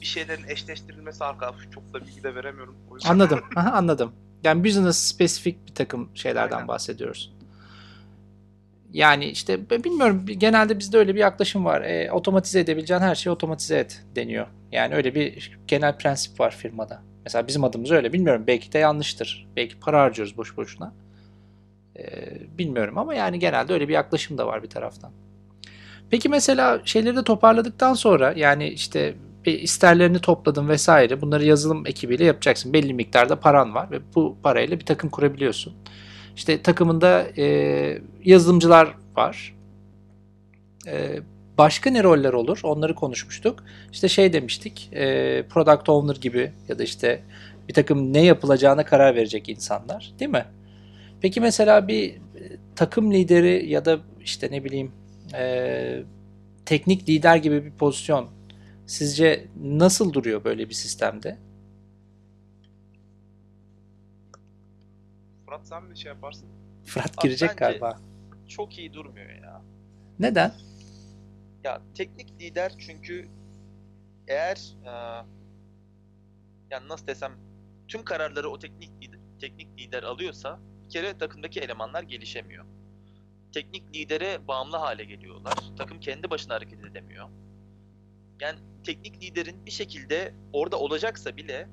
bir 0.00 0.06
şeylerin 0.06 0.48
eşleştirilmesi 0.48 1.24
arka 1.24 1.54
çok 1.74 1.94
da 1.94 2.00
bilgi 2.00 2.22
de 2.22 2.34
veremiyorum. 2.34 2.74
Anladım. 3.04 3.40
Aha, 3.56 3.70
anladım. 3.70 4.12
Yani 4.44 4.64
business 4.64 4.98
spesifik 4.98 5.68
bir 5.68 5.74
takım 5.74 6.10
şeylerden 6.14 6.56
Aynen. 6.56 6.68
bahsediyoruz. 6.68 7.32
Yani 8.92 9.24
işte 9.24 9.70
bilmiyorum 9.70 10.26
genelde 10.26 10.78
bizde 10.78 10.98
öyle 10.98 11.14
bir 11.14 11.20
yaklaşım 11.20 11.64
var. 11.64 11.82
E, 11.82 12.12
otomatize 12.12 12.60
edebileceğin 12.60 13.00
her 13.00 13.14
şeyi 13.14 13.32
otomatize 13.32 13.78
et 13.78 14.04
deniyor. 14.16 14.46
Yani 14.72 14.94
öyle 14.94 15.14
bir 15.14 15.58
genel 15.66 15.98
prensip 15.98 16.40
var 16.40 16.50
firmada. 16.50 17.02
Mesela 17.24 17.46
bizim 17.46 17.64
adımız 17.64 17.90
öyle. 17.90 18.12
Bilmiyorum 18.12 18.44
belki 18.46 18.72
de 18.72 18.78
yanlıştır. 18.78 19.48
Belki 19.56 19.80
para 19.80 20.00
harcıyoruz 20.00 20.36
boş 20.36 20.56
boşuna. 20.56 20.92
E, 21.98 22.04
bilmiyorum 22.58 22.98
ama 22.98 23.14
yani 23.14 23.38
genelde 23.38 23.72
öyle 23.72 23.88
bir 23.88 23.92
yaklaşım 23.94 24.38
da 24.38 24.46
var 24.46 24.62
bir 24.62 24.70
taraftan. 24.70 25.12
Peki 26.10 26.28
mesela 26.28 26.80
şeyleri 26.84 27.16
de 27.16 27.24
toparladıktan 27.24 27.94
sonra 27.94 28.32
yani 28.36 28.68
işte 28.68 29.14
isterlerini 29.44 30.18
topladın 30.18 30.68
vesaire 30.68 31.20
bunları 31.20 31.44
yazılım 31.44 31.86
ekibiyle 31.86 32.24
yapacaksın. 32.24 32.72
Belli 32.72 32.94
miktarda 32.94 33.40
paran 33.40 33.74
var 33.74 33.90
ve 33.90 34.00
bu 34.14 34.36
parayla 34.42 34.80
bir 34.80 34.86
takım 34.86 35.10
kurabiliyorsun. 35.10 35.74
İşte 36.36 36.62
takımında 36.62 37.26
e, 37.38 37.98
yazılımcılar 38.24 38.94
var. 39.16 39.54
E, 40.86 41.18
başka 41.58 41.90
ne 41.90 42.02
roller 42.02 42.32
olur? 42.32 42.60
Onları 42.62 42.94
konuşmuştuk. 42.94 43.64
İşte 43.92 44.08
şey 44.08 44.32
demiştik. 44.32 44.88
E, 44.92 45.42
product 45.48 45.88
owner 45.88 46.16
gibi 46.16 46.52
ya 46.68 46.78
da 46.78 46.82
işte 46.82 47.22
bir 47.68 47.74
takım 47.74 48.12
ne 48.12 48.24
yapılacağına 48.24 48.84
karar 48.84 49.14
verecek 49.14 49.48
insanlar. 49.48 50.12
Değil 50.18 50.30
mi? 50.30 50.44
Peki 51.20 51.40
mesela 51.40 51.88
bir 51.88 52.14
takım 52.76 53.12
lideri 53.12 53.66
ya 53.68 53.84
da 53.84 53.98
işte 54.20 54.48
ne 54.50 54.64
bileyim 54.64 54.92
e, 55.34 56.02
teknik 56.66 57.08
lider 57.08 57.36
gibi 57.36 57.64
bir 57.64 57.70
pozisyon 57.70 58.28
sizce 58.90 59.46
nasıl 59.62 60.12
duruyor 60.12 60.44
böyle 60.44 60.68
bir 60.68 60.74
sistemde? 60.74 61.38
Fırat 65.46 65.66
sen 65.68 65.84
mi 65.84 65.98
şey 65.98 66.12
yaparsın? 66.12 66.48
Fırat 66.84 67.18
Abi 67.18 67.22
girecek 67.22 67.58
galiba. 67.58 68.00
Çok 68.48 68.78
iyi 68.78 68.92
durmuyor 68.92 69.30
ya. 69.30 69.62
Neden? 70.18 70.52
Ya 71.64 71.82
teknik 71.94 72.40
lider 72.40 72.72
çünkü 72.78 73.28
eğer 74.28 74.76
e, 74.84 74.90
yani 76.70 76.88
nasıl 76.88 77.06
desem 77.06 77.32
tüm 77.88 78.04
kararları 78.04 78.50
o 78.50 78.58
teknik 78.58 78.90
lider, 79.02 79.20
teknik 79.40 79.80
lider 79.80 80.02
alıyorsa 80.02 80.60
bir 80.84 80.90
kere 80.90 81.18
takımdaki 81.18 81.60
elemanlar 81.60 82.02
gelişemiyor. 82.02 82.64
Teknik 83.52 83.96
lidere 83.96 84.48
bağımlı 84.48 84.76
hale 84.76 85.04
geliyorlar. 85.04 85.54
Takım 85.78 86.00
kendi 86.00 86.30
başına 86.30 86.54
hareket 86.54 86.84
edemiyor. 86.84 87.28
Yani 88.40 88.58
teknik 88.84 89.22
liderin 89.22 89.66
bir 89.66 89.70
şekilde 89.70 90.34
orada 90.52 90.78
olacaksa 90.78 91.36
bile 91.36 91.68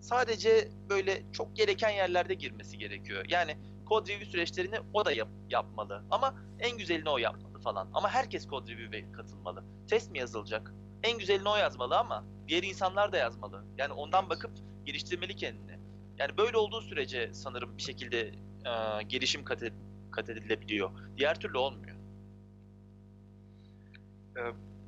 sadece 0.00 0.68
böyle 0.90 1.22
çok 1.32 1.56
gereken 1.56 1.90
yerlerde 1.90 2.34
girmesi 2.34 2.78
gerekiyor. 2.78 3.24
Yani 3.28 3.56
code 3.88 4.12
review 4.12 4.30
süreçlerini 4.30 4.76
o 4.92 5.04
da 5.04 5.12
yap- 5.12 5.28
yapmalı. 5.50 6.04
Ama 6.10 6.34
en 6.58 6.78
güzelini 6.78 7.08
o 7.10 7.18
yapmalı 7.18 7.60
falan. 7.60 7.90
Ama 7.94 8.08
herkes 8.08 8.46
code 8.48 8.72
review'e 8.72 9.12
katılmalı. 9.12 9.64
Test 9.88 10.10
mi 10.10 10.18
yazılacak? 10.18 10.72
En 11.02 11.18
güzelini 11.18 11.48
o 11.48 11.56
yazmalı 11.56 11.98
ama 11.98 12.24
diğer 12.48 12.62
insanlar 12.62 13.12
da 13.12 13.16
yazmalı. 13.16 13.64
Yani 13.78 13.92
ondan 13.92 14.30
bakıp 14.30 14.50
geliştirmeli 14.84 15.36
kendini. 15.36 15.78
Yani 16.18 16.36
böyle 16.38 16.56
olduğu 16.56 16.80
sürece 16.80 17.30
sanırım 17.34 17.76
bir 17.78 17.82
şekilde 17.82 18.20
e, 18.64 19.02
gelişim 19.08 19.44
kat, 19.44 19.62
ed- 19.62 19.72
kat 20.10 20.28
edilebiliyor. 20.30 20.90
Diğer 21.16 21.40
türlü 21.40 21.58
olmuyor. 21.58 21.96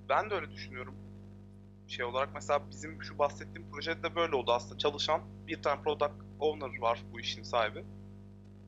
Ben 0.09 0.31
de 0.31 0.35
öyle 0.35 0.51
düşünüyorum. 0.51 0.95
Şey 1.89 2.05
olarak 2.05 2.29
mesela 2.35 2.71
bizim 2.71 3.03
şu 3.03 3.19
bahsettiğim 3.19 3.71
projede 3.71 4.03
de 4.03 4.17
böyle 4.17 4.37
oldu 4.37 4.53
aslında. 4.53 4.79
Çalışan 4.79 5.21
bir 5.47 5.63
tane 5.63 5.83
product 5.83 6.13
owner 6.41 6.79
var 6.81 7.03
bu 7.13 7.21
işin 7.21 7.43
sahibi. 7.43 7.85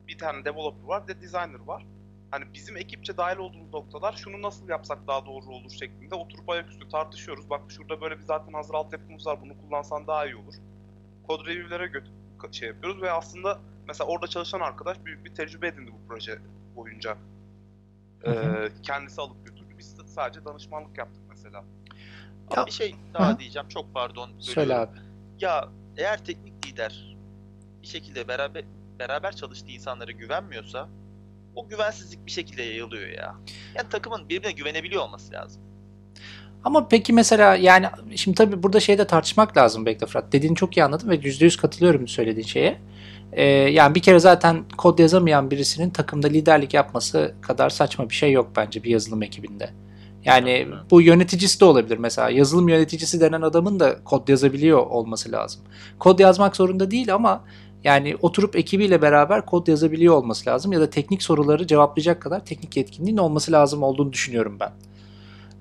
Bir 0.07 0.17
tane 0.17 0.45
developer 0.45 0.83
var, 0.83 1.07
bir 1.07 1.15
de 1.15 1.21
designer 1.21 1.59
var. 1.59 1.85
Hani 2.31 2.53
bizim 2.53 2.77
ekipçe 2.77 3.17
dahil 3.17 3.37
olduğumuz 3.37 3.73
noktalar 3.73 4.13
şunu 4.13 4.41
nasıl 4.41 4.69
yapsak 4.69 5.07
daha 5.07 5.25
doğru 5.25 5.45
olur 5.45 5.71
şeklinde 5.71 6.15
oturup 6.15 6.49
ayaküstü 6.49 6.89
tartışıyoruz. 6.89 7.49
Bak 7.49 7.61
şurada 7.69 8.01
böyle 8.01 8.17
bir 8.17 8.23
zaten 8.23 8.53
hazır 8.53 8.73
altyapımız 8.73 9.25
var 9.27 9.41
bunu 9.41 9.61
kullansan 9.61 10.07
daha 10.07 10.25
iyi 10.25 10.35
olur. 10.35 10.53
Kod 11.27 11.45
review'lere 11.45 11.85
gö- 11.85 12.53
şey 12.53 12.67
yapıyoruz 12.67 13.01
ve 13.01 13.11
aslında 13.11 13.59
mesela 13.87 14.07
orada 14.07 14.27
çalışan 14.27 14.59
arkadaş 14.59 15.05
büyük 15.05 15.25
bir 15.25 15.35
tecrübe 15.35 15.67
edindi 15.67 15.91
bu 15.91 16.07
proje 16.07 16.39
boyunca. 16.75 17.17
Ee, 18.25 18.69
kendisi 18.83 19.21
alıp 19.21 19.45
götürdü. 19.45 19.75
Biz 19.77 19.99
de 19.99 20.07
sadece 20.07 20.45
danışmanlık 20.45 20.97
yaptık 20.97 21.23
mesela. 21.29 21.63
Ama 22.51 22.61
Ya- 22.61 22.65
bir 22.65 22.71
şey 22.71 22.95
daha 23.13 23.33
Hı. 23.33 23.39
diyeceğim. 23.39 23.67
Çok 23.69 23.93
pardon. 23.93 24.29
Söyle 24.39 24.69
bölüyorum. 24.69 24.89
abi. 24.93 24.99
Ya 25.39 25.67
eğer 25.97 26.25
teknik 26.25 26.67
lider 26.67 27.15
bir 27.81 27.87
şekilde 27.87 28.27
beraber 28.27 28.63
beraber 28.99 29.35
çalıştığı 29.35 29.71
insanlara 29.71 30.11
güvenmiyorsa 30.11 30.89
o 31.55 31.67
güvensizlik 31.67 32.25
bir 32.25 32.31
şekilde 32.31 32.63
yayılıyor 32.63 33.07
ya. 33.09 33.35
Yani 33.75 33.89
takımın 33.89 34.29
birbirine 34.29 34.51
güvenebiliyor 34.51 35.03
olması 35.03 35.33
lazım. 35.33 35.61
Ama 36.63 36.87
peki 36.87 37.13
mesela 37.13 37.55
yani 37.55 37.87
şimdi 38.15 38.37
tabii 38.37 38.63
burada 38.63 38.79
şeyde 38.79 39.07
tartışmak 39.07 39.57
lazım 39.57 39.85
Bekle 39.85 40.07
Fırat. 40.07 40.31
Dediğini 40.33 40.55
çok 40.55 40.77
iyi 40.77 40.83
anladım 40.83 41.09
ve 41.09 41.15
%100 41.15 41.57
katılıyorum 41.57 42.07
söylediğin 42.07 42.47
şeye. 42.47 42.81
Ee, 43.31 43.43
yani 43.45 43.95
bir 43.95 44.01
kere 44.01 44.19
zaten 44.19 44.63
kod 44.77 44.99
yazamayan 44.99 45.51
birisinin 45.51 45.89
takımda 45.89 46.27
liderlik 46.27 46.73
yapması 46.73 47.35
kadar 47.41 47.69
saçma 47.69 48.09
bir 48.09 48.15
şey 48.15 48.31
yok 48.31 48.51
bence 48.55 48.83
bir 48.83 48.89
yazılım 48.89 49.23
ekibinde. 49.23 49.69
Yani 50.27 50.67
bu 50.91 51.01
yöneticisi 51.01 51.59
de 51.59 51.65
olabilir 51.65 51.97
mesela. 51.97 52.29
Yazılım 52.29 52.69
yöneticisi 52.69 53.21
denen 53.21 53.41
adamın 53.41 53.79
da 53.79 54.03
kod 54.03 54.27
yazabiliyor 54.27 54.87
olması 54.87 55.31
lazım. 55.31 55.61
Kod 55.99 56.19
yazmak 56.19 56.55
zorunda 56.55 56.91
değil 56.91 57.13
ama 57.13 57.43
yani 57.83 58.15
oturup 58.21 58.55
ekibiyle 58.55 59.01
beraber 59.01 59.45
kod 59.45 59.67
yazabiliyor 59.67 60.15
olması 60.15 60.49
lazım 60.49 60.71
ya 60.71 60.81
da 60.81 60.89
teknik 60.89 61.23
soruları 61.23 61.67
cevaplayacak 61.67 62.21
kadar 62.21 62.45
teknik 62.45 62.77
yetkinliğin 62.77 63.17
olması 63.17 63.51
lazım 63.51 63.83
olduğunu 63.83 64.13
düşünüyorum 64.13 64.57
ben. 64.59 64.71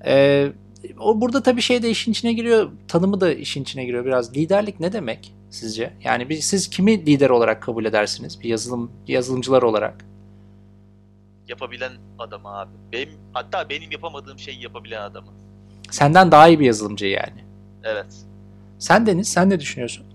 Ee, 0.06 0.52
o 1.00 1.20
burada 1.20 1.42
tabii 1.42 1.62
şey 1.62 1.82
de 1.82 1.90
işin 1.90 2.12
içine 2.12 2.32
giriyor, 2.32 2.70
tanımı 2.88 3.20
da 3.20 3.32
işin 3.32 3.62
içine 3.62 3.84
giriyor 3.84 4.04
biraz. 4.04 4.36
Liderlik 4.36 4.80
ne 4.80 4.92
demek 4.92 5.34
sizce? 5.50 5.92
Yani 6.04 6.28
bir, 6.28 6.36
siz 6.36 6.70
kimi 6.70 7.06
lider 7.06 7.30
olarak 7.30 7.62
kabul 7.62 7.84
edersiniz? 7.84 8.40
Bir 8.40 8.48
yazılım 8.48 8.90
yazılımcılar 9.06 9.62
olarak. 9.62 10.04
Yapabilen 11.48 11.92
adamı 12.18 12.58
abi. 12.58 12.70
Benim 12.92 13.10
hatta 13.32 13.68
benim 13.68 13.90
yapamadığım 13.90 14.38
şeyi 14.38 14.62
yapabilen 14.62 15.02
adamı. 15.02 15.28
Senden 15.90 16.32
daha 16.32 16.48
iyi 16.48 16.60
bir 16.60 16.66
yazılımcı 16.66 17.06
yani. 17.06 17.44
Evet. 17.84 18.26
Sen 18.78 19.06
Deniz, 19.06 19.28
sen 19.28 19.50
ne 19.50 19.60
düşünüyorsun? 19.60 20.06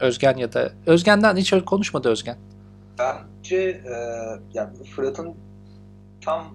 Özgen 0.00 0.36
ya 0.36 0.52
da 0.52 0.72
Özgen'den 0.86 1.36
hiç 1.36 1.54
konuşmadı 1.66 2.08
Özgen. 2.08 2.36
Bence 2.98 3.56
e, 3.56 3.94
yani 4.54 4.84
Fırat'ın 4.84 5.34
tam 6.20 6.54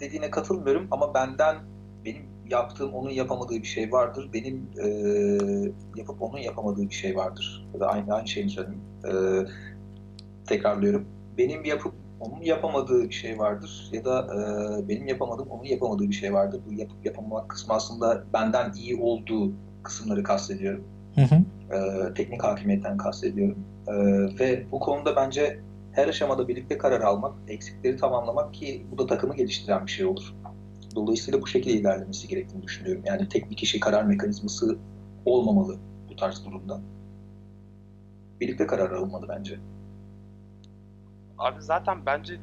dediğine 0.00 0.30
katılmıyorum 0.30 0.88
ama 0.90 1.14
benden 1.14 1.56
benim 2.04 2.22
yaptığım 2.50 2.94
onun 2.94 3.10
yapamadığı 3.10 3.54
bir 3.54 3.66
şey 3.66 3.92
vardır. 3.92 4.30
Benim 4.32 4.70
e, 4.82 4.88
yapıp 5.96 6.22
onun 6.22 6.38
yapamadığı 6.38 6.88
bir 6.88 6.94
şey 6.94 7.16
vardır. 7.16 7.66
Ya 7.74 7.80
da 7.80 7.88
aynı 7.88 8.14
aynı 8.14 8.28
şeyi 8.28 8.50
söyleyeyim. 8.50 8.80
E, 9.04 9.12
tekrarlıyorum. 10.46 11.06
Benim 11.38 11.64
yapıp 11.64 11.92
onun 12.20 12.40
yapamadığı 12.40 13.08
bir 13.08 13.14
şey 13.14 13.38
vardır. 13.38 13.88
Ya 13.92 14.04
da 14.04 14.26
e, 14.34 14.88
benim 14.88 15.06
yapamadığım 15.06 15.48
onun 15.48 15.64
yapamadığı 15.64 16.08
bir 16.08 16.14
şey 16.14 16.34
vardır. 16.34 16.60
Bu 16.68 16.72
yapıp 16.72 17.06
yapamamak 17.06 17.48
kısmı 17.48 17.74
aslında 17.74 18.24
benden 18.32 18.72
iyi 18.72 18.96
olduğu 18.96 19.52
kısımları 19.82 20.22
kastediyorum. 20.22 20.84
Hı 21.14 21.20
hı. 21.20 21.34
E, 21.76 22.14
teknik 22.14 22.44
hakimiyetten 22.44 22.96
kastediyorum. 22.96 23.58
E, 23.88 23.94
ve 24.40 24.66
bu 24.72 24.80
konuda 24.80 25.16
bence 25.16 25.60
her 25.92 26.08
aşamada 26.08 26.48
birlikte 26.48 26.78
karar 26.78 27.00
almak, 27.00 27.34
eksikleri 27.48 27.96
tamamlamak 27.96 28.54
ki 28.54 28.86
bu 28.92 28.98
da 28.98 29.06
takımı 29.06 29.36
geliştiren 29.36 29.86
bir 29.86 29.90
şey 29.90 30.06
olur. 30.06 30.34
Dolayısıyla 30.94 31.42
bu 31.42 31.46
şekilde 31.46 31.74
ilerlemesi 31.74 32.28
gerektiğini 32.28 32.62
düşünüyorum. 32.62 33.02
Yani 33.06 33.28
tek 33.28 33.50
bir 33.50 33.56
kişi 33.56 33.80
karar 33.80 34.04
mekanizması 34.04 34.78
olmamalı 35.24 35.76
bu 36.10 36.16
tarz 36.16 36.44
durumda. 36.44 36.80
Birlikte 38.40 38.66
karar 38.66 38.90
alınmalı 38.90 39.26
bence. 39.28 39.58
Abi 41.38 41.62
zaten 41.62 42.06
bence 42.06 42.34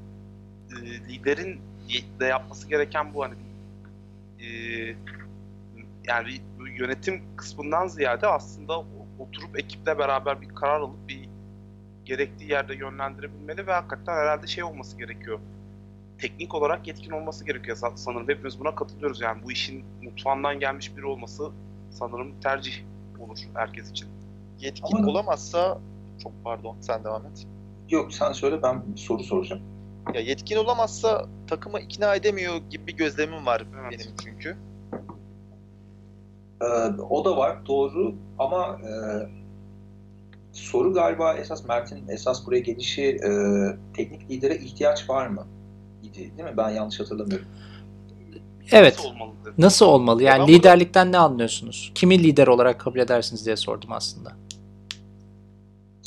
e, 0.72 0.76
liderin 1.10 1.62
de 2.20 2.26
yapması 2.26 2.68
gereken 2.70 3.14
bu 3.14 3.24
hani 3.24 3.34
e, 4.40 4.48
yani 6.08 6.30
bu 6.60 6.68
yönetim 6.68 7.22
kısmından 7.36 7.88
ziyade 7.88 8.28
aslında 8.28 8.80
oturup 9.20 9.60
ekiple 9.60 9.98
beraber 9.98 10.42
bir 10.42 10.50
karar 10.50 10.80
alıp 10.80 11.08
bir 11.08 11.30
gerektiği 12.06 12.52
yerde 12.52 12.76
yönlendirebilmeli 12.76 13.68
ve 13.68 13.72
hakikaten 13.74 14.14
herhalde 14.14 14.48
şey 14.48 14.64
olması 14.64 14.98
gerekiyor. 14.98 15.40
Teknik 16.18 16.54
olarak 16.56 16.88
yetkin 16.88 17.12
olması 17.12 17.46
gerekiyor 17.46 17.78
sa- 17.78 17.98
sanırım. 17.98 18.30
Hepimiz 18.30 18.60
buna 18.60 18.76
katılıyoruz 18.76 19.22
yani. 19.22 19.44
Bu 19.44 19.52
işin 19.52 19.86
mutfağından 20.04 20.60
gelmiş 20.60 20.98
biri 20.98 21.06
olması 21.06 21.52
sanırım 21.92 22.40
tercih 22.42 22.74
olur 23.20 23.38
herkes 23.54 23.92
için. 23.92 24.08
Yetkin 24.60 24.98
Ama- 24.98 25.08
olamazsa 25.12 25.80
çok 26.24 26.32
pardon 26.44 26.78
sen 26.82 27.04
devam 27.04 27.26
et. 27.26 27.48
Yok 27.94 28.14
sen 28.14 28.32
söyle 28.32 28.64
ben 28.64 28.84
soru 28.96 29.24
soracağım. 29.24 29.62
Ya 30.14 30.22
yetkin 30.22 30.58
olamazsa 30.58 31.26
takımı 31.48 31.80
ikna 31.80 32.16
edemiyor 32.16 32.58
gibi 32.70 32.88
bir 32.88 32.94
gözlemim 32.98 33.46
var 33.46 33.64
Evet. 33.82 34.00
benim 34.00 34.16
çünkü. 34.24 34.58
Ee, 36.62 36.66
o 37.10 37.26
da 37.26 37.38
var 37.38 37.66
doğru 37.66 38.16
ama 38.40 38.80
e, 38.82 38.92
soru 40.54 40.94
galiba 40.94 41.34
esas 41.34 41.66
Mert'in 41.66 42.08
esas 42.08 42.48
buraya 42.48 42.60
gelişi 42.60 43.04
e, 43.04 43.30
teknik 43.94 44.30
lidere 44.32 44.56
ihtiyaç 44.56 45.10
var 45.10 45.28
mı? 45.28 45.48
İdi, 46.04 46.16
değil 46.38 46.50
mi? 46.50 46.58
Ben 46.58 46.70
yanlış 46.70 47.00
hatırlamıyorum. 47.00 47.48
Evet. 48.72 48.96
Nasıl 48.98 49.10
olmalı. 49.10 49.32
Nasıl 49.58 49.86
olmalı? 49.86 50.24
Yani 50.24 50.40
Ben 50.40 50.48
burada- 50.48 50.58
liderlikten 50.58 51.12
ne 51.12 51.18
anlıyorsunuz? 51.18 51.92
Kimi 51.96 52.24
lider 52.24 52.48
olarak 52.48 52.80
kabul 52.80 53.00
edersiniz 53.00 53.46
diye 53.46 53.56
sordum 53.56 53.92
aslında. 53.92 54.32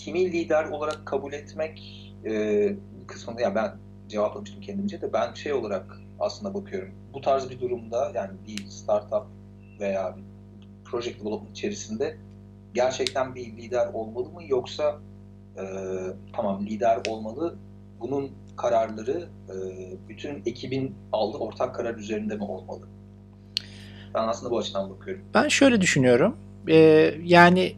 Kimi 0.06 0.32
lider 0.32 0.64
olarak 0.64 1.06
kabul 1.06 1.32
etmek 1.32 1.82
e, 2.26 2.72
kısmında 3.06 3.40
ya 3.40 3.54
ben 3.54 3.72
cevaplamıştım 4.08 4.60
kendimce 4.60 5.00
de 5.00 5.12
ben 5.12 5.34
şey 5.34 5.52
olarak 5.52 6.00
aslında 6.20 6.54
bakıyorum. 6.54 6.90
Bu 7.14 7.20
tarz 7.20 7.50
bir 7.50 7.60
durumda 7.60 8.12
yani 8.14 8.30
bir 8.48 8.66
startup 8.66 9.22
veya 9.80 10.16
bir 10.16 10.22
project 10.84 11.20
development 11.20 11.58
içerisinde 11.58 12.16
gerçekten 12.74 13.34
bir 13.34 13.46
lider 13.46 13.86
olmalı 13.92 14.28
mı 14.28 14.40
yoksa 14.46 14.98
e, 15.58 15.62
tamam 16.36 16.66
lider 16.66 16.98
olmalı 17.08 17.56
bunun 18.00 18.30
kararları 18.56 19.28
e, 19.48 19.54
bütün 20.08 20.42
ekibin 20.46 20.94
aldığı 21.12 21.38
ortak 21.38 21.74
karar 21.74 21.94
üzerinde 21.94 22.36
mi 22.36 22.44
olmalı? 22.44 22.86
Ben 24.14 24.28
aslında 24.28 24.50
bu 24.50 24.58
açıdan 24.58 24.90
bakıyorum. 24.90 25.24
Ben 25.34 25.48
şöyle 25.48 25.80
düşünüyorum. 25.80 26.36
Ee, 26.68 27.14
yani 27.24 27.72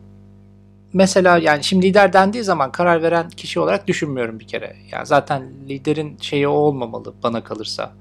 mesela 0.98 1.38
yani 1.38 1.64
şimdi 1.64 1.86
lider 1.86 2.12
dendiği 2.12 2.44
zaman 2.44 2.72
karar 2.72 3.02
veren 3.02 3.30
kişi 3.30 3.60
olarak 3.60 3.86
düşünmüyorum 3.86 4.40
bir 4.40 4.46
kere. 4.46 4.76
Yani 4.92 5.06
zaten 5.06 5.42
liderin 5.68 6.16
şeyi 6.20 6.48
o 6.48 6.52
olmamalı 6.52 7.14
bana 7.22 7.44
kalırsa. 7.44 7.92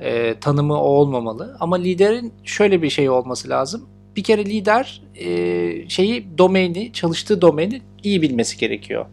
Ee, 0.00 0.34
tanımı 0.40 0.74
o 0.74 0.86
olmamalı. 0.86 1.56
Ama 1.60 1.76
liderin 1.76 2.32
şöyle 2.44 2.82
bir 2.82 2.90
şey 2.90 3.10
olması 3.10 3.48
lazım. 3.48 3.88
Bir 4.16 4.22
kere 4.22 4.44
lider 4.44 5.02
e, 5.14 5.88
şeyi 5.88 6.38
domaini, 6.38 6.92
çalıştığı 6.92 7.40
domaini 7.40 7.82
iyi 8.02 8.22
bilmesi 8.22 8.58
gerekiyor. 8.58 9.06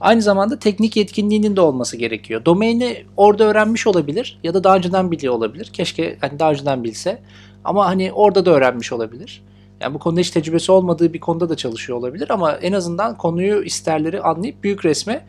Aynı 0.00 0.22
zamanda 0.22 0.58
teknik 0.58 0.96
yetkinliğinin 0.96 1.56
de 1.56 1.60
olması 1.60 1.96
gerekiyor. 1.96 2.44
Domaini 2.44 3.04
orada 3.16 3.44
öğrenmiş 3.44 3.86
olabilir 3.86 4.38
ya 4.42 4.54
da 4.54 4.64
daha 4.64 4.76
önceden 4.76 5.10
biliyor 5.10 5.34
olabilir. 5.34 5.70
Keşke 5.72 6.16
hani 6.20 6.38
daha 6.38 6.50
önceden 6.50 6.84
bilse. 6.84 7.22
Ama 7.64 7.86
hani 7.86 8.12
orada 8.12 8.46
da 8.46 8.50
öğrenmiş 8.50 8.92
olabilir. 8.92 9.42
Yani 9.80 9.94
bu 9.94 9.98
konuda 9.98 10.20
hiç 10.20 10.30
tecrübesi 10.30 10.72
olmadığı 10.72 11.12
bir 11.12 11.20
konuda 11.20 11.48
da 11.48 11.56
çalışıyor 11.56 11.98
olabilir 11.98 12.30
ama 12.30 12.52
en 12.52 12.72
azından 12.72 13.16
konuyu 13.16 13.62
isterleri 13.64 14.20
anlayıp 14.20 14.62
büyük 14.62 14.84
resme 14.84 15.26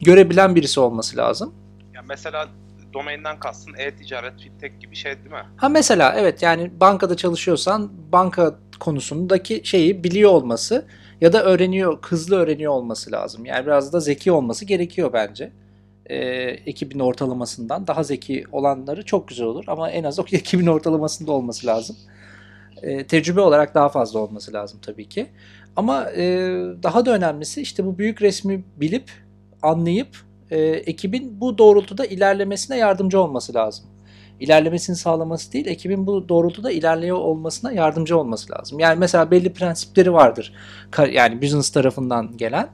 görebilen 0.00 0.54
birisi 0.54 0.80
olması 0.80 1.16
lazım. 1.16 1.54
Yani 1.94 2.06
mesela 2.08 2.48
domainden 2.94 3.40
kastın 3.40 3.74
e-ticaret, 3.78 4.40
fintech 4.40 4.80
gibi 4.80 4.96
şey 4.96 5.18
değil 5.18 5.30
mi? 5.30 5.46
Ha 5.56 5.68
mesela 5.68 6.14
evet 6.16 6.42
yani 6.42 6.70
bankada 6.80 7.16
çalışıyorsan 7.16 7.90
banka 8.12 8.58
konusundaki 8.80 9.60
şeyi 9.64 10.04
biliyor 10.04 10.30
olması 10.30 10.86
ya 11.20 11.32
da 11.32 11.44
öğreniyor, 11.44 11.98
hızlı 12.02 12.36
öğreniyor 12.36 12.72
olması 12.72 13.12
lazım. 13.12 13.44
Yani 13.44 13.66
biraz 13.66 13.92
da 13.92 14.00
zeki 14.00 14.32
olması 14.32 14.64
gerekiyor 14.64 15.12
bence. 15.12 15.52
Ee, 16.06 16.16
ekibin 16.66 16.98
ortalamasından 16.98 17.86
daha 17.86 18.02
zeki 18.02 18.44
olanları 18.52 19.04
çok 19.04 19.28
güzel 19.28 19.46
olur 19.46 19.64
ama 19.66 19.90
en 19.90 20.04
az 20.04 20.18
o 20.18 20.24
ekibin 20.32 20.66
ortalamasında 20.66 21.32
olması 21.32 21.66
lazım. 21.66 21.96
Ee, 22.82 23.06
tecrübe 23.06 23.40
olarak 23.40 23.74
daha 23.74 23.88
fazla 23.88 24.18
olması 24.18 24.52
lazım 24.52 24.80
tabii 24.82 25.08
ki. 25.08 25.26
Ama 25.76 26.10
e, 26.10 26.24
daha 26.82 27.06
da 27.06 27.14
önemlisi 27.14 27.62
işte 27.62 27.86
bu 27.86 27.98
büyük 27.98 28.22
resmi 28.22 28.64
bilip 28.76 29.10
anlayıp 29.62 30.16
e, 30.50 30.60
ekibin 30.60 31.40
bu 31.40 31.58
doğrultuda 31.58 32.04
ilerlemesine 32.04 32.76
yardımcı 32.76 33.20
olması 33.20 33.54
lazım. 33.54 33.84
İlerlemesini 34.40 34.96
sağlaması 34.96 35.52
değil, 35.52 35.66
ekibin 35.66 36.06
bu 36.06 36.28
doğrultuda 36.28 36.70
ilerliyor 36.70 37.16
olmasına 37.16 37.72
yardımcı 37.72 38.18
olması 38.18 38.52
lazım. 38.52 38.78
Yani 38.78 38.98
mesela 38.98 39.30
belli 39.30 39.52
prensipleri 39.52 40.12
vardır. 40.12 40.52
Yani 41.12 41.42
business 41.42 41.70
tarafından 41.70 42.36
gelen 42.36 42.68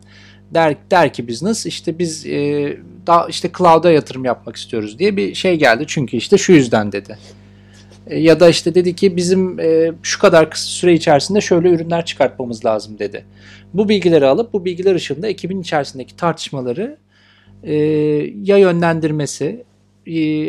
der, 0.55 0.77
der 0.91 1.13
ki 1.13 1.29
business 1.29 1.67
işte 1.67 1.99
biz 1.99 2.27
e, 2.27 2.77
daha 3.07 3.27
işte 3.29 3.51
cloud'a 3.59 3.91
yatırım 3.91 4.25
yapmak 4.25 4.57
istiyoruz 4.57 4.99
diye 4.99 5.17
bir 5.17 5.35
şey 5.35 5.59
geldi. 5.59 5.85
Çünkü 5.87 6.17
işte 6.17 6.39
şu 6.39 6.53
yüzden 6.53 6.93
dedi. 6.93 7.19
E, 8.09 8.19
ya 8.19 8.41
da 8.41 8.49
işte 8.49 8.75
dedi 8.75 8.97
ki 8.97 9.17
bizim 9.17 9.61
e, 9.61 9.93
şu 10.03 10.21
kadar 10.21 10.51
kısa 10.51 10.67
süre 10.67 10.95
içerisinde 10.95 11.41
şöyle 11.41 11.71
ürünler 11.71 12.05
çıkartmamız 12.05 12.65
lazım 12.65 12.99
dedi. 12.99 13.25
Bu 13.75 13.89
bilgileri 13.89 14.27
alıp 14.27 14.53
bu 14.53 14.65
bilgiler 14.65 14.95
ışığında 14.95 15.29
ekibin 15.29 15.61
içerisindeki 15.61 16.17
tartışmaları 16.17 16.99
e, 17.63 17.75
ya 18.43 18.57
yönlendirmesi, 18.59 19.65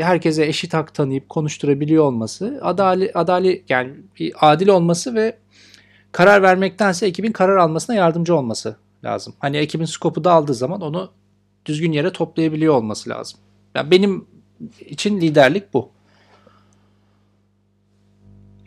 herkese 0.01 0.45
eşit 0.45 0.74
hak 0.74 0.93
tanıyıp 0.93 1.30
konuşturabiliyor 1.30 2.03
olması, 2.03 2.60
adali, 2.64 3.12
adali 3.14 3.64
yani 3.70 3.93
adil 4.39 4.68
olması 4.68 5.16
ve 5.16 5.38
karar 6.12 6.41
vermektense 6.41 7.05
ekibin 7.07 7.32
karar 7.32 7.57
almasına 7.57 7.95
yardımcı 7.95 8.36
olması 8.36 8.76
lazım. 9.03 9.34
Hani 9.39 9.57
ekibin 9.57 9.86
skopu 9.86 10.24
dağıldığı 10.24 10.53
zaman 10.53 10.82
onu 10.82 11.12
düzgün 11.66 11.91
yere 11.91 12.12
toplayabiliyor 12.12 12.74
olması 12.74 13.10
lazım. 13.10 13.39
Yani 13.76 13.91
benim 13.91 14.26
için 14.80 15.22
liderlik 15.22 15.74
bu. 15.74 15.89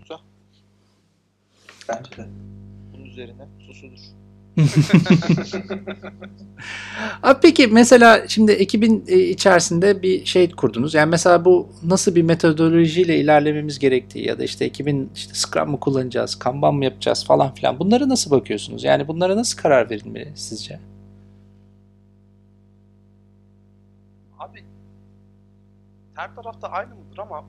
Güzel. 0.03 0.19
Bence 1.89 2.11
de. 2.17 2.27
Bunun 2.93 3.05
üzerine 3.05 3.49
susudur. 3.67 3.99
Abi 7.23 7.39
peki 7.43 7.67
mesela 7.67 8.29
şimdi 8.29 8.53
ekibin 8.53 9.05
e, 9.09 9.19
içerisinde 9.19 10.03
bir 10.03 10.25
şey 10.25 10.51
kurdunuz. 10.51 10.95
Yani 10.95 11.11
mesela 11.11 11.45
bu 11.45 11.69
nasıl 11.85 12.15
bir 12.15 12.23
metodolojiyle 12.23 13.19
ilerlememiz 13.19 13.79
gerektiği 13.79 14.27
ya 14.27 14.39
da 14.39 14.45
işte 14.45 14.65
ekibin 14.65 15.11
işte 15.15 15.35
Scrum 15.35 15.71
mı 15.71 15.81
kullanacağız, 15.81 16.35
Kanban 16.39 16.75
mı 16.75 16.85
yapacağız 16.85 17.25
falan 17.25 17.55
filan. 17.55 17.79
Bunlara 17.79 18.09
nasıl 18.09 18.31
bakıyorsunuz? 18.31 18.85
Yani 18.85 19.09
bunlara 19.09 19.37
nasıl 19.37 19.59
karar 19.59 19.91
verilmeli 19.91 20.33
sizce? 20.35 20.81
Abi 24.39 24.65
her 26.15 26.35
tarafta 26.35 26.69
aynı 26.69 26.95
mıdır 26.95 27.19
ama 27.19 27.45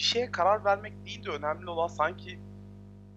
bir 0.00 0.04
şeye 0.04 0.30
karar 0.30 0.64
vermek 0.64 1.06
değil 1.06 1.24
de 1.24 1.30
önemli 1.30 1.70
olan 1.70 1.86
sanki 1.86 2.38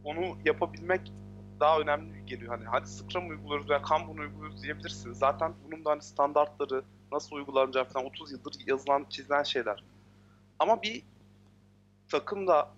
onu 0.03 0.37
yapabilmek 0.45 1.11
daha 1.59 1.79
önemli 1.79 2.25
geliyor. 2.25 2.57
Hani 2.57 2.65
hadi 2.65 2.87
Scrum 2.87 3.29
uyguluyoruz 3.29 3.69
veya 3.69 3.81
Kanban 3.81 4.17
uyguluyoruz 4.17 4.63
diyebilirsiniz. 4.63 5.17
Zaten 5.17 5.53
bunun 5.65 5.85
da 5.85 5.91
hani 5.91 6.01
standartları 6.01 6.83
nasıl 7.11 7.35
uygulanacağı 7.35 7.85
falan 7.85 8.05
30 8.05 8.31
yıldır 8.31 8.55
yazılan 8.67 9.05
çizilen 9.09 9.43
şeyler. 9.43 9.83
Ama 10.59 10.81
bir 10.81 11.03
takımda 12.07 12.69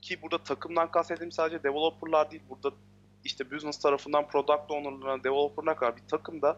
ki 0.00 0.22
burada 0.22 0.38
takımdan 0.38 0.90
kastettiğim 0.90 1.32
sadece 1.32 1.62
developerlar 1.62 2.30
değil. 2.30 2.42
Burada 2.50 2.76
işte 3.24 3.50
business 3.50 3.78
tarafından 3.78 4.28
product 4.28 4.70
owner'larına, 4.70 5.24
developer'ına 5.24 5.76
kadar 5.76 5.96
bir 5.96 6.06
takımda 6.08 6.56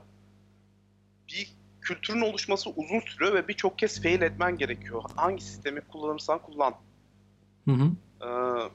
bir 1.28 1.59
kültürün 1.80 2.20
oluşması 2.20 2.70
uzun 2.70 3.00
sürüyor 3.00 3.34
ve 3.34 3.48
birçok 3.48 3.78
kez 3.78 4.02
fail 4.02 4.22
etmen 4.22 4.58
gerekiyor. 4.58 5.02
Hangi 5.16 5.44
sistemi 5.44 5.80
kullanırsan 5.80 6.38
kullan. 6.38 6.74
Hı 7.64 7.72
hı. 7.72 7.90
Ee, 8.22 8.70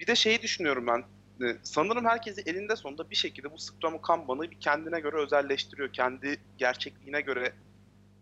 bir 0.00 0.06
de 0.06 0.14
şeyi 0.14 0.42
düşünüyorum 0.42 0.86
ben. 0.86 1.04
Ee, 1.46 1.56
Sanırım 1.62 2.04
herkesi 2.04 2.42
elinde 2.46 2.76
sonunda 2.76 3.10
bir 3.10 3.16
şekilde 3.16 3.52
bu 3.52 3.58
Scrum'u 3.58 4.00
Kanban'ı 4.00 4.42
bir 4.42 4.60
kendine 4.60 5.00
göre 5.00 5.16
özelleştiriyor. 5.16 5.92
Kendi 5.92 6.36
gerçekliğine 6.58 7.20
göre 7.20 7.52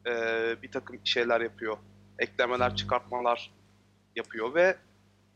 e, 0.07 0.13
bir 0.63 0.71
takım 0.71 1.01
şeyler 1.05 1.41
yapıyor. 1.41 1.77
Eklemeler, 2.19 2.77
çıkartmalar 2.77 3.51
yapıyor 4.17 4.55
ve 4.55 4.77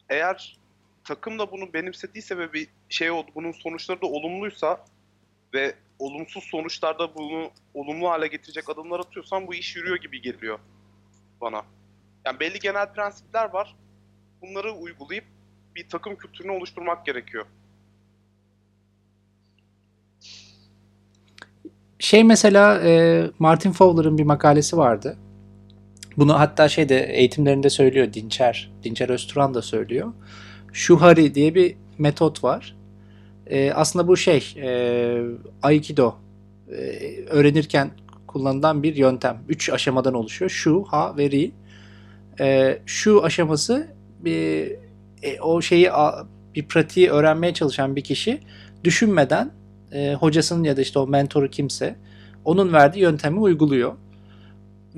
eğer 0.09 0.59
takım 1.05 1.39
da 1.39 1.53
bunu 1.53 1.73
benimsediyse 1.73 2.39
ve 2.39 2.53
bir 2.53 2.69
şey 2.89 3.11
oldu, 3.11 3.31
bunun 3.35 3.53
sonuçları 3.53 4.03
da 4.03 4.07
olumluysa 4.07 4.85
ve 5.55 5.75
olumsuz 5.99 6.45
sonuçlarda 6.45 7.15
bunu 7.15 7.51
olumlu 7.75 8.09
hale 8.09 8.27
getirecek 8.27 8.69
adımlar 8.69 9.01
atıyorsan 9.01 9.47
bu 9.47 9.55
iş 9.55 9.77
yürüyor 9.77 9.97
gibi 9.97 10.23
geliyor 10.23 10.59
bana. 11.41 11.63
Yani 12.25 12.41
belli 12.41 12.59
genel 12.59 12.93
prensipler 12.93 13.53
var. 13.53 13.77
Bunları 14.43 14.73
uygulayıp 14.73 15.25
bir 15.75 15.89
takım 15.89 16.17
kültürünü 16.17 16.53
oluşturmak 16.53 17.07
gerekiyor. 17.07 17.47
Şey 21.99 22.25
mesela 22.25 22.81
e, 22.81 23.23
Martin 23.39 23.73
Fowler'ın 23.73 24.19
bir 24.19 24.25
makalesi 24.25 24.77
vardı. 24.77 25.19
Bunu 26.17 26.39
hatta 26.41 26.69
şeyde 26.69 27.03
eğitimlerinde 27.03 27.71
söylüyor 27.71 28.13
Dinçer. 28.13 28.73
Dinçer 28.83 29.09
Özturan 29.09 29.55
da 29.55 29.63
söylüyor. 29.63 30.13
Shuhari 30.73 31.35
diye 31.35 31.55
bir 31.55 31.77
metot 31.99 32.45
var. 32.45 32.77
E, 33.47 33.73
aslında 33.73 34.09
bu 34.09 34.17
şey 34.17 34.55
e, 34.57 35.23
Aikido 35.63 36.15
e, 36.69 36.75
öğrenirken 37.31 37.91
kullanılan 38.27 38.83
bir 38.83 38.97
yöntem. 38.97 39.43
Üç 39.49 39.71
aşamadan 39.71 40.15
oluşuyor. 40.15 40.51
Şu, 40.51 40.85
ha 40.89 41.17
ve 41.17 41.31
ri. 41.31 41.53
E, 42.41 42.79
şu 42.87 43.25
aşaması 43.25 43.89
bir 44.21 44.73
e, 45.23 45.41
o 45.41 45.63
şeyi 45.63 45.93
a- 45.93 46.27
bir 46.55 46.69
pratiği 46.69 47.11
öğrenmeye 47.11 47.55
çalışan 47.55 47.97
bir 47.97 48.05
kişi 48.05 48.41
düşünmeden 48.85 49.51
e, 49.93 50.15
hocasının 50.15 50.65
ya 50.65 50.77
da 50.77 50.81
işte 50.81 50.99
o 50.99 51.07
mentoru 51.07 51.51
kimse 51.51 51.97
onun 52.45 52.73
verdiği 52.73 52.99
yöntemi 53.01 53.41
uyguluyor 53.41 53.93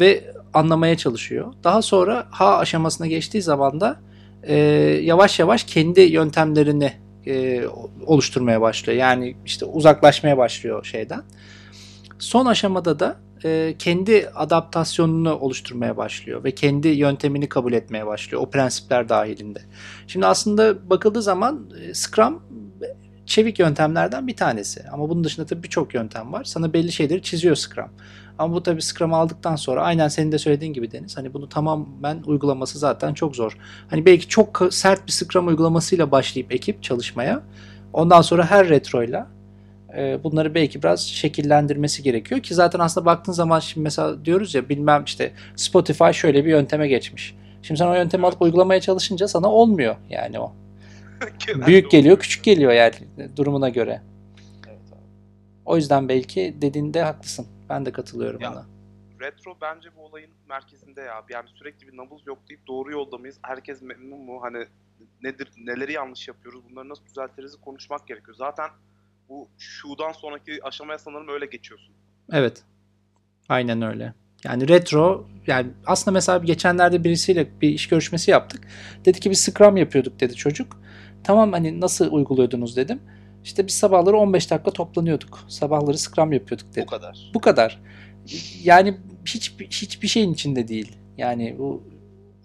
ve 0.01 0.24
anlamaya 0.55 0.97
çalışıyor. 0.97 1.55
Daha 1.64 1.82
sonra 1.82 2.26
ha 2.30 2.59
aşamasına 2.59 3.07
geçtiği 3.07 3.42
zaman 3.42 3.80
da 3.80 4.01
e, 4.42 4.55
yavaş 5.03 5.38
yavaş 5.38 5.64
kendi 5.64 6.01
yöntemlerini 6.01 6.92
e, 7.27 7.66
oluşturmaya 8.07 8.61
başlıyor. 8.61 8.99
Yani 8.99 9.37
işte 9.45 9.64
uzaklaşmaya 9.64 10.39
başlıyor 10.39 10.85
şeyden. 10.85 11.22
Son 12.18 12.47
aşamada 12.47 13.01
da 13.01 13.16
e, 13.45 13.74
kendi 13.79 14.29
adaptasyonunu 14.35 15.35
oluşturmaya 15.39 15.97
başlıyor 15.97 16.45
ve 16.45 16.51
kendi 16.51 16.89
yöntemini 16.89 17.49
kabul 17.49 17.72
etmeye 17.72 18.07
başlıyor 18.07 18.43
o 18.43 18.51
prensipler 18.51 19.09
dahilinde. 19.09 19.61
Şimdi 20.07 20.27
aslında 20.27 20.91
bakıldığı 20.91 21.22
zaman 21.22 21.70
e, 21.81 21.95
Scrum 21.95 22.43
çevik 23.27 23.59
yöntemlerden 23.59 24.27
bir 24.27 24.37
tanesi. 24.37 24.85
Ama 24.93 25.09
bunun 25.09 25.24
dışında 25.24 25.47
tabii 25.47 25.62
birçok 25.62 25.95
yöntem 25.95 26.33
var. 26.33 26.45
Sana 26.45 26.72
belli 26.72 26.93
şeyleri 26.93 27.22
çiziyor 27.22 27.57
Scrum. 27.57 27.91
Ama 28.39 28.55
bu 28.55 28.62
tabii 28.62 28.82
Scrum'ı 28.82 29.16
aldıktan 29.16 29.57
sonra 29.57 29.82
aynen 29.82 30.09
senin 30.09 30.32
de 30.32 30.39
söylediğin 30.39 30.72
gibi 30.72 30.93
Deniz. 30.93 31.16
Hani 31.16 31.34
bunu 31.34 31.49
tamamen 31.49 32.22
uygulaması 32.26 32.78
zaten 32.78 33.14
çok 33.14 33.37
zor. 33.37 33.59
Hani 33.91 34.07
belki 34.07 34.28
çok 34.28 34.68
sert 34.70 35.07
bir 35.07 35.12
Scrum 35.12 35.47
uygulamasıyla 35.47 36.11
başlayıp 36.11 36.53
ekip 36.53 36.82
çalışmaya. 36.82 37.43
Ondan 37.93 38.22
sonra 38.22 38.51
her 38.51 38.68
retroyla 38.68 39.26
e, 39.97 40.24
bunları 40.24 40.55
belki 40.55 40.82
biraz 40.82 41.01
şekillendirmesi 41.01 42.03
gerekiyor 42.03 42.41
ki 42.41 42.55
zaten 42.55 42.78
aslında 42.78 43.07
baktığın 43.07 43.32
zaman 43.32 43.61
şimdi 43.61 43.84
mesela 43.84 44.24
diyoruz 44.24 44.55
ya 44.55 44.68
bilmem 44.68 45.05
işte 45.05 45.32
Spotify 45.57 46.11
şöyle 46.12 46.45
bir 46.45 46.51
yönteme 46.51 46.89
geçmiş. 46.89 47.34
Şimdi 47.62 47.78
sen 47.78 47.87
o 47.87 47.95
yöntemi 47.95 48.26
alıp 48.26 48.43
uygulamaya 48.43 48.80
çalışınca 48.80 49.28
sana 49.28 49.53
olmuyor 49.53 49.97
yani 50.11 50.41
o. 50.41 50.53
Büyük 51.66 51.91
geliyor, 51.91 52.18
küçük 52.18 52.45
geliyor 52.45 52.72
yani 52.72 52.95
durumuna 53.37 53.68
göre. 53.68 54.01
O 55.64 55.76
yüzden 55.76 56.09
belki 56.09 56.57
dediğinde 56.62 57.03
haklısın. 57.03 57.47
Ben 57.71 57.87
de 57.87 57.93
katılıyorum 57.93 58.41
Ya, 58.41 58.53
ona. 58.53 58.67
Retro 59.21 59.57
bence 59.61 59.89
bu 59.97 60.05
olayın 60.05 60.31
merkezinde 60.49 61.01
ya. 61.01 61.25
Yani 61.31 61.49
sürekli 61.55 61.89
bir 61.89 61.97
nabız 61.97 62.27
yok 62.27 62.39
deyip 62.49 62.67
doğru 62.67 62.93
yolda 62.93 63.19
mıyız? 63.19 63.39
Herkes 63.43 63.83
memnun 63.83 64.21
mu? 64.21 64.43
Hani 64.43 64.67
nedir, 65.23 65.49
neleri 65.57 65.93
yanlış 65.93 66.29
yapıyoruz? 66.29 66.61
Bunları 66.71 66.89
nasıl 66.89 67.07
düzeltiriz 67.07 67.57
konuşmak 67.57 68.09
gerekiyor. 68.09 68.37
Zaten 68.37 68.71
bu 69.29 69.49
şudan 69.59 70.12
sonraki 70.12 70.64
aşamaya 70.64 70.99
sanırım 70.99 71.29
öyle 71.29 71.47
geçiyorsun. 71.47 71.95
Evet. 72.33 72.64
Aynen 73.49 73.83
öyle. 73.83 74.14
Yani 74.45 74.69
retro 74.69 75.27
yani 75.47 75.71
aslında 75.87 76.14
mesela 76.14 76.39
geçenlerde 76.39 77.05
birisiyle 77.05 77.61
bir 77.61 77.69
iş 77.69 77.89
görüşmesi 77.89 78.31
yaptık. 78.31 78.69
Dedi 79.05 79.21
ki 79.21 79.31
biz 79.31 79.41
Scrum 79.41 79.77
yapıyorduk 79.77 80.21
dedi 80.21 80.35
çocuk. 80.35 80.81
Tamam 81.25 81.53
hani 81.53 81.81
nasıl 81.81 82.12
uyguluyordunuz 82.12 82.77
dedim. 82.77 83.01
İşte 83.47 83.66
biz 83.66 83.74
sabahları 83.74 84.16
15 84.16 84.51
dakika 84.51 84.70
toplanıyorduk. 84.70 85.44
Sabahları 85.49 85.99
Scrum 85.99 86.32
yapıyorduk 86.32 86.74
dedi. 86.74 86.84
Bu 86.86 86.90
kadar. 86.90 87.30
Bu 87.34 87.40
kadar. 87.40 87.82
Yani 88.62 88.97
hiç 89.26 89.55
hiçbir 89.70 90.09
şeyin 90.09 90.32
içinde 90.32 90.68
değil. 90.68 90.97
Yani 91.18 91.57
bu 91.59 91.82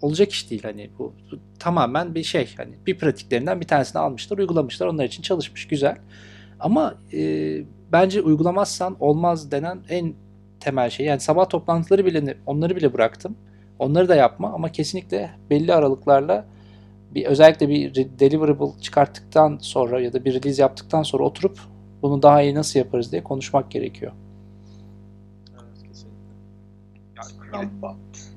olacak 0.00 0.32
iş 0.32 0.50
değil 0.50 0.62
hani 0.62 0.90
bu, 0.98 1.12
bu 1.32 1.36
tamamen 1.58 2.14
bir 2.14 2.22
şey 2.22 2.54
hani 2.56 2.70
bir 2.86 2.98
pratiklerinden 2.98 3.60
bir 3.60 3.66
tanesini 3.66 4.02
almışlar, 4.02 4.38
uygulamışlar. 4.38 4.86
Onlar 4.86 5.04
için 5.04 5.22
çalışmış 5.22 5.68
güzel. 5.68 5.96
Ama 6.60 6.94
e, 7.12 7.20
bence 7.92 8.20
uygulamazsan 8.20 8.96
olmaz 9.00 9.50
denen 9.50 9.80
en 9.88 10.14
temel 10.60 10.90
şey. 10.90 11.06
Yani 11.06 11.20
sabah 11.20 11.48
toplantıları 11.48 12.06
bile 12.06 12.36
onları 12.46 12.76
bile 12.76 12.92
bıraktım. 12.92 13.36
Onları 13.78 14.08
da 14.08 14.14
yapma 14.14 14.52
ama 14.52 14.72
kesinlikle 14.72 15.30
belli 15.50 15.74
aralıklarla 15.74 16.46
bir 17.14 17.24
özellikle 17.24 17.68
bir 17.68 17.94
deliverable 17.94 18.80
çıkarttıktan 18.80 19.58
sonra 19.58 20.00
ya 20.00 20.12
da 20.12 20.24
bir 20.24 20.34
release 20.34 20.62
yaptıktan 20.62 21.02
sonra 21.02 21.24
oturup 21.24 21.58
bunu 22.02 22.22
daha 22.22 22.42
iyi 22.42 22.54
nasıl 22.54 22.78
yaparız 22.78 23.12
diye 23.12 23.24
konuşmak 23.24 23.70
gerekiyor. 23.70 24.12
Evet 25.52 25.88
kesinlikle. 25.88 26.32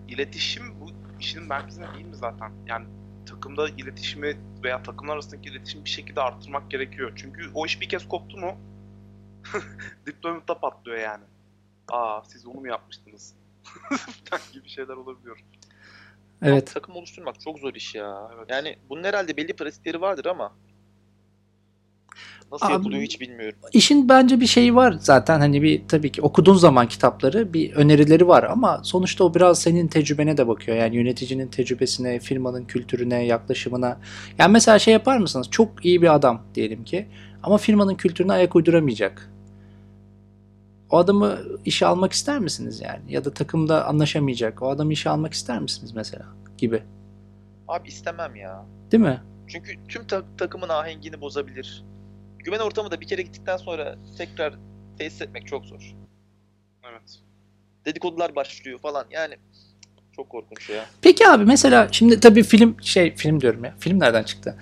İletişim 0.10 0.64
bu 0.82 0.86
işin 1.20 1.44
merkezinde 1.44 1.94
değil 1.94 2.06
mi 2.06 2.16
zaten? 2.16 2.52
Yani 2.68 2.86
takımda 3.26 3.70
iletişimi 3.70 4.38
veya 4.64 4.84
takımlar 4.84 5.14
arasındaki 5.14 5.50
iletişimi 5.50 5.86
bir 5.86 5.90
şekilde 5.90 6.22
arttırmak 6.22 6.72
gerekiyor. 6.72 7.12
Çünkü 7.16 7.50
o 7.54 7.66
iş 7.66 7.82
bir 7.82 7.90
kez 7.90 8.08
koptu 8.08 8.38
mu 8.38 8.52
deployment'ta 10.08 10.60
patlıyor 10.60 10.98
yani. 10.98 11.24
Aa 11.92 12.22
siz 12.24 12.46
onu 12.46 12.60
mu 12.60 12.68
yapmıştınız? 12.68 13.34
Gibi 14.54 14.70
şeyler 14.70 14.94
olabiliyor. 14.94 15.44
Evet. 16.46 16.72
Takım 16.74 16.96
oluşturmak 16.96 17.40
çok 17.40 17.60
zor 17.60 17.74
iş 17.74 17.96
ya. 17.96 18.30
Evet. 18.38 18.46
Yani 18.50 18.76
bunun 18.90 19.04
herhalde 19.04 19.38
belli 19.38 19.54
pratikleri 19.54 20.02
vardır 20.02 20.26
ama 20.26 20.52
nasıl 22.52 22.66
Abi- 22.66 22.74
yapılıyor 22.74 23.02
hiç 23.02 23.22
bilmiyorum. 23.22 23.60
İşin 23.74 24.10
bence 24.10 24.40
bir 24.40 24.46
şeyi 24.48 24.76
var 24.76 24.96
zaten 25.00 25.40
hani 25.40 25.62
bir 25.62 25.88
tabii 25.88 26.12
ki 26.12 26.22
okuduğun 26.22 26.54
zaman 26.56 26.88
kitapları 26.88 27.54
bir 27.54 27.74
önerileri 27.74 28.28
var 28.28 28.44
ama 28.44 28.82
sonuçta 28.84 29.24
o 29.24 29.34
biraz 29.34 29.62
senin 29.62 29.88
tecrübene 29.88 30.38
de 30.38 30.48
bakıyor. 30.48 30.78
Yani 30.78 30.96
yöneticinin 30.96 31.48
tecrübesine, 31.48 32.20
firmanın 32.20 32.66
kültürüne, 32.66 33.26
yaklaşımına. 33.26 33.98
Yani 34.38 34.52
mesela 34.52 34.80
şey 34.80 34.94
yapar 34.94 35.18
mısınız? 35.18 35.48
Çok 35.52 35.86
iyi 35.86 36.02
bir 36.02 36.16
adam 36.16 36.44
diyelim 36.56 36.84
ki 36.84 37.08
ama 37.44 37.58
firmanın 37.58 37.96
kültürüne 37.96 38.34
ayak 38.34 38.56
uyduramayacak. 38.56 39.35
O 40.90 40.98
adamı 40.98 41.40
işe 41.66 41.86
almak 41.86 42.12
ister 42.12 42.40
misiniz 42.40 42.82
yani? 42.82 43.14
Ya 43.14 43.26
da 43.26 43.34
takımda 43.34 43.86
anlaşamayacak. 43.88 44.62
O 44.62 44.70
adamı 44.70 44.94
işe 44.94 45.10
almak 45.10 45.34
ister 45.34 45.60
misiniz 45.60 45.92
mesela? 45.96 46.26
Gibi. 46.58 46.84
Abi 47.68 47.88
istemem 47.88 48.36
ya. 48.36 48.66
Değil 48.92 49.04
mi? 49.04 49.22
Çünkü 49.48 49.88
tüm 49.88 50.08
ta- 50.08 50.24
takımın 50.38 50.70
ahengini 50.70 51.22
bozabilir. 51.22 51.84
Güven 52.40 52.60
ortamı 52.60 52.92
da 52.92 53.02
bir 53.02 53.08
kere 53.08 53.22
gittikten 53.22 53.58
sonra 53.58 53.96
tekrar 54.18 54.54
tesis 54.98 55.22
etmek 55.22 55.48
çok 55.48 55.66
zor. 55.66 55.96
Evet. 56.92 57.20
Dedikodular 57.86 58.36
başlıyor 58.36 58.80
falan 58.80 59.06
yani 59.12 59.36
çok 60.16 60.30
korkunç 60.30 60.70
ya. 60.70 60.86
Peki 61.02 61.28
abi 61.28 61.46
mesela 61.46 61.88
şimdi 61.92 62.20
tabii 62.20 62.44
film 62.44 62.78
şey 62.82 63.16
film 63.16 63.42
diyorum 63.42 63.64
ya. 63.64 63.76
Film 63.80 64.00
nereden 64.00 64.24
çıktı? 64.24 64.56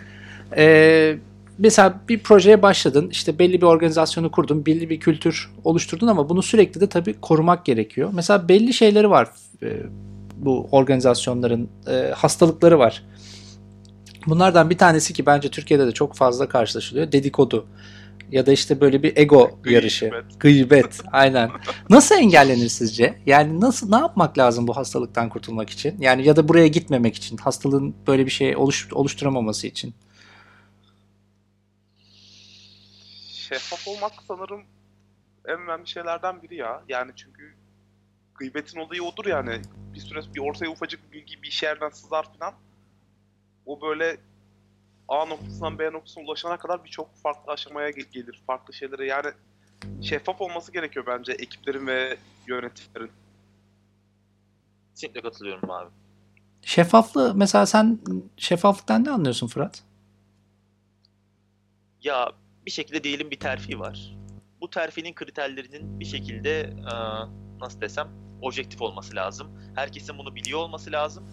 Ee, 0.58 1.18
mesela 1.58 2.02
bir 2.10 2.20
projeye 2.20 2.62
başladın. 2.62 3.10
işte 3.10 3.40
belli 3.40 3.62
bir 3.62 3.66
organizasyonu 3.66 4.32
kurdun. 4.32 4.66
Belli 4.66 4.90
bir 4.90 5.00
kültür 5.00 5.52
oluşturdun 5.64 6.08
ama 6.08 6.30
bunu 6.30 6.44
sürekli 6.44 6.82
de 6.82 6.88
tabii 6.88 7.14
korumak 7.22 7.66
gerekiyor. 7.66 8.10
Mesela 8.14 8.50
belli 8.50 8.74
şeyleri 8.74 9.10
var. 9.10 9.28
e, 9.64 9.84
bu 10.38 10.68
organizasyonların 10.72 11.70
e, 11.88 12.12
hastalıkları 12.16 12.80
var. 12.80 13.04
Bunlardan 14.28 14.70
bir 14.70 14.78
tanesi 14.78 15.14
ki 15.14 15.26
bence 15.26 15.50
Türkiye'de 15.50 15.88
de 15.88 15.92
çok 15.92 16.16
fazla 16.16 16.48
karşılaşılıyor. 16.50 17.12
Dedikodu. 17.12 17.66
Ya 18.32 18.46
da 18.46 18.52
işte 18.52 18.82
böyle 18.82 19.04
bir 19.04 19.18
ego 19.18 19.60
yarışı. 19.66 20.06
Gıybet. 20.06 20.40
Gıybet. 20.40 21.02
Aynen. 21.12 21.50
Nasıl 21.90 22.16
engellenir 22.16 22.70
sizce? 22.70 23.14
Yani 23.26 23.62
nasıl 23.62 23.90
ne 23.90 23.96
yapmak 23.96 24.38
lazım 24.38 24.68
bu 24.68 24.78
hastalıktan 24.78 25.30
kurtulmak 25.30 25.70
için? 25.70 25.96
Yani 26.00 26.28
ya 26.28 26.36
da 26.36 26.48
buraya 26.48 26.68
gitmemek 26.68 27.16
için, 27.16 27.38
hastalığın 27.38 27.96
böyle 28.08 28.26
bir 28.26 28.32
şey 28.32 28.56
oluş, 28.56 28.88
oluşturamaması 28.94 29.68
için. 29.68 29.94
Şeffaf 33.54 33.88
olmak 33.88 34.12
sanırım 34.28 34.64
en 35.46 35.62
önemli 35.62 35.88
şeylerden 35.88 36.42
biri 36.42 36.56
ya. 36.56 36.84
Yani 36.90 37.12
çünkü 37.16 37.56
gıybetin 38.36 38.80
olayı 38.80 39.04
odur 39.04 39.26
yani. 39.26 39.62
Bir 39.94 40.00
süre 40.00 40.20
bir 40.36 40.40
ortaya 40.40 40.70
ufacık 40.70 41.12
bir 41.12 41.12
bilgi 41.18 41.42
bir 41.44 41.48
iş 41.48 41.64
yerden 41.64 41.90
sızar 41.90 42.28
falan. 42.40 42.54
O 43.66 43.82
böyle 43.82 44.18
A 45.08 45.26
noktasından 45.26 45.80
B 45.80 45.92
noktasına 45.94 46.24
ulaşana 46.24 46.58
kadar 46.58 46.84
birçok 46.84 47.16
farklı 47.16 47.52
aşamaya 47.52 47.90
ge- 47.90 48.12
gelir. 48.12 48.44
Farklı 48.48 48.74
şeylere 48.74 49.06
yani 49.06 49.32
şeffaf 50.02 50.42
olması 50.42 50.72
gerekiyor 50.72 51.06
bence 51.08 51.32
ekiplerin 51.32 51.88
ve 51.88 52.18
yönetimlerin. 52.48 53.12
Kesinlikle 54.96 55.22
katılıyorum 55.22 55.72
abi. 55.72 55.90
Şeffaflığı 56.62 57.36
mesela 57.36 57.66
sen 57.66 58.00
şeffaflıktan 58.38 59.04
ne 59.04 59.12
anlıyorsun 59.12 59.48
Fırat? 59.48 59.84
Ya 62.02 62.32
bir 62.66 62.72
şekilde 62.72 63.04
diyelim 63.04 63.32
bir 63.32 63.40
terfi 63.40 63.80
var. 63.80 64.18
Bu 64.62 64.70
terfinin 64.70 65.14
kriterlerinin 65.14 66.00
bir 66.00 66.06
şekilde 66.06 66.60
e, 66.62 66.94
nasıl 67.60 67.82
desem 67.82 68.10
objektif 68.42 68.82
olması 68.82 69.16
lazım. 69.16 69.48
Herkesin 69.76 70.18
bunu 70.18 70.36
biliyor 70.36 70.60
olması 70.60 70.92
lazım. 70.92 71.24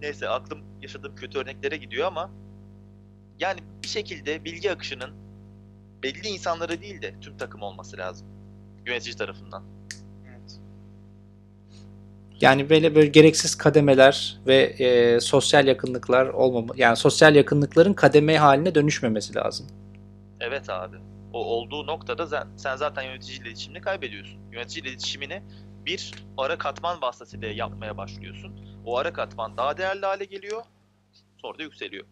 Neyse 0.00 0.28
aklım 0.28 0.64
yaşadığım 0.82 1.14
kötü 1.14 1.38
örneklere 1.38 1.76
gidiyor 1.76 2.06
ama 2.06 2.30
yani 3.38 3.60
bir 3.82 3.88
şekilde 3.88 4.44
bilgi 4.44 4.72
akışının 4.72 5.14
belli 6.02 6.28
insanlara 6.28 6.80
değil 6.80 7.02
de 7.02 7.20
tüm 7.20 7.36
takım 7.36 7.62
olması 7.62 7.96
lazım. 7.96 8.28
Yönetici 8.86 9.16
tarafından. 9.16 9.64
Yani 12.42 12.70
böyle 12.70 12.94
böyle 12.94 13.06
gereksiz 13.06 13.54
kademeler 13.54 14.38
ve 14.46 14.56
e, 14.62 15.20
sosyal 15.20 15.66
yakınlıklar 15.66 16.26
olmama 16.26 16.74
yani 16.76 16.96
sosyal 16.96 17.34
yakınlıkların 17.34 17.94
kademe 17.94 18.36
haline 18.36 18.74
dönüşmemesi 18.74 19.34
lazım 19.34 19.66
Evet 20.40 20.70
abi. 20.70 20.96
O 21.32 21.44
olduğu 21.44 21.86
noktada 21.86 22.26
sen, 22.26 22.46
sen 22.56 22.76
zaten 22.76 23.02
yöneticiyle 23.02 23.48
iletişimini 23.48 23.80
kaybediyorsun. 23.80 24.40
Yöneticiyle 24.52 24.88
iletişimini 24.88 25.42
bir 25.86 26.12
ara 26.38 26.58
katman 26.58 27.02
vasıtasıyla 27.02 27.48
yapmaya 27.48 27.96
başlıyorsun. 27.96 28.52
O 28.84 28.96
ara 28.98 29.12
katman 29.12 29.56
daha 29.56 29.76
değerli 29.76 30.06
hale 30.06 30.24
geliyor. 30.24 30.62
Sonra 31.42 31.58
da 31.58 31.62
yükseliyor. 31.62 32.04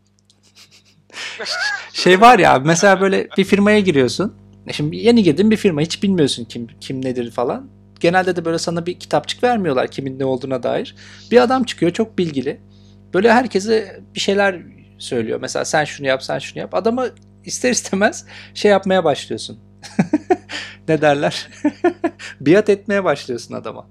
Şey 1.93 2.20
var 2.20 2.39
ya 2.39 2.59
mesela 2.59 3.01
böyle 3.01 3.28
bir 3.39 3.45
firmaya 3.45 3.81
giriyorsun. 3.81 4.35
E 4.66 4.72
Şimdi 4.72 4.97
yeni 4.97 5.22
girdin 5.22 5.51
bir 5.51 5.57
firma 5.57 5.81
hiç 5.81 6.03
bilmiyorsun 6.03 6.45
kim 6.45 6.68
kim 6.81 7.05
nedir 7.05 7.31
falan. 7.31 7.80
Genelde 8.01 8.36
de 8.36 8.44
böyle 8.44 8.59
sana 8.59 8.86
bir 8.86 9.01
kitapçık 9.01 9.42
vermiyorlar 9.42 9.90
kimin 9.90 10.18
ne 10.18 10.24
olduğuna 10.24 10.62
dair. 10.62 10.96
Bir 11.30 11.42
adam 11.42 11.64
çıkıyor 11.64 11.92
çok 11.92 12.18
bilgili. 12.18 12.61
Böyle 13.14 13.32
herkese 13.32 14.01
bir 14.14 14.20
şeyler 14.20 14.62
söylüyor. 14.98 15.40
Mesela 15.40 15.64
sen 15.64 15.84
şunu 15.84 16.07
yap, 16.07 16.22
sen 16.22 16.38
şunu 16.38 16.59
yap. 16.59 16.74
Adamı 16.74 17.07
ister 17.44 17.70
istemez 17.70 18.26
şey 18.55 18.70
yapmaya 18.70 19.05
başlıyorsun. 19.05 19.59
ne 20.88 21.01
derler? 21.01 21.48
Biat 22.40 22.68
etmeye 22.68 23.05
başlıyorsun 23.05 23.55
adama. 23.55 23.86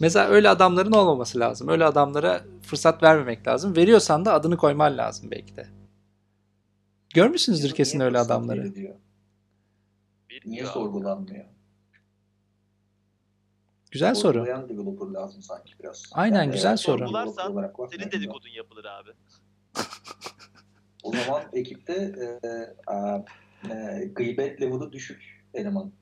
Mesela 0.00 0.28
öyle 0.28 0.48
adamların 0.48 0.92
olmaması 0.92 1.40
lazım. 1.40 1.68
Öyle 1.68 1.84
adamlara 1.84 2.40
fırsat 2.62 3.02
vermemek 3.02 3.46
lazım. 3.46 3.76
Veriyorsan 3.76 4.24
da 4.24 4.32
adını 4.32 4.56
koyman 4.56 4.98
lazım 4.98 5.30
belki 5.30 5.56
de. 5.56 5.66
Görmüşsünüzdür 7.14 7.70
kesin 7.70 8.00
öyle 8.00 8.18
adamları. 8.18 8.74
Niye 10.46 10.66
sorgulanmıyor? 10.66 11.44
Güzel 13.90 14.14
soru. 14.14 14.38
Sorgulayan 14.38 14.68
developer 14.68 15.06
lazım 15.06 15.42
sanki 15.42 15.74
biraz. 15.82 16.02
Aynen, 16.12 16.48
de 16.48 16.52
güzel 16.52 16.76
soru. 16.76 16.98
Sorgularsan 16.98 17.72
Senin 17.92 18.10
dedikodun 18.10 18.48
yapılır 18.48 18.84
abi. 18.84 19.10
O 21.02 21.12
zaman 21.12 21.42
ekipte 21.52 21.92
e, 21.92 22.48
e, 22.48 23.24
e, 23.74 24.04
gıybet 24.04 24.60
level'ı 24.62 24.92
düşük 24.92 25.44
eleman. 25.54 25.92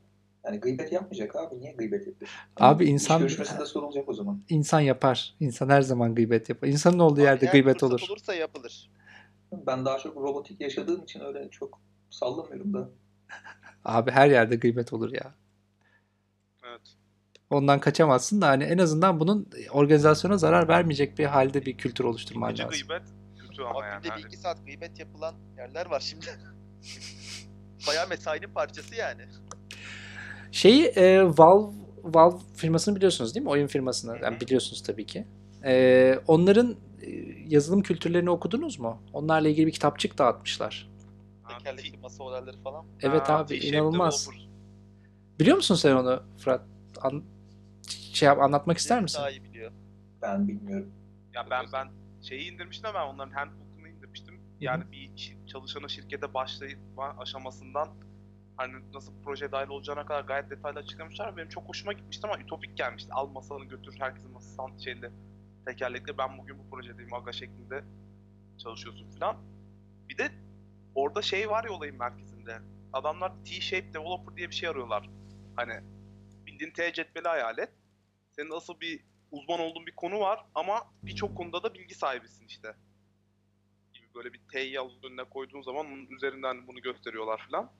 Yani 0.44 0.60
gıybet 0.60 0.92
yapmayacak 0.92 1.36
abi. 1.36 1.60
Niye 1.60 1.72
gıybet 1.72 2.06
yapıyor? 2.06 2.30
Abi 2.56 2.84
İş 2.84 2.90
insan 2.90 3.20
görüşmesinde 3.20 3.66
sorulacak 3.66 4.08
o 4.08 4.12
zaman. 4.14 4.42
insan 4.48 4.80
yapar. 4.80 5.34
İnsan 5.40 5.68
her 5.68 5.82
zaman 5.82 6.14
gıybet 6.14 6.48
yapar. 6.48 6.68
İnsanın 6.68 6.98
olduğu 6.98 7.20
Abi 7.20 7.24
yerde 7.24 7.44
eğer 7.46 7.52
gıybet 7.52 7.82
olur. 7.82 8.00
olursa 8.10 8.34
yapılır. 8.34 8.90
Ben 9.52 9.84
daha 9.84 9.98
çok 9.98 10.16
robotik 10.16 10.60
yaşadığım 10.60 11.02
için 11.02 11.20
öyle 11.20 11.48
çok 11.50 11.80
sallamıyorum 12.10 12.74
da. 12.74 12.88
Abi 13.84 14.10
her 14.10 14.30
yerde 14.30 14.56
gıybet 14.56 14.92
olur 14.92 15.12
ya. 15.12 15.34
Ondan 17.50 17.80
kaçamazsın 17.80 18.40
da 18.40 18.48
hani 18.48 18.64
en 18.64 18.78
azından 18.78 19.20
bunun 19.20 19.48
organizasyona 19.70 20.38
zarar 20.38 20.68
vermeyecek 20.68 21.18
bir 21.18 21.24
halde 21.24 21.66
bir 21.66 21.76
kültür 21.76 22.04
oluşturman 22.04 22.50
Gece 22.50 22.62
lazım. 22.62 22.78
gıybet 22.88 23.02
kötü 23.38 23.62
ama 23.62 23.78
Abi 23.78 23.86
yani. 23.86 24.02
günde 24.02 24.04
bir 24.16 24.20
Hani 24.22 24.26
iki 24.28 24.36
saat 24.36 24.66
gıybet 24.66 24.98
yapılan 24.98 25.34
yerler 25.56 25.86
var 25.86 26.00
şimdi. 26.00 26.26
Bayağı 27.86 28.08
mesainin 28.08 28.48
parçası 28.54 28.94
yani. 28.94 29.22
Şeyi 30.52 30.84
e, 30.84 31.22
Valve 31.38 31.72
Valve 32.04 32.36
firmasını 32.56 32.96
biliyorsunuz 32.96 33.34
değil 33.34 33.44
mi? 33.44 33.50
Oyun 33.50 33.66
firmasını. 33.66 34.18
Yani 34.22 34.40
biliyorsunuz 34.40 34.82
tabii 34.82 35.06
ki. 35.06 35.26
E, 35.64 36.14
onların 36.26 36.76
e, 37.02 37.10
yazılım 37.48 37.82
kültürlerini 37.82 38.30
okudunuz 38.30 38.78
mu? 38.78 39.02
Onlarla 39.12 39.48
ilgili 39.48 39.66
bir 39.66 39.72
kitapçık 39.72 40.18
dağıtmışlar. 40.18 40.90
Tekerlekli 41.58 41.98
masa 41.98 42.24
olayları 42.24 42.56
falan. 42.62 42.86
Evet 43.02 43.28
ha, 43.28 43.38
abi 43.38 43.48
T-shaped 43.48 43.68
inanılmaz. 43.72 44.28
Biliyor 45.40 45.56
musun 45.56 45.74
sen 45.74 45.96
onu 45.96 46.22
Fırat? 46.38 46.62
An- 47.02 47.24
şey 48.18 48.26
yap, 48.26 48.38
anlatmak 48.38 48.78
ister 48.78 49.02
misin? 49.02 49.18
Daha 49.18 49.30
iyi 49.30 49.44
biliyor. 49.44 49.72
Ben 50.22 50.48
bilmiyorum. 50.48 50.92
Ya 51.34 51.50
ben 51.50 51.66
ben 51.72 51.88
şeyi 52.22 52.52
indirmiştim 52.52 52.90
ben 52.94 53.06
onların 53.06 53.30
handbook'unu 53.32 53.88
indirmiştim. 53.88 54.40
Yani 54.60 54.92
bir 54.92 55.08
şir- 55.10 55.46
çalışanı 55.46 55.90
şirkete 55.90 56.34
başlayma 56.34 57.16
aşamasından 57.18 57.88
hani 58.56 58.74
nasıl 58.94 59.12
proje 59.24 59.52
dahil 59.52 59.68
olacağına 59.68 60.06
kadar 60.06 60.20
gayet 60.24 60.50
detaylı 60.50 60.78
açıklamışlar. 60.78 61.36
Benim 61.36 61.48
çok 61.48 61.68
hoşuma 61.68 61.92
gitmişti 61.92 62.26
ama 62.26 62.38
ütopik 62.42 62.76
gelmişti. 62.76 63.10
Al 63.12 63.28
masanı 63.28 63.64
götür 63.64 63.94
herkesin 63.98 64.30
masasından 64.32 64.76
şeyle 64.78 65.10
tekerlekle 65.66 66.18
ben 66.18 66.38
bugün 66.38 66.58
bu 66.58 66.70
projedeyim 66.70 67.14
aga 67.14 67.32
şeklinde 67.32 67.84
çalışıyorsun 68.58 69.10
falan. 69.10 69.36
Bir 70.08 70.18
de 70.18 70.30
orada 70.94 71.22
şey 71.22 71.50
var 71.50 71.64
ya 71.64 71.72
olayın 71.72 71.96
merkezinde. 71.98 72.58
Adamlar 72.92 73.32
T-shape 73.44 73.94
developer 73.94 74.36
diye 74.36 74.50
bir 74.50 74.54
şey 74.54 74.68
arıyorlar. 74.68 75.10
Hani 75.56 75.72
bildiğin 76.46 76.70
T 76.70 76.92
cetveli 76.92 77.28
hayal 77.28 77.58
et. 77.58 77.70
Senin 78.38 78.50
asıl 78.50 78.80
bir 78.80 79.00
uzman 79.30 79.60
olduğun 79.60 79.86
bir 79.86 79.94
konu 79.96 80.20
var 80.20 80.44
ama 80.54 80.74
birçok 81.02 81.36
konuda 81.36 81.62
da 81.62 81.74
bilgi 81.74 81.94
sahibisin 81.94 82.46
işte. 82.46 82.68
Gibi 83.94 84.06
böyle 84.14 84.28
bir 84.32 84.76
alıp 84.76 85.04
önüne 85.04 85.24
koyduğun 85.24 85.62
zaman 85.62 85.86
onun 85.86 86.06
üzerinden 86.06 86.66
bunu 86.66 86.80
gösteriyorlar 86.80 87.48
falan. 87.50 87.70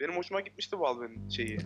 Benim 0.00 0.16
hoşuma 0.16 0.40
gitmişti 0.40 0.80
Valve'nin 0.80 1.28
şeyi. 1.28 1.58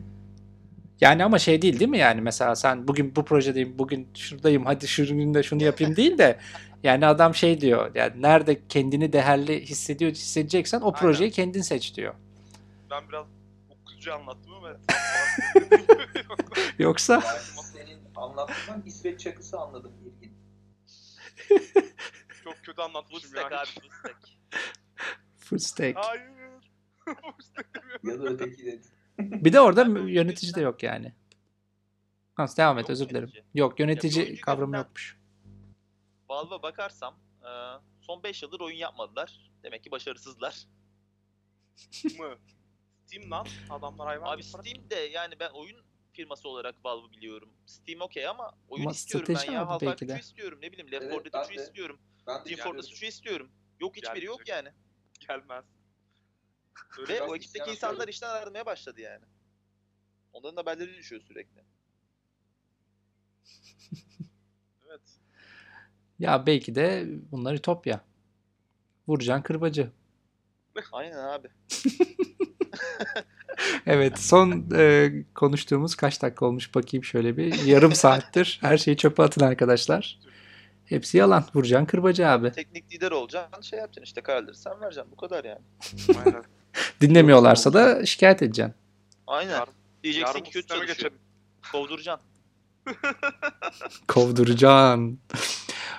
Yani 1.00 1.24
ama 1.24 1.38
şey 1.38 1.62
değil 1.62 1.78
değil 1.78 1.90
mi 1.90 1.98
yani 1.98 2.20
mesela 2.20 2.56
sen 2.56 2.88
bugün 2.88 3.16
bu 3.16 3.24
projedeyim, 3.24 3.78
bugün 3.78 4.08
şuradayım, 4.14 4.64
hadi 4.64 4.88
şu 4.88 5.06
günde 5.06 5.42
şunu 5.42 5.62
yapayım 5.62 5.96
değil 5.96 6.18
de 6.18 6.38
yani 6.82 7.06
adam 7.06 7.34
şey 7.34 7.60
diyor 7.60 7.90
yani 7.94 8.22
nerede 8.22 8.68
kendini 8.68 9.12
değerli 9.12 9.60
hissediyor 9.60 10.10
hissedeceksen 10.10 10.80
o 10.80 10.84
Aynen. 10.84 10.98
projeyi 10.98 11.30
kendin 11.30 11.62
seç 11.62 11.96
diyor. 11.96 12.14
Ben 12.90 13.08
biraz 13.08 13.35
okuzcu 14.06 14.14
anlattım 14.14 14.54
ama 14.54 14.68
Yoksa 16.78 17.20
senin 17.72 18.00
anlattığından 18.16 18.82
İsveç 18.86 19.20
çakısı 19.20 19.60
anladım 19.60 19.92
ilgin. 20.04 20.36
çok 22.44 22.56
kötü 22.64 22.82
anlatmışım 22.82 23.30
stack 23.30 23.52
yani. 23.52 23.56
abi 23.56 23.70
full 25.36 25.58
stack. 25.58 25.98
Hayır. 25.98 26.22
Ya 28.04 28.18
da 28.22 28.24
öteki 28.28 28.66
de. 28.66 28.80
Bir 29.18 29.52
de 29.52 29.60
orada 29.60 29.82
yönetici 30.08 30.54
de 30.54 30.60
yok 30.60 30.82
yani. 30.82 31.12
Ha, 32.34 32.46
devam 32.56 32.78
et 32.78 32.82
Yok 32.82 32.90
özür 32.90 33.08
dilerim. 33.08 33.28
yönetici. 33.28 33.44
Yok 33.54 33.80
Ya 33.80 33.86
yönetici 33.86 34.24
oyuncu 34.24 34.40
kavramı 34.40 34.76
yokmuş. 34.76 35.18
Valve'a 36.28 36.62
bakarsam 36.62 37.18
e, 37.42 37.50
son 38.00 38.22
5 38.22 38.42
yıldır 38.42 38.60
oyun 38.60 38.76
yapmadılar. 38.76 39.50
Demek 39.62 39.84
ki 39.84 39.90
başarısızlar. 39.90 40.66
mı? 42.18 42.38
Steam 43.06 43.30
lan. 43.30 43.46
Adamlar 43.70 44.06
hayvan 44.06 44.32
Abi 44.32 44.42
para- 44.42 44.62
Steam'de 44.62 44.94
yani 44.94 45.34
ben 45.40 45.50
oyun 45.50 45.76
firması 46.12 46.48
olarak 46.48 46.84
Valve'ı 46.84 47.10
biliyorum. 47.12 47.48
Steam 47.66 48.00
okey 48.00 48.26
ama 48.28 48.52
oyun 48.68 48.82
Ama 48.82 48.90
istiyorum 48.92 49.26
ben 49.28 49.34
strateji 49.34 49.54
ya. 49.54 49.62
abi 49.62 49.70
Half-Life 49.84 49.86
belki 49.86 50.08
de. 50.08 50.12
3'ü 50.12 50.20
istiyorum. 50.20 50.58
Ne 50.62 50.72
bileyim 50.72 50.92
Left 50.92 51.02
Evet, 51.04 51.14
4 51.14 51.24
Dead 51.24 51.32
ben 51.32 51.48
3'ü 51.54 51.58
de. 51.58 51.62
istiyorum. 51.62 51.98
Ben 52.26 52.40
de 52.40 52.44
Team 52.44 52.56
Fortress 52.58 52.86
gelmeyecek. 52.86 52.98
3'ü 53.02 53.06
istiyorum. 53.06 53.50
Yok 53.80 53.96
hiçbiri 53.96 54.24
yok 54.24 54.48
yani. 54.48 54.68
gelmez. 55.28 55.64
Ve 56.98 57.08
biraz 57.08 57.30
o 57.30 57.36
ekipteki 57.36 57.62
isyan 57.64 57.70
insanlar 57.70 58.08
işten 58.08 58.30
ayrılmaya 58.30 58.66
başladı 58.66 59.00
yani. 59.00 59.24
Onların 60.32 60.56
haberleri 60.56 60.94
düşüyor 60.96 61.22
sürekli. 61.22 61.64
Evet. 64.88 65.00
Ya 66.18 66.46
belki 66.46 66.74
de 66.74 67.06
bunlar 67.32 67.54
ütopya. 67.54 68.04
Vuracaksın 69.08 69.42
kırbacı. 69.42 69.90
Aynen 70.92 71.16
abi. 71.18 71.48
Evet 73.86 74.18
son 74.18 74.66
e, 74.74 75.12
konuştuğumuz 75.34 75.94
kaç 75.94 76.22
dakika 76.22 76.46
olmuş 76.46 76.74
bakayım 76.74 77.04
şöyle 77.04 77.36
bir. 77.36 77.64
Yarım 77.64 77.92
saattir. 77.92 78.58
Her 78.62 78.78
şeyi 78.78 78.96
çöpe 78.96 79.22
atın 79.22 79.40
arkadaşlar. 79.40 80.18
Hepsi 80.84 81.18
yalan. 81.18 81.44
Vuracaksın 81.54 81.86
kırbacı 81.86 82.28
abi. 82.28 82.52
Teknik 82.52 82.94
lider 82.94 83.10
olacaksın 83.10 83.62
şey 83.62 83.78
yapacaksın 83.78 84.02
işte 84.02 84.20
kararları 84.20 84.54
sen 84.54 84.80
vereceksin 84.80 85.12
bu 85.12 85.16
kadar 85.16 85.44
yani. 85.44 85.58
Dinlemiyorlarsa 87.00 87.72
da 87.72 88.06
şikayet 88.06 88.42
edeceksin. 88.42 88.74
Aynen. 89.26 89.60
Diyeceksin 90.04 90.26
Yarın 90.26 90.44
ki 90.44 90.50
kötü 90.50 90.58
sisteme 90.58 90.78
çalışıyor. 90.80 90.96
geçelim. 90.96 91.18
Kovduracaksın. 91.72 92.26
Kovduracaksın. 94.08 95.18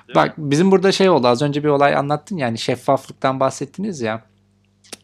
Değil 0.07 0.15
Bak 0.15 0.33
bizim 0.37 0.71
burada 0.71 0.91
şey 0.91 1.09
oldu 1.09 1.27
az 1.27 1.41
önce 1.41 1.63
bir 1.63 1.69
olay 1.69 1.95
anlattın 1.95 2.37
yani 2.37 2.57
şeffaflıktan 2.57 3.39
bahsettiniz 3.39 4.01
ya. 4.01 4.23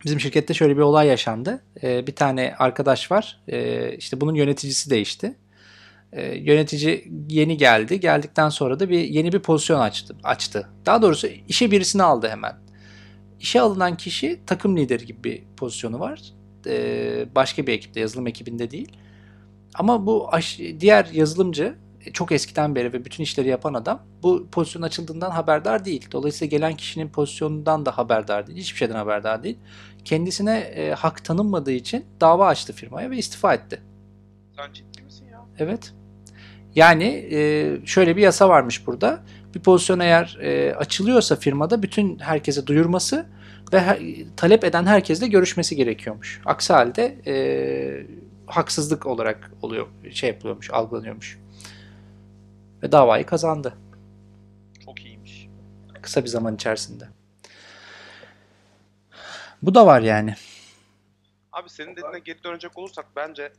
Bizim 0.06 0.20
şirkette 0.20 0.54
şöyle 0.54 0.78
bir 0.78 0.82
olay 0.82 1.08
yaşandı. 1.08 1.64
Ee, 1.84 2.08
bir 2.08 2.16
tane 2.16 2.56
arkadaş 2.60 3.12
var. 3.12 3.40
Ee, 3.48 3.96
işte 3.98 4.22
bunun 4.22 4.36
yöneticisi 4.36 4.90
değişti. 4.90 5.36
Ee, 6.12 6.36
yönetici 6.36 7.12
yeni 7.30 7.58
geldi. 7.58 8.00
Geldikten 8.00 8.50
sonra 8.50 8.80
da 8.80 8.90
bir 8.90 9.00
yeni 9.00 9.32
bir 9.32 9.40
pozisyon 9.40 9.80
açtı. 9.80 10.16
açtı. 10.24 10.70
Daha 10.86 11.02
doğrusu 11.02 11.28
işe 11.48 11.72
birisini 11.72 12.04
aldı 12.04 12.30
hemen. 12.30 12.54
İşe 13.40 13.62
alınan 13.62 13.98
kişi 13.98 14.40
takım 14.46 14.78
lideri 14.78 15.06
gibi 15.06 15.24
bir 15.24 15.44
pozisyonu 15.58 16.00
var. 16.00 16.22
Ee, 16.68 17.26
başka 17.36 17.68
bir 17.68 17.74
ekipte, 17.74 18.00
yazılım 18.00 18.28
ekibinde 18.28 18.72
değil. 18.72 18.92
Ama 19.76 20.06
bu 20.06 20.30
diğer 20.80 21.06
yazılımcı 21.14 21.76
çok 22.14 22.32
eskiden 22.32 22.76
beri 22.76 22.94
ve 22.94 23.06
bütün 23.06 23.24
işleri 23.24 23.48
yapan 23.50 23.74
adam 23.74 24.02
bu 24.24 24.48
pozisyon 24.52 24.82
açıldığından 24.82 25.32
haberdar 25.32 25.86
değil. 25.86 26.08
Dolayısıyla 26.12 26.50
gelen 26.58 26.76
kişinin 26.76 27.10
pozisyonundan 27.10 27.86
da 27.86 27.98
haberdar 27.98 28.48
değil. 28.48 28.58
Hiçbir 28.60 28.78
şeyden 28.78 28.96
haberdar 28.96 29.44
değil. 29.44 29.58
Kendisine 30.06 30.58
e, 30.60 30.92
hak 30.92 31.26
tanınmadığı 31.26 31.72
için 31.72 32.06
dava 32.22 32.48
açtı 32.48 32.74
firmaya 32.74 33.12
ve 33.12 33.18
istifa 33.18 33.54
etti. 33.54 33.82
Sen 34.56 34.74
ciddi 34.74 35.02
misin 35.02 35.26
ya? 35.32 35.40
Evet. 35.60 35.94
Yani 36.76 37.28
e, 37.32 37.78
şöyle 37.86 38.16
bir 38.18 38.22
yasa 38.22 38.50
varmış 38.50 38.88
burada. 38.88 39.20
bir 39.56 39.60
pozisyon 39.60 40.00
eğer 40.00 40.38
e, 40.42 40.76
açılıyorsa 40.76 41.36
firmada 41.36 41.84
bütün 41.84 42.20
herkese 42.20 42.68
duyurması 42.68 43.26
ve 43.74 43.80
her- 43.82 44.00
talep 44.38 44.64
eden 44.64 44.86
herkesle 44.86 45.28
görüşmesi 45.28 45.76
gerekiyormuş. 45.76 46.42
Aksi 46.46 46.74
halde 46.74 47.16
e, 47.28 47.36
haksızlık 48.48 49.06
olarak 49.06 49.52
oluyor, 49.62 49.88
şey 50.12 50.30
yapılıyormuş, 50.30 50.70
algılanıyormuş. 50.72 51.40
Ve 52.84 52.92
davayı 52.92 53.26
kazandı 53.26 53.74
Çok 54.86 55.06
iyiymiş. 55.06 55.48
kısa 56.02 56.24
bir 56.24 56.28
zaman 56.30 56.56
içerisinde. 56.56 57.08
Bu 59.62 59.76
da 59.76 59.86
var 59.86 60.02
yani. 60.02 60.36
Abi 61.52 61.70
senin 61.70 61.96
dediğine 61.96 62.20
geri 62.20 62.44
dönecek 62.44 62.78
olursak 62.78 63.06
bence 63.16 63.54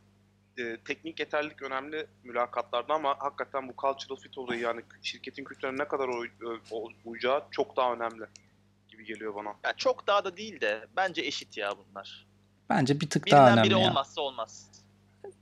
e, 0.57 0.77
teknik 0.87 1.19
yeterlilik 1.19 1.61
önemli 1.61 2.07
mülakatlarda 2.23 2.93
ama 2.93 3.15
hakikaten 3.19 3.67
bu 3.67 3.73
cultural 3.81 4.19
fit 4.19 4.37
olayı 4.37 4.61
yani 4.61 4.81
şirketin 5.01 5.43
kültürüne 5.43 5.83
ne 5.83 5.87
kadar 5.87 6.07
uy, 6.07 6.29
uyacağı 7.05 7.43
çok 7.51 7.77
daha 7.77 7.93
önemli 7.93 8.23
gibi 8.89 9.05
geliyor 9.05 9.35
bana. 9.35 9.49
Ya 9.63 9.73
çok 9.77 10.07
daha 10.07 10.25
da 10.25 10.37
değil 10.37 10.61
de 10.61 10.87
bence 10.95 11.21
eşit 11.21 11.57
ya 11.57 11.73
bunlar. 11.77 12.27
Bence 12.69 13.01
bir 13.01 13.09
tık 13.09 13.31
daha 13.31 13.45
Birinden 13.45 13.53
önemli 13.53 13.69
biri 13.69 13.79
ya. 13.81 13.89
olmazsa 13.89 14.21
olmaz. 14.21 14.71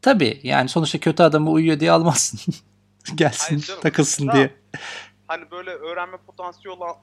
Tabii 0.01 0.39
yani 0.43 0.69
sonuçta 0.69 0.99
kötü 0.99 1.23
adamı 1.23 1.51
uyuyor 1.51 1.79
diye 1.79 1.91
almazsın. 1.91 2.53
Gelsin 3.15 3.55
Hayır 3.55 3.61
canım. 3.65 3.81
takılsın 3.81 4.27
Ha. 4.27 4.33
diye. 4.33 4.53
Hani 5.27 5.51
böyle 5.51 5.69
öğrenme 5.69 6.17
potansiyeli 6.17 6.69
olan 6.77 6.95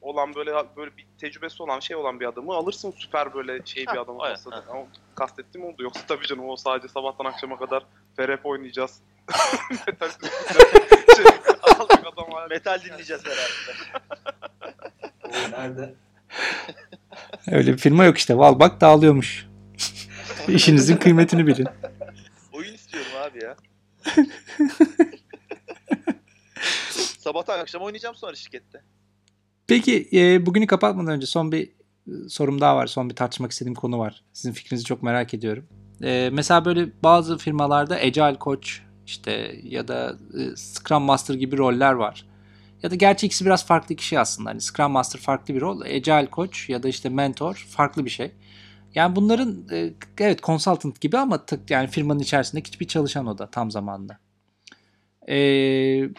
olan 0.00 0.34
böyle 0.34 0.52
böyle 0.76 0.96
bir 0.96 1.06
tecrübesi 1.18 1.62
olan 1.62 1.80
şey 1.80 1.96
olan 1.96 2.20
bir 2.20 2.26
adamı 2.26 2.54
alırsın 2.54 2.94
süper 2.98 3.34
böyle 3.34 3.60
şey 3.64 3.82
bir 3.82 3.96
adamı 4.00 4.20
da. 4.20 4.36
ha. 4.50 4.64
Ama 4.70 4.86
kastettiğim 5.14 5.66
oldu. 5.66 5.82
Yoksa 5.82 6.00
tabii 6.08 6.26
canım 6.26 6.48
o 6.48 6.56
sadece 6.56 6.88
sabahtan 6.88 7.24
akşama 7.24 7.58
kadar 7.58 7.86
FRP 8.16 8.46
oynayacağız. 8.46 9.00
Metal 9.86 10.10
şey, 11.16 11.24
adam. 12.12 12.48
Metal 12.50 12.80
dinleyeceğiz 12.84 13.22
herhalde. 13.24 14.02
O 15.24 15.50
nerede? 15.50 15.94
Öyle 17.50 17.72
bir 17.72 17.78
firma 17.78 18.04
yok 18.04 18.18
işte. 18.18 18.38
Val 18.38 18.58
bak 18.60 18.80
dağılıyormuş. 18.80 19.46
İşinizin 20.48 20.96
kıymetini 20.96 21.46
bilin. 21.46 21.68
Oyun 22.52 22.74
istiyorum 22.74 23.10
abi 23.22 23.44
ya. 23.44 23.56
Sabahtan 27.26 27.58
akşam 27.58 27.82
oynayacağım 27.82 28.14
sonra 28.14 28.34
şirkette. 28.34 28.82
Peki 29.66 30.08
e, 30.12 30.46
bugünü 30.46 30.66
kapatmadan 30.66 31.12
önce 31.12 31.26
son 31.26 31.52
bir 31.52 31.68
e, 31.68 32.28
sorum 32.28 32.60
daha 32.60 32.76
var. 32.76 32.86
Son 32.86 33.10
bir 33.10 33.14
tartışmak 33.14 33.52
istediğim 33.52 33.74
konu 33.74 33.98
var. 33.98 34.24
Sizin 34.32 34.52
fikrinizi 34.52 34.84
çok 34.84 35.02
merak 35.02 35.34
ediyorum. 35.34 35.66
E, 36.02 36.30
mesela 36.32 36.64
böyle 36.64 36.88
bazı 37.02 37.38
firmalarda 37.38 37.94
Agile 37.94 38.36
Coach 38.40 38.68
işte 39.06 39.60
ya 39.62 39.88
da 39.88 40.16
e, 40.38 40.56
Scrum 40.56 41.02
Master 41.02 41.34
gibi 41.34 41.58
roller 41.58 41.92
var. 41.92 42.26
Ya 42.82 42.90
da 42.90 42.94
gerçi 42.94 43.26
ikisi 43.26 43.44
biraz 43.44 43.66
farklı 43.66 43.96
kişi 43.96 44.18
aslında. 44.18 44.50
Hani 44.50 44.60
Scrum 44.60 44.92
Master 44.92 45.20
farklı 45.20 45.54
bir 45.54 45.60
rol. 45.60 45.80
Agile 45.80 46.28
Coach 46.32 46.70
ya 46.70 46.82
da 46.82 46.88
işte 46.88 47.08
Mentor 47.08 47.66
farklı 47.70 48.04
bir 48.04 48.10
şey. 48.10 48.32
Yani 48.94 49.16
bunların 49.16 49.68
e, 49.72 49.92
evet 50.18 50.42
consultant 50.42 51.00
gibi 51.00 51.18
ama 51.18 51.46
tık 51.46 51.70
yani 51.70 51.88
firmanın 51.88 52.20
içerisindeki 52.20 52.68
hiçbir 52.68 52.86
çalışan 52.86 53.26
o 53.26 53.38
da 53.38 53.50
tam 53.50 53.70
zamanlı. 53.70 54.18
E, 55.28 55.34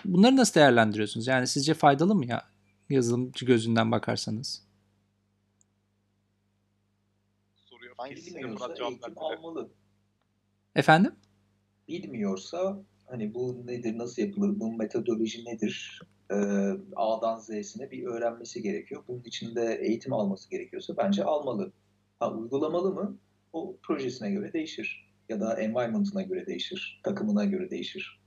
bunları 0.06 0.36
nasıl 0.36 0.56
değerlendiriyorsunuz? 0.56 1.28
Yani 1.28 1.48
sizce 1.48 1.74
faydalı 1.74 2.16
mı 2.16 2.26
ya? 2.26 2.58
yazılımcı 2.90 3.46
gözünden 3.46 3.92
bakarsanız. 3.92 4.64
Soruyor. 7.56 7.96
Hangisi 7.98 8.40
Murat 8.40 8.78
cevap 8.78 8.94
almalı. 9.18 9.70
Efendim? 10.76 11.12
Bilmiyorsa 11.88 12.84
hani 13.06 13.34
bu 13.34 13.68
nedir, 13.68 13.98
nasıl 13.98 14.22
yapılır, 14.22 14.60
bu 14.60 14.74
metodoloji 14.74 15.46
nedir, 15.46 16.02
e, 16.32 16.36
A'dan 16.96 17.40
Z'sine 17.40 17.92
bir 17.92 18.06
öğrenmesi 18.06 18.62
gerekiyor. 18.62 19.04
Bunun 19.08 19.24
için 19.24 19.56
de 19.56 19.80
eğitim 19.82 20.14
alması 20.14 20.50
gerekiyorsa 20.50 20.98
bence 20.98 21.24
almalı. 21.24 21.72
Ha, 22.20 22.34
uygulamalı 22.34 22.94
mı? 22.94 23.18
O 23.54 23.78
projesine 23.84 24.32
göre 24.32 24.54
değişir. 24.54 25.08
Ya 25.30 25.40
da 25.40 25.60
environment'ına 25.62 26.22
göre 26.22 26.46
değişir. 26.46 27.02
Takımına 27.04 27.46
göre 27.46 27.70
değişir. 27.70 28.20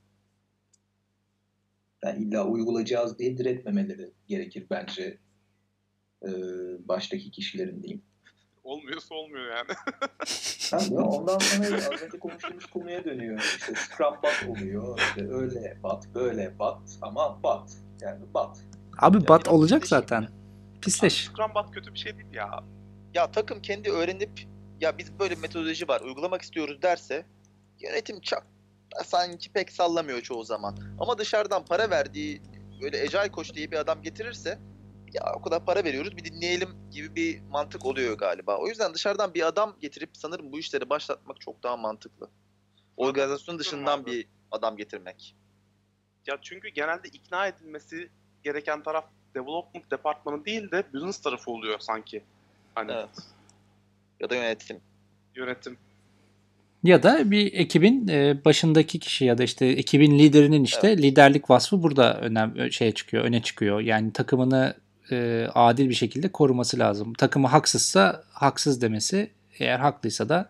Yani 2.04 2.24
illa 2.24 2.46
uygulayacağız 2.46 3.18
diye 3.18 3.38
diretmemeleri 3.38 4.10
gerekir 4.26 4.66
bence 4.70 5.18
e, 6.22 6.28
baştaki 6.88 7.30
kişilerin 7.30 7.82
diyeyim. 7.82 8.02
Olmuyorsa 8.64 9.14
olmuyor 9.14 9.56
yani. 9.56 9.72
Ha, 10.70 10.78
ya 10.94 11.02
ondan 11.02 11.38
sonra 11.38 11.76
az 11.76 12.02
önce 12.02 12.18
konuştuğumuz 12.18 12.66
konuya 12.66 13.04
dönüyor. 13.04 13.38
İşte 13.38 13.74
Scrum 13.74 14.14
bat 14.22 14.44
oluyor. 14.48 14.98
İşte 14.98 15.28
öyle 15.28 15.78
bat, 15.82 16.06
böyle 16.14 16.58
bat 16.58 16.98
ama 17.02 17.42
bat. 17.42 17.76
Yani 18.00 18.34
bat. 18.34 18.60
Abi 18.98 19.16
Ya 19.16 19.28
bat 19.28 19.48
olacak 19.48 19.86
zaten. 19.86 20.28
Pisleş. 20.82 21.24
Scrum 21.24 21.54
Bat 21.54 21.70
kötü 21.70 21.94
bir 21.94 21.98
şey 21.98 22.18
değil 22.18 22.32
ya. 22.32 22.64
Ya 23.14 23.30
takım 23.30 23.62
kendi 23.62 23.90
öğrenip 23.90 24.30
ya 24.80 24.98
biz 24.98 25.18
böyle 25.18 25.36
bir 25.36 25.40
metodoloji 25.40 25.88
var 25.88 26.00
uygulamak 26.00 26.42
istiyoruz 26.42 26.82
derse 26.82 27.26
yönetim 27.80 28.20
çok 28.20 28.42
sanki 29.04 29.52
pek 29.52 29.72
sallamıyor 29.72 30.20
çoğu 30.20 30.44
zaman. 30.44 30.76
Ama 30.98 31.18
dışarıdan 31.18 31.64
para 31.64 31.90
verdiği 31.90 32.42
böyle 32.82 33.02
Agile 33.02 33.30
Coach 33.32 33.54
diye 33.54 33.70
bir 33.70 33.76
adam 33.76 34.02
getirirse 34.02 34.58
ya 35.12 35.32
o 35.36 35.42
kadar 35.42 35.64
para 35.64 35.84
veriyoruz 35.84 36.16
bir 36.16 36.24
dinleyelim 36.24 36.90
gibi 36.90 37.14
bir 37.14 37.40
mantık 37.40 37.86
oluyor 37.86 38.18
galiba. 38.18 38.58
O 38.58 38.68
yüzden 38.68 38.94
dışarıdan 38.94 39.34
bir 39.34 39.46
adam 39.46 39.76
getirip 39.80 40.10
sanırım 40.12 40.52
bu 40.52 40.58
işleri 40.58 40.90
başlatmak 40.90 41.40
çok 41.40 41.62
daha 41.62 41.76
mantıklı. 41.76 42.30
Organizasyon 42.96 43.58
dışından 43.58 44.06
bir 44.06 44.28
adam 44.50 44.76
getirmek. 44.76 45.36
Ya 46.26 46.38
çünkü 46.42 46.68
genelde 46.68 47.08
ikna 47.08 47.46
edilmesi 47.46 48.10
gereken 48.42 48.82
taraf 48.82 49.04
development 49.34 49.90
departmanı 49.90 50.44
değil 50.44 50.70
de 50.70 50.92
business 50.94 51.20
tarafı 51.20 51.50
oluyor 51.50 51.78
sanki. 51.78 52.24
Hani 52.74 52.92
Evet. 52.92 53.10
Ya 54.20 54.30
da 54.30 54.34
yönetim. 54.36 54.80
yönetim. 55.34 55.78
Ya 56.84 57.02
da 57.02 57.30
bir 57.30 57.52
ekibin 57.54 58.08
e, 58.08 58.44
başındaki 58.44 58.98
kişi 58.98 59.24
ya 59.24 59.38
da 59.38 59.42
işte 59.42 59.66
ekibin 59.66 60.18
liderinin 60.18 60.64
işte 60.64 60.88
Evet. 60.88 61.02
liderlik 61.02 61.50
vasfı 61.50 61.82
burada 61.82 62.20
önem 62.20 62.72
şeye 62.72 62.92
çıkıyor, 62.92 63.24
öne 63.24 63.42
çıkıyor. 63.42 63.80
Yani 63.80 64.12
takımını 64.12 64.74
e, 65.10 65.46
adil 65.54 65.88
bir 65.88 65.94
şekilde 65.94 66.32
koruması 66.32 66.78
lazım. 66.78 67.14
Takımı 67.14 67.46
haksızsa 67.48 68.24
haksız 68.32 68.82
demesi, 68.82 69.30
eğer 69.58 69.78
haklıysa 69.78 70.28
da 70.28 70.48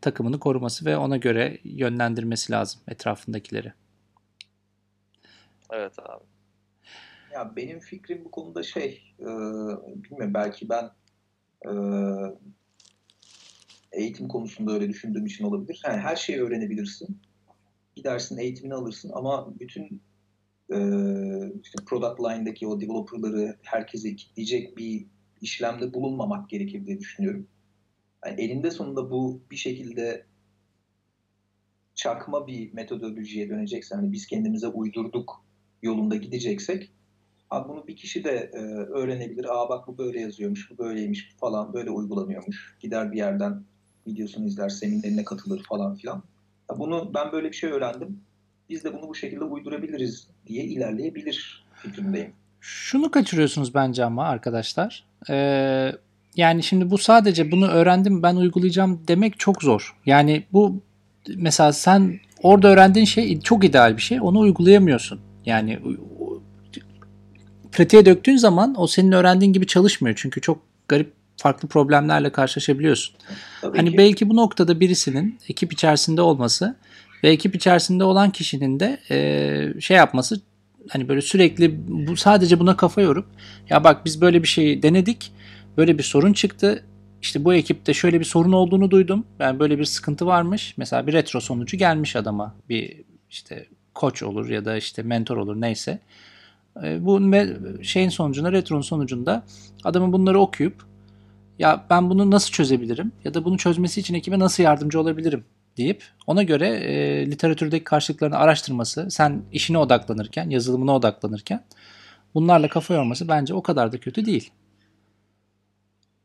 takımını 0.00 0.38
koruması 0.40 0.84
ve 0.84 0.96
ona 0.96 1.16
göre 1.16 1.58
yönlendirmesi 1.64 2.52
lazım 2.52 2.80
etrafındakileri. 2.88 3.72
Evet 5.72 5.98
abi. 5.98 6.24
Ya 7.32 7.56
benim 7.56 7.80
fikrim 7.80 8.24
bu 8.24 8.30
konuda 8.30 8.62
şey, 8.62 9.14
e, 9.20 9.24
bilmiyorum 10.04 10.34
belki 10.34 10.68
ben 10.68 10.90
e, 11.66 11.70
eğitim 13.92 14.28
konusunda 14.28 14.72
öyle 14.72 14.88
düşündüğüm 14.88 15.26
için 15.26 15.44
olabilir. 15.44 15.82
Yani 15.86 16.00
her 16.00 16.16
şeyi 16.16 16.40
öğrenebilirsin. 16.40 17.18
Gidersin 17.96 18.38
eğitimini 18.38 18.74
alırsın 18.74 19.10
ama 19.14 19.60
bütün 19.60 20.02
e, 20.72 20.76
işte 21.62 21.84
product 21.86 22.20
line'daki 22.20 22.66
o 22.66 22.80
developerları 22.80 23.56
herkese 23.62 24.16
kitleyecek 24.16 24.78
bir 24.78 25.06
işlemde 25.40 25.94
bulunmamak 25.94 26.50
gerekir 26.50 26.86
diye 26.86 26.98
düşünüyorum. 26.98 27.46
Yani 28.26 28.40
elinde 28.40 28.70
sonunda 28.70 29.10
bu 29.10 29.40
bir 29.50 29.56
şekilde 29.56 30.26
çakma 31.94 32.46
bir 32.46 32.72
metodolojiye 32.72 33.48
dönecekse, 33.48 33.94
hani 33.94 34.12
biz 34.12 34.26
kendimize 34.26 34.66
uydurduk 34.66 35.44
yolunda 35.82 36.16
gideceksek 36.16 36.90
Abi 37.50 37.68
bunu 37.68 37.86
bir 37.86 37.96
kişi 37.96 38.24
de 38.24 38.50
e, 38.54 38.58
öğrenebilir. 38.68 39.44
Aa 39.44 39.68
bak 39.68 39.88
bu 39.88 39.98
böyle 39.98 40.20
yazıyormuş, 40.20 40.70
bu 40.70 40.78
böyleymiş 40.78 41.34
falan, 41.40 41.72
böyle 41.72 41.90
uygulanıyormuş. 41.90 42.76
Gider 42.80 43.12
bir 43.12 43.16
yerden 43.16 43.64
videosunu 44.06 44.46
izler, 44.46 44.68
seminerine 44.68 45.24
katılır 45.24 45.62
falan 45.62 45.94
filan. 45.94 46.22
Ya 46.70 46.78
bunu 46.78 47.10
ben 47.14 47.32
böyle 47.32 47.48
bir 47.48 47.56
şey 47.56 47.70
öğrendim. 47.70 48.20
Biz 48.68 48.84
de 48.84 48.94
bunu 48.94 49.08
bu 49.08 49.14
şekilde 49.14 49.44
uydurabiliriz 49.44 50.28
diye 50.46 50.64
ilerleyebilir 50.64 51.64
fikrindeyim. 51.74 52.32
Şunu 52.60 53.10
kaçırıyorsunuz 53.10 53.74
bence 53.74 54.04
ama 54.04 54.24
arkadaşlar. 54.24 55.04
Ee, 55.30 55.92
yani 56.36 56.62
şimdi 56.62 56.90
bu 56.90 56.98
sadece 56.98 57.52
bunu 57.52 57.68
öğrendim 57.68 58.22
ben 58.22 58.36
uygulayacağım 58.36 59.00
demek 59.08 59.38
çok 59.38 59.62
zor. 59.62 59.96
Yani 60.06 60.44
bu 60.52 60.82
mesela 61.36 61.72
sen 61.72 62.20
orada 62.42 62.68
öğrendiğin 62.68 63.06
şey 63.06 63.40
çok 63.40 63.64
ideal 63.64 63.96
bir 63.96 64.02
şey. 64.02 64.20
Onu 64.20 64.38
uygulayamıyorsun. 64.38 65.20
Yani 65.46 65.78
pratiğe 67.72 68.06
döktüğün 68.06 68.36
zaman 68.36 68.74
o 68.78 68.86
senin 68.86 69.12
öğrendiğin 69.12 69.52
gibi 69.52 69.66
çalışmıyor. 69.66 70.16
Çünkü 70.22 70.40
çok 70.40 70.62
garip 70.88 71.12
farklı 71.40 71.68
problemlerle 71.68 72.32
karşılaşabiliyorsun. 72.32 73.16
Tabii 73.60 73.76
Hani 73.76 73.90
ki 73.90 73.98
belki 73.98 74.28
bu 74.28 74.36
noktada 74.36 74.80
birisinin 74.80 75.38
ekip 75.48 75.72
içerisinde 75.72 76.22
olması 76.22 76.76
ve 77.24 77.30
ekip 77.30 77.54
içerisinde 77.54 78.04
olan 78.04 78.30
kişinin 78.30 78.80
de 78.80 79.00
e, 79.10 79.80
şey 79.80 79.96
yapması 79.96 80.40
hani 80.88 81.08
böyle 81.08 81.20
sürekli 81.20 81.88
bu 81.88 82.16
sadece 82.16 82.60
buna 82.60 82.76
kafa 82.76 83.00
yorup 83.00 83.26
ya 83.70 83.84
bak 83.84 84.04
biz 84.04 84.20
böyle 84.20 84.42
bir 84.42 84.48
şeyi 84.48 84.82
denedik. 84.82 85.32
Böyle 85.76 85.98
bir 85.98 86.02
sorun 86.02 86.32
çıktı. 86.32 86.84
İşte 87.22 87.44
bu 87.44 87.54
ekipte 87.54 87.94
şöyle 87.94 88.20
bir 88.20 88.24
sorun 88.24 88.52
olduğunu 88.52 88.90
duydum. 88.90 89.26
Ben 89.38 89.58
böyle 89.58 89.78
bir 89.78 89.84
sıkıntı 89.84 90.26
varmış. 90.26 90.74
Mesela 90.76 91.06
bir 91.06 91.12
retro 91.12 91.40
sonucu 91.40 91.76
gelmiş 91.76 92.16
adama. 92.16 92.54
Bir 92.68 93.02
işte 93.30 93.66
koç 93.94 94.22
olur 94.22 94.48
ya 94.48 94.64
da 94.64 94.76
işte 94.76 95.02
mentor 95.02 95.36
olur 95.36 95.60
neyse. 95.60 95.98
E, 96.84 97.04
bu 97.04 97.32
şeyin 97.82 98.08
sonucunda, 98.08 98.52
retronun 98.52 98.82
sonucunda 98.82 99.44
adamın 99.84 100.12
bunları 100.12 100.40
okuyup 100.40 100.89
ya 101.60 101.86
ben 101.90 102.10
bunu 102.10 102.30
nasıl 102.30 102.52
çözebilirim 102.52 103.12
ya 103.24 103.34
da 103.34 103.44
bunu 103.44 103.58
çözmesi 103.58 104.00
için 104.00 104.14
ekibe 104.14 104.38
nasıl 104.38 104.62
yardımcı 104.62 105.00
olabilirim 105.00 105.44
deyip 105.76 106.04
ona 106.26 106.42
göre 106.42 106.68
e, 106.68 107.26
literatürdeki 107.26 107.84
karşılıklarını 107.84 108.36
araştırması, 108.36 109.10
sen 109.10 109.42
işine 109.52 109.78
odaklanırken, 109.78 110.50
yazılımına 110.50 110.96
odaklanırken 110.96 111.64
bunlarla 112.34 112.68
kafa 112.68 112.94
yorması 112.94 113.28
bence 113.28 113.54
o 113.54 113.62
kadar 113.62 113.92
da 113.92 114.00
kötü 114.00 114.26
değil. 114.26 114.50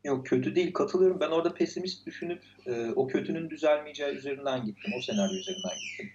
Yok 0.04 0.26
kötü 0.26 0.54
değil 0.54 0.72
katılıyorum. 0.72 1.20
Ben 1.20 1.30
orada 1.30 1.54
pesimist 1.54 2.06
düşünüp 2.06 2.42
e, 2.66 2.90
o 2.96 3.06
kötünün 3.06 3.50
düzelmeyeceği 3.50 4.14
üzerinden 4.14 4.64
gittim. 4.64 4.92
O 4.98 5.02
senaryo 5.02 5.34
üzerinden 5.34 5.72
gittim. 5.90 6.10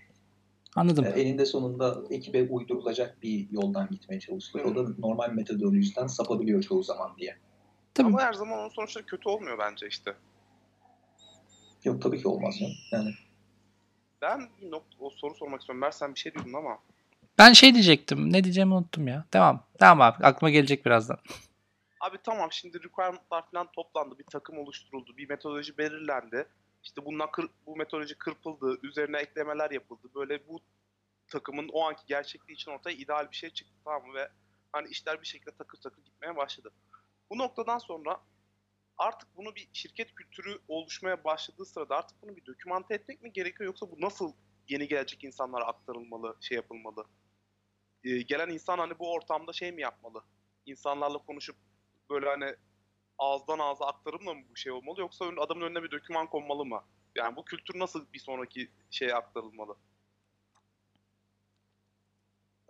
Anladım. 0.75 1.05
E, 1.05 1.09
eninde 1.09 1.45
sonunda 1.45 1.97
ekibe 2.09 2.43
uydurulacak 2.43 3.23
bir 3.23 3.47
yoldan 3.51 3.89
gitmeye 3.91 4.19
çalışılıyor. 4.19 4.71
O 4.71 4.75
da 4.75 4.89
normal 4.99 5.31
metodolojiden 5.31 6.07
sapabiliyor 6.07 6.63
çoğu 6.63 6.83
zaman 6.83 7.11
diye. 7.19 7.35
Tabii. 7.93 8.07
Ama 8.07 8.21
her 8.21 8.33
zaman 8.33 8.59
onun 8.59 8.69
sonuçları 8.69 9.05
kötü 9.05 9.29
olmuyor 9.29 9.57
bence 9.57 9.87
işte. 9.87 10.15
Yok 11.83 12.01
tabii 12.01 12.21
ki 12.21 12.27
olmaz 12.27 12.61
ya. 12.61 12.69
Yani 12.91 13.13
Ben 14.21 14.49
bir 14.61 14.71
nokta, 14.71 14.97
o 14.99 15.09
soru 15.09 15.35
sormak 15.35 15.59
istiyorum. 15.61 15.81
Mer 15.81 15.91
sen 15.91 16.15
bir 16.15 16.19
şey 16.19 16.33
diyordun 16.33 16.53
ama. 16.53 16.79
Ben 17.37 17.53
şey 17.53 17.73
diyecektim. 17.73 18.33
Ne 18.33 18.43
diyeceğimi 18.43 18.73
unuttum 18.73 19.07
ya. 19.07 19.25
Devam. 19.33 19.63
Devam 19.81 20.01
abi. 20.01 20.23
Aklıma 20.23 20.49
gelecek 20.49 20.85
birazdan. 20.85 21.17
Abi 21.99 22.17
tamam 22.23 22.51
şimdi 22.51 22.83
requirement'lar 22.83 23.51
falan 23.51 23.71
toplandı. 23.71 24.19
Bir 24.19 24.23
takım 24.23 24.57
oluşturuldu. 24.57 25.17
Bir 25.17 25.29
metodoloji 25.29 25.77
belirlendi. 25.77 26.47
İşte 26.83 27.05
bundan 27.05 27.31
kır, 27.31 27.49
bu 27.65 27.75
metodoloji 27.75 28.15
kırpıldı. 28.17 28.79
Üzerine 28.83 29.17
eklemeler 29.17 29.71
yapıldı. 29.71 30.07
Böyle 30.15 30.47
bu 30.47 30.59
takımın 31.27 31.69
o 31.73 31.83
anki 31.87 32.01
gerçekliği 32.07 32.55
için 32.55 32.71
ortaya 32.71 32.95
ideal 32.95 33.31
bir 33.31 33.35
şey 33.35 33.49
çıktı 33.49 33.73
tamam 33.85 34.07
mı? 34.07 34.13
Ve 34.13 34.29
hani 34.71 34.87
işler 34.89 35.21
bir 35.21 35.27
şekilde 35.27 35.51
takır 35.51 35.77
takır 35.77 36.03
gitmeye 36.03 36.35
başladı. 36.35 36.71
Bu 37.31 37.37
noktadan 37.37 37.77
sonra 37.77 38.21
artık 38.97 39.37
bunu 39.37 39.55
bir 39.55 39.69
şirket 39.73 40.15
kültürü 40.15 40.59
oluşmaya 40.67 41.23
başladığı 41.23 41.65
sırada 41.65 41.95
artık 41.95 42.21
bunu 42.21 42.35
bir 42.35 42.45
dokümante 42.45 42.93
etmek 42.93 43.21
mi 43.21 43.33
gerekiyor 43.33 43.65
yoksa 43.65 43.91
bu 43.91 44.01
nasıl 44.01 44.33
yeni 44.67 44.87
gelecek 44.87 45.23
insanlara 45.23 45.65
aktarılmalı, 45.65 46.37
şey 46.41 46.55
yapılmalı? 46.55 47.05
Ee, 48.03 48.21
gelen 48.21 48.49
insan 48.49 48.77
hani 48.77 48.99
bu 48.99 49.13
ortamda 49.13 49.53
şey 49.53 49.71
mi 49.71 49.81
yapmalı? 49.81 50.23
İnsanlarla 50.65 51.17
konuşup 51.17 51.55
böyle 52.09 52.25
hani 52.25 52.55
ağızdan 53.17 53.59
ağza 53.59 53.85
aktarımla 53.85 54.33
mı 54.33 54.41
bu 54.49 54.55
şey 54.55 54.71
olmalı 54.71 54.99
yoksa 54.99 55.25
adamın 55.25 55.65
önüne 55.65 55.83
bir 55.83 55.91
doküman 55.91 56.27
konmalı 56.27 56.65
mı? 56.65 56.83
Yani 57.15 57.35
bu 57.35 57.45
kültür 57.45 57.79
nasıl 57.79 58.13
bir 58.13 58.19
sonraki 58.19 58.71
şeye 58.89 59.15
aktarılmalı? 59.15 59.77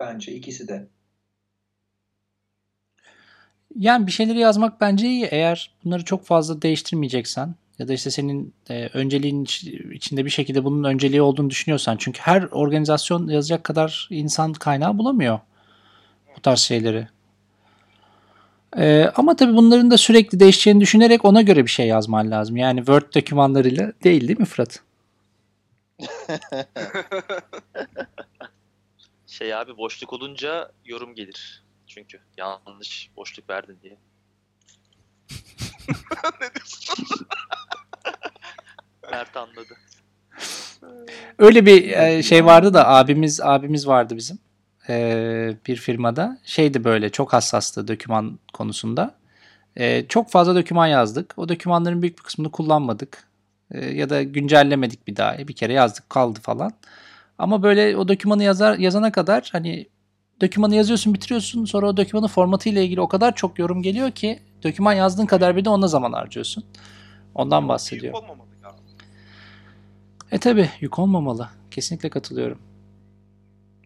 bence 0.00 0.32
ikisi 0.32 0.68
de. 0.68 0.88
Yani 3.78 4.06
bir 4.06 4.12
şeyleri 4.12 4.38
yazmak 4.38 4.80
bence 4.80 5.06
iyi. 5.06 5.24
Eğer 5.24 5.70
bunları 5.84 6.04
çok 6.04 6.24
fazla 6.24 6.62
değiştirmeyeceksen 6.62 7.54
ya 7.78 7.88
da 7.88 7.92
işte 7.92 8.10
senin 8.10 8.54
e, 8.70 8.86
önceliğin 8.94 9.44
iç- 9.44 9.64
içinde 9.92 10.24
bir 10.24 10.30
şekilde 10.30 10.64
bunun 10.64 10.84
önceliği 10.84 11.22
olduğunu 11.22 11.50
düşünüyorsan. 11.50 11.96
Çünkü 11.96 12.20
her 12.20 12.42
organizasyon 12.42 13.28
yazacak 13.28 13.64
kadar 13.64 14.08
insan 14.10 14.52
kaynağı 14.52 14.98
bulamıyor 14.98 15.40
bu 16.36 16.40
tarz 16.40 16.58
şeyleri. 16.58 17.08
E, 18.76 19.10
ama 19.14 19.36
tabii 19.36 19.56
bunların 19.56 19.90
da 19.90 19.98
sürekli 19.98 20.40
değişeceğini 20.40 20.80
düşünerek 20.80 21.24
ona 21.24 21.42
göre 21.42 21.64
bir 21.64 21.70
şey 21.70 21.86
yazman 21.86 22.30
lazım. 22.30 22.56
Yani 22.56 22.78
Word 22.78 23.14
dokümanlarıyla 23.14 23.92
değil 24.04 24.28
değil 24.28 24.40
mi 24.40 24.46
Fırat? 24.46 24.80
Şey 29.26 29.54
abi 29.54 29.76
boşluk 29.76 30.12
olunca 30.12 30.72
yorum 30.84 31.14
gelir. 31.14 31.61
Çünkü 31.94 32.20
yanlış 32.36 33.10
boşluk 33.16 33.50
verdin 33.50 33.78
diye. 33.82 33.96
ne 36.40 36.54
diyorsun? 36.54 37.26
Mert 39.10 39.36
anladı. 39.36 39.76
Öyle 41.38 41.66
bir 41.66 41.90
e, 41.90 42.22
şey 42.22 42.44
vardı 42.44 42.74
da 42.74 42.88
abimiz 42.88 43.40
abimiz 43.40 43.86
vardı 43.86 44.16
bizim 44.16 44.38
e, 44.88 45.56
bir 45.66 45.76
firmada. 45.76 46.38
Şeydi 46.44 46.84
böyle 46.84 47.10
çok 47.10 47.32
hassastı 47.32 47.88
doküman 47.88 48.38
konusunda. 48.52 49.14
E, 49.76 50.06
çok 50.08 50.30
fazla 50.30 50.54
doküman 50.54 50.86
yazdık. 50.86 51.34
O 51.36 51.48
dokümanların 51.48 52.02
büyük 52.02 52.18
bir 52.18 52.22
kısmını 52.22 52.50
kullanmadık. 52.50 53.28
E, 53.70 53.84
ya 53.86 54.10
da 54.10 54.22
güncellemedik 54.22 55.06
bir 55.06 55.16
daha. 55.16 55.38
Bir 55.38 55.56
kere 55.56 55.72
yazdık 55.72 56.10
kaldı 56.10 56.40
falan. 56.42 56.72
Ama 57.38 57.62
böyle 57.62 57.96
o 57.96 58.08
dokümanı 58.08 58.44
yazar 58.44 58.78
yazana 58.78 59.12
kadar 59.12 59.48
hani 59.52 59.88
dokümanı 60.42 60.74
yazıyorsun 60.74 61.14
bitiriyorsun 61.14 61.64
sonra 61.64 61.88
o 61.88 61.96
dokümanın 61.96 62.26
formatı 62.26 62.68
ile 62.68 62.84
ilgili 62.84 63.00
o 63.00 63.08
kadar 63.08 63.34
çok 63.34 63.58
yorum 63.58 63.82
geliyor 63.82 64.10
ki 64.10 64.38
doküman 64.62 64.92
yazdığın 64.92 65.26
kadar 65.26 65.56
bir 65.56 65.64
de 65.64 65.70
ona 65.70 65.88
zaman 65.88 66.12
harcıyorsun. 66.12 66.64
Ondan 67.34 67.68
bahsediyor. 67.68 68.12
Büyük 68.12 68.24
olmamalı 68.24 68.48
ya. 68.62 68.74
E 70.30 70.38
tabi 70.38 70.70
yük 70.80 70.98
olmamalı. 70.98 71.48
Kesinlikle 71.70 72.10
katılıyorum. 72.10 72.58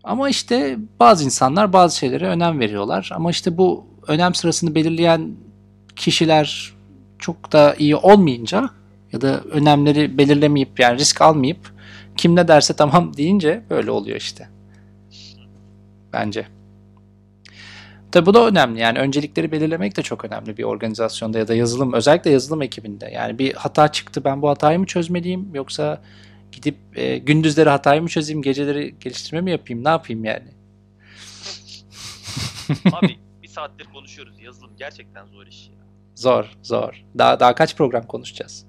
Ama 0.04 0.28
işte 0.28 0.78
bazı 1.00 1.24
insanlar 1.24 1.72
bazı 1.72 1.96
şeylere 1.96 2.26
önem 2.28 2.60
veriyorlar. 2.60 3.10
Ama 3.14 3.30
işte 3.30 3.58
bu 3.58 3.86
önem 4.08 4.34
sırasını 4.34 4.74
belirleyen 4.74 5.36
kişiler 5.96 6.72
çok 7.18 7.52
da 7.52 7.74
iyi 7.74 7.96
olmayınca 7.96 8.70
ya 9.12 9.20
da 9.20 9.40
önemleri 9.40 10.18
belirlemeyip 10.18 10.80
yani 10.80 10.98
risk 10.98 11.22
almayıp 11.22 11.72
kim 12.16 12.36
ne 12.36 12.48
derse 12.48 12.74
tamam 12.74 13.16
deyince 13.16 13.62
böyle 13.70 13.90
oluyor 13.90 14.16
işte. 14.16 14.55
Bence. 16.16 16.46
Tabi 18.12 18.26
bu 18.26 18.34
da 18.34 18.46
önemli. 18.46 18.80
Yani 18.80 18.98
öncelikleri 18.98 19.52
belirlemek 19.52 19.96
de 19.96 20.02
çok 20.02 20.24
önemli 20.24 20.56
bir 20.56 20.64
organizasyonda 20.64 21.38
ya 21.38 21.48
da 21.48 21.54
yazılım 21.54 21.92
özellikle 21.92 22.30
yazılım 22.30 22.62
ekibinde. 22.62 23.10
Yani 23.10 23.38
bir 23.38 23.54
hata 23.54 23.92
çıktı 23.92 24.24
ben 24.24 24.42
bu 24.42 24.48
hatayı 24.48 24.78
mı 24.78 24.86
çözmeliyim 24.86 25.54
yoksa 25.54 26.02
gidip 26.52 26.76
e, 26.94 27.18
gündüzleri 27.18 27.68
hatayı 27.68 28.02
mı 28.02 28.08
çözeyim 28.08 28.42
geceleri 28.42 28.98
geliştirme 29.00 29.40
mi 29.40 29.50
yapayım 29.50 29.84
ne 29.84 29.88
yapayım 29.88 30.24
yani. 30.24 30.48
Abi 32.92 33.16
bir 33.42 33.48
saattir 33.48 33.84
konuşuyoruz. 33.94 34.40
Yazılım 34.40 34.70
gerçekten 34.78 35.26
zor 35.26 35.46
iş 35.46 35.68
ya. 35.68 35.86
Zor 36.14 36.56
zor. 36.62 37.04
Daha 37.18 37.40
daha 37.40 37.54
kaç 37.54 37.76
program 37.76 38.06
konuşacağız? 38.06 38.66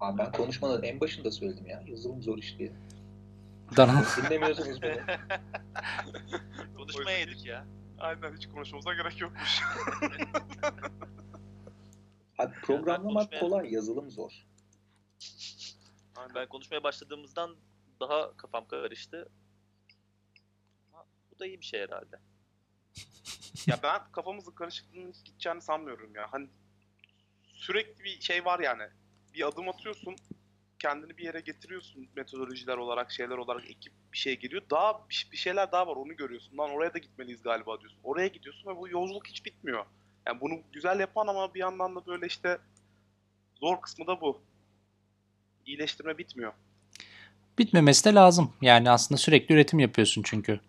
Abi 0.00 0.18
ben 0.18 0.32
konuşmanın 0.32 0.82
en 0.82 1.00
başında 1.00 1.30
söyledim 1.30 1.66
ya. 1.66 1.82
Yazılım 1.86 2.22
zor 2.22 2.38
iş 2.38 2.58
diye. 2.58 2.72
Daha 3.76 4.02
Dinlemiyorsunuz 4.22 4.82
beni. 4.82 5.02
Konuşmaya 6.76 7.18
yedik 7.18 7.44
ya. 7.46 7.66
Aynen 7.98 8.36
hiç 8.36 8.48
konuşmamıza 8.48 8.94
gerek 8.94 9.20
yokmuş. 9.20 9.60
Abi 12.38 12.52
programlamak 12.62 13.22
konuşmaya- 13.32 13.40
kolay, 13.40 13.72
yazılım 13.74 14.10
zor. 14.10 14.32
Aynen. 16.16 16.34
Ben 16.34 16.48
konuşmaya 16.48 16.82
başladığımızdan 16.82 17.56
daha 18.00 18.36
kafam 18.36 18.68
karıştı. 18.68 19.28
Ama 20.92 21.04
Bu 21.34 21.38
da 21.38 21.46
iyi 21.46 21.60
bir 21.60 21.64
şey 21.66 21.80
herhalde. 21.80 22.20
ya 23.66 23.78
ben 23.82 24.00
kafamızın 24.12 24.52
karışıklığının 24.52 25.12
gideceğini 25.24 25.62
sanmıyorum 25.62 26.14
ya. 26.14 26.26
Hani 26.30 26.48
sürekli 27.52 28.04
bir 28.04 28.20
şey 28.20 28.44
var 28.44 28.60
yani. 28.60 28.82
Bir 29.34 29.48
adım 29.48 29.68
atıyorsun, 29.68 30.16
kendini 30.88 31.16
bir 31.18 31.24
yere 31.24 31.40
getiriyorsun 31.40 32.08
metodolojiler 32.16 32.76
olarak, 32.76 33.12
şeyler 33.12 33.38
olarak 33.38 33.70
ekip 33.70 33.92
bir 34.12 34.18
şey 34.18 34.38
geliyor. 34.38 34.62
Daha 34.70 35.00
bir 35.32 35.36
şeyler 35.36 35.72
daha 35.72 35.86
var 35.86 35.96
onu 35.96 36.16
görüyorsun. 36.16 36.58
Lan 36.58 36.70
oraya 36.70 36.94
da 36.94 36.98
gitmeliyiz 36.98 37.42
galiba 37.42 37.80
diyorsun. 37.80 37.98
Oraya 38.04 38.26
gidiyorsun 38.26 38.70
ve 38.70 38.76
bu 38.76 38.88
yolculuk 38.88 39.26
hiç 39.26 39.44
bitmiyor. 39.44 39.84
Yani 40.26 40.40
bunu 40.40 40.54
güzel 40.72 41.00
yapan 41.00 41.26
ama 41.26 41.54
bir 41.54 41.60
yandan 41.60 41.96
da 41.96 42.06
böyle 42.06 42.26
işte 42.26 42.58
zor 43.60 43.80
kısmı 43.80 44.06
da 44.06 44.20
bu. 44.20 44.40
İyileştirme 45.66 46.18
bitmiyor. 46.18 46.52
bitmemesi 47.58 48.04
de 48.04 48.14
lazım. 48.14 48.52
Yani 48.60 48.90
aslında 48.90 49.18
sürekli 49.18 49.54
üretim 49.54 49.78
yapıyorsun 49.78 50.22
çünkü. 50.22 50.60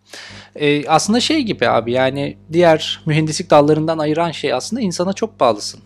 E, 0.54 0.88
aslında 0.88 1.20
şey 1.20 1.42
gibi 1.42 1.68
abi 1.68 1.92
yani 1.92 2.38
diğer 2.52 3.02
mühendislik 3.06 3.50
dallarından 3.50 3.98
ayıran 3.98 4.30
şey 4.30 4.52
aslında 4.52 4.82
insana 4.82 5.12
çok 5.12 5.40
bağlısın. 5.40 5.80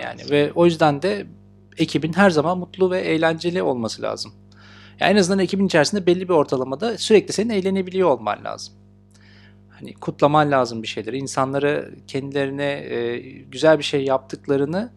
Yani 0.00 0.30
ve 0.30 0.52
o 0.52 0.66
yüzden 0.66 1.02
de 1.02 1.26
ekibin 1.78 2.12
her 2.12 2.30
zaman 2.30 2.58
mutlu 2.58 2.90
ve 2.90 3.00
eğlenceli 3.00 3.62
olması 3.62 4.02
lazım. 4.02 4.32
Yani 5.00 5.12
en 5.12 5.16
azından 5.16 5.38
ekibin 5.38 5.66
içerisinde 5.66 6.06
belli 6.06 6.28
bir 6.28 6.34
ortalamada 6.34 6.98
sürekli 6.98 7.32
senin 7.32 7.50
eğlenebiliyor 7.50 8.10
olman 8.10 8.44
lazım. 8.44 8.74
Hani 9.70 9.94
kutlaman 9.94 10.50
lazım 10.50 10.82
bir 10.82 10.88
şeyleri. 10.88 11.18
İnsanları 11.18 11.94
kendilerine 12.06 12.64
e, 12.64 13.18
güzel 13.40 13.78
bir 13.78 13.84
şey 13.84 14.04
yaptıklarını 14.04 14.92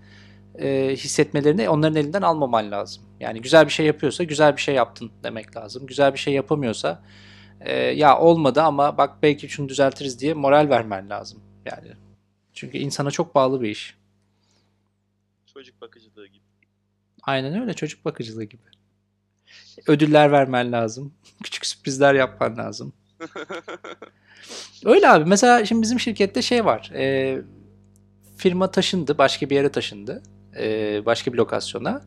e, 0.60 0.90
hissetmelerini 0.94 1.70
onların 1.70 1.96
elinden 1.96 2.22
almaman 2.22 2.72
lazım. 2.72 3.04
Yani 3.20 3.42
güzel 3.42 3.66
bir 3.66 3.72
şey 3.72 3.86
yapıyorsa 3.86 4.24
güzel 4.24 4.56
bir 4.56 4.62
şey 4.62 4.76
yaptın 4.76 5.12
demek 5.24 5.58
lazım. 5.58 5.86
Güzel 5.86 6.14
bir 6.14 6.20
şey 6.20 6.34
yapamıyorsa 6.34 7.04
e, 7.62 7.74
ya 7.76 8.20
olmadı 8.20 8.62
ama 8.62 8.98
bak 8.98 9.24
belki 9.24 9.50
şunu 9.50 9.70
düzeltiriz 9.70 10.20
diye 10.20 10.34
moral 10.34 10.70
vermen 10.70 11.10
lazım. 11.10 11.42
Yani 11.66 11.88
çünkü 12.54 12.78
insana 12.78 13.12
çok 13.12 13.36
bağlı 13.36 13.62
bir 13.62 13.70
iş. 13.70 13.98
Çocuk 15.54 15.82
bakıcılığı 15.82 16.28
gibi. 16.28 16.49
Aynen 17.30 17.62
öyle 17.62 17.74
çocuk 17.74 18.06
bakıcılığı 18.06 18.44
gibi. 18.44 18.62
Ödüller 19.88 20.32
vermen 20.32 20.72
lazım. 20.72 21.14
Küçük 21.44 21.66
sürprizler 21.66 22.14
yapman 22.14 22.58
lazım. 22.58 22.94
Öyle 24.86 25.10
abi. 25.10 25.30
Mesela 25.30 25.66
şimdi 25.66 25.82
bizim 25.82 26.00
şirkette 26.00 26.42
şey 26.42 26.66
var. 26.66 26.92
E, 26.96 27.38
firma 28.38 28.72
taşındı. 28.72 29.18
Başka 29.18 29.50
bir 29.50 29.56
yere 29.56 29.70
taşındı. 29.70 30.24
E, 30.60 31.06
başka 31.06 31.34
bir 31.34 31.38
lokasyona. 31.38 32.02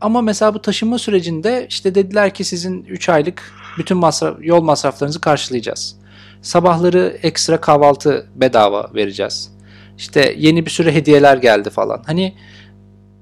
Ama 0.00 0.22
mesela 0.22 0.54
bu 0.54 0.62
taşınma 0.62 0.98
sürecinde 0.98 1.66
işte 1.68 1.94
dediler 1.94 2.34
ki 2.34 2.44
sizin 2.44 2.84
3 2.84 3.08
aylık 3.08 3.52
bütün 3.78 3.96
masraf, 3.96 4.36
yol 4.40 4.62
masraflarınızı 4.62 5.20
karşılayacağız. 5.20 5.96
Sabahları 6.42 7.18
ekstra 7.22 7.60
kahvaltı 7.60 8.26
bedava 8.34 8.90
vereceğiz. 8.94 9.52
İşte 9.98 10.34
yeni 10.38 10.66
bir 10.66 10.70
sürü 10.70 10.92
hediyeler 10.92 11.36
geldi 11.36 11.70
falan. 11.70 12.02
Hani 12.06 12.34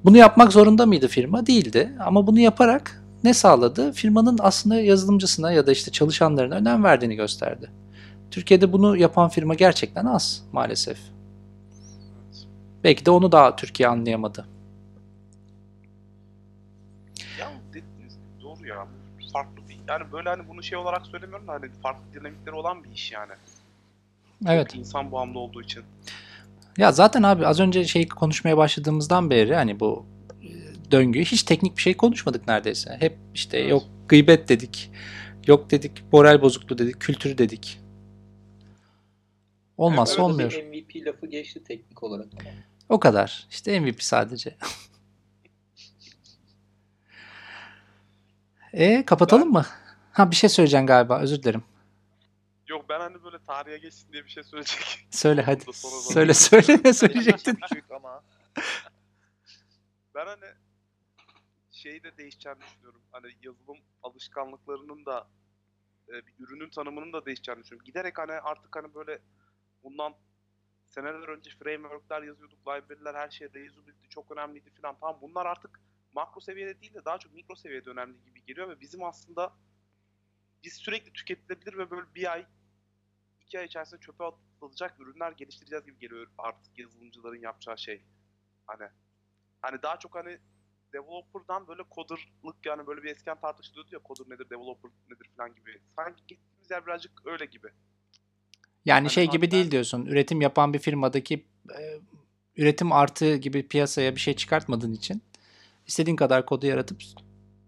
bunu 0.05 0.16
yapmak 0.16 0.52
zorunda 0.52 0.86
mıydı 0.86 1.09
firma? 1.09 1.47
Değildi. 1.47 1.93
Ama 2.01 2.27
bunu 2.27 2.40
yaparak 2.40 3.02
ne 3.24 3.35
sağladı? 3.35 3.93
Firmanın 3.93 4.39
aslında 4.43 4.81
yazılımcısına 4.81 5.52
ya 5.52 5.66
da 5.66 5.72
işte 5.72 5.90
çalışanlarına 5.90 6.55
önem 6.55 6.85
verdiğini 6.85 7.16
gösterdi. 7.16 7.70
Türkiye'de 8.31 8.72
bunu 8.72 8.97
yapan 8.97 9.28
firma 9.28 9.55
gerçekten 9.55 10.06
az 10.06 10.43
maalesef. 10.52 10.98
Belki 12.85 13.06
de 13.06 13.10
onu 13.10 13.32
daha 13.32 13.56
Türkiye 13.56 13.89
anlayamadı. 13.89 14.47
Ya 17.40 17.52
dediğiniz 17.68 18.14
gibi 18.14 18.43
doğru 18.43 18.66
ya. 18.66 18.86
Farklı 19.32 19.68
bir 19.68 19.78
yani 19.89 20.12
böyle 20.12 20.28
hani 20.28 20.48
bunu 20.48 20.62
şey 20.62 20.78
olarak 20.78 21.06
söylemiyorum 21.06 21.48
da 21.48 21.52
hani 21.52 21.68
farklı 21.82 22.02
dinamikleri 22.14 22.55
olan 22.55 22.85
bir 22.85 22.90
iş 22.90 23.12
yani. 23.12 23.32
Evet. 24.47 24.74
İnsan 24.74 25.12
bağımlı 25.12 25.39
olduğu 25.39 25.62
için. 25.62 25.82
Ya 26.78 26.92
zaten 26.92 27.22
abi 27.22 27.47
az 27.47 27.60
önce 27.60 27.84
şey 27.84 28.09
konuşmaya 28.09 28.56
başladığımızdan 28.56 29.30
beri 29.30 29.55
hani 29.55 29.80
bu 29.80 30.06
e, 30.42 30.48
döngüyü 30.90 31.24
hiç 31.24 31.42
teknik 31.42 31.76
bir 31.76 31.82
şey 31.82 31.97
konuşmadık 31.97 32.48
neredeyse. 32.48 32.97
Hep 33.01 33.18
işte 33.34 33.59
Evet. 33.59 33.70
yok 33.70 33.82
gıybet 34.09 34.48
dedik. 34.48 34.90
Yok 35.47 35.70
dedik 35.70 35.92
moral 36.12 36.42
bozukluğu 36.42 36.78
dedik. 36.78 37.01
Kültür 37.01 37.38
dedik. 37.38 37.80
Olmazsa 39.76 40.14
Evet, 40.14 40.22
olmuyor. 40.24 40.52
MVP 40.52 41.06
lafı 41.06 41.26
geçti 41.26 41.64
teknik 41.64 42.02
olarak. 42.02 42.26
O 42.88 43.01
kadar. 43.01 43.47
İşte 43.51 43.80
MVP 43.80 44.02
sadece. 44.02 44.56
e 48.72 49.05
kapatalım 49.05 49.52
mı? 49.52 49.66
Ha 50.12 50.30
bir 50.30 50.36
şey 50.36 50.51
söyleyeceksin 50.51 50.86
galiba. 50.86 51.20
Özür 51.20 51.42
dilerim. 51.42 51.62
Yok 52.70 52.88
ben 52.88 53.01
hani 53.01 53.24
böyle 53.24 53.44
tarihe 53.44 53.78
geçsin 53.78 54.12
diye 54.12 54.24
bir 54.24 54.28
şey 54.28 54.42
söyleyecek. 54.42 55.06
Söyle 55.10 55.42
hadi. 55.42 55.64
Söyle 56.12 56.34
söyle 56.34 56.80
ne 56.84 56.92
söyleyecektin? 56.92 57.55
Küçük 57.55 57.90
ama 57.90 58.24
Ben 60.14 60.26
hani 60.26 60.44
şeyi 61.70 62.02
de 62.02 62.16
değişeceğini 62.16 62.60
düşünüyorum. 62.60 63.02
Hani 63.12 63.26
yazılım 63.42 63.78
alışkanlıklarının 64.02 65.06
da 65.06 65.28
e, 66.09 66.12
bir 66.12 66.34
ürünün 66.38 66.70
tanımının 66.70 67.12
da 67.12 67.26
değişeceğini 67.26 67.62
düşünüyorum. 67.62 67.84
Giderek 67.84 68.18
hani 68.18 68.32
artık 68.32 68.76
hani 68.76 68.94
böyle 68.94 69.18
bundan 69.82 70.14
seneler 70.86 71.28
önce 71.28 71.51
frameworkler 71.51 72.22
yazıyorduk, 72.22 72.59
library'ler 72.60 73.14
her 73.14 73.30
şey 73.30 73.48
reusability 73.55 74.09
çok 74.09 74.30
önemliydi 74.30 74.70
falan. 74.70 74.97
Tamam 75.01 75.18
bunlar 75.22 75.47
artık 75.47 75.80
makro 76.12 76.40
seviyede 76.40 76.80
değil 76.80 76.94
de 76.94 77.05
daha 77.05 77.18
çok 77.18 77.34
mikro 77.34 77.55
seviyede 77.55 77.90
önemli 77.90 78.24
gibi 78.24 78.44
geliyor 78.44 78.68
ve 78.68 78.80
bizim 78.80 79.05
aslında 79.05 79.52
biz 80.64 80.72
sürekli 80.72 81.12
tüketilebilir 81.12 81.78
ve 81.78 81.90
böyle 81.90 82.14
bir 82.14 82.32
ay 82.32 82.47
iki 83.51 83.59
ay 83.59 83.66
içerisinde 83.66 84.01
çöpe 84.01 84.24
atılacak 84.24 85.01
ürünler 85.01 85.32
geliştireceğiz 85.32 85.85
gibi 85.85 85.98
geliyor 85.98 86.27
artık 86.39 86.78
yazılımcıların 86.78 87.40
yapacağı 87.43 87.78
şey. 87.78 88.02
Hani 88.66 88.89
hani 89.62 89.82
daha 89.82 89.98
çok 89.98 90.14
hani 90.14 90.39
developer'dan 90.93 91.68
böyle 91.68 91.82
coder'lık 91.94 92.66
yani 92.66 92.86
böyle 92.86 93.02
bir 93.02 93.10
eskiden 93.10 93.40
tartışılıyordu 93.40 93.89
ya 93.93 94.01
coder 94.09 94.35
nedir, 94.35 94.51
developer 94.51 94.90
nedir 95.10 95.31
falan 95.36 95.55
gibi. 95.55 95.81
Sanki 95.97 96.20
gittiğimiz 96.27 96.70
yer 96.70 96.86
birazcık 96.86 97.12
öyle 97.27 97.44
gibi. 97.44 97.68
Yani 98.85 99.01
Hani 99.01 99.10
şey 99.10 99.24
gibi 99.24 99.32
harbiden- 99.32 99.51
değil 99.51 99.70
diyorsun. 99.70 100.06
Üretim 100.06 100.40
yapan 100.40 100.74
bir 100.74 100.78
firmadaki 100.78 101.47
e, 101.78 102.01
üretim 102.56 102.93
artı 102.93 103.36
gibi 103.36 103.68
piyasaya 103.68 104.14
bir 104.14 104.20
şey 104.20 104.36
çıkartmadığın 104.36 104.93
için 104.93 105.22
istediğin 105.86 106.16
kadar 106.16 106.47
kodu 106.47 106.66
yaratıp 106.66 107.02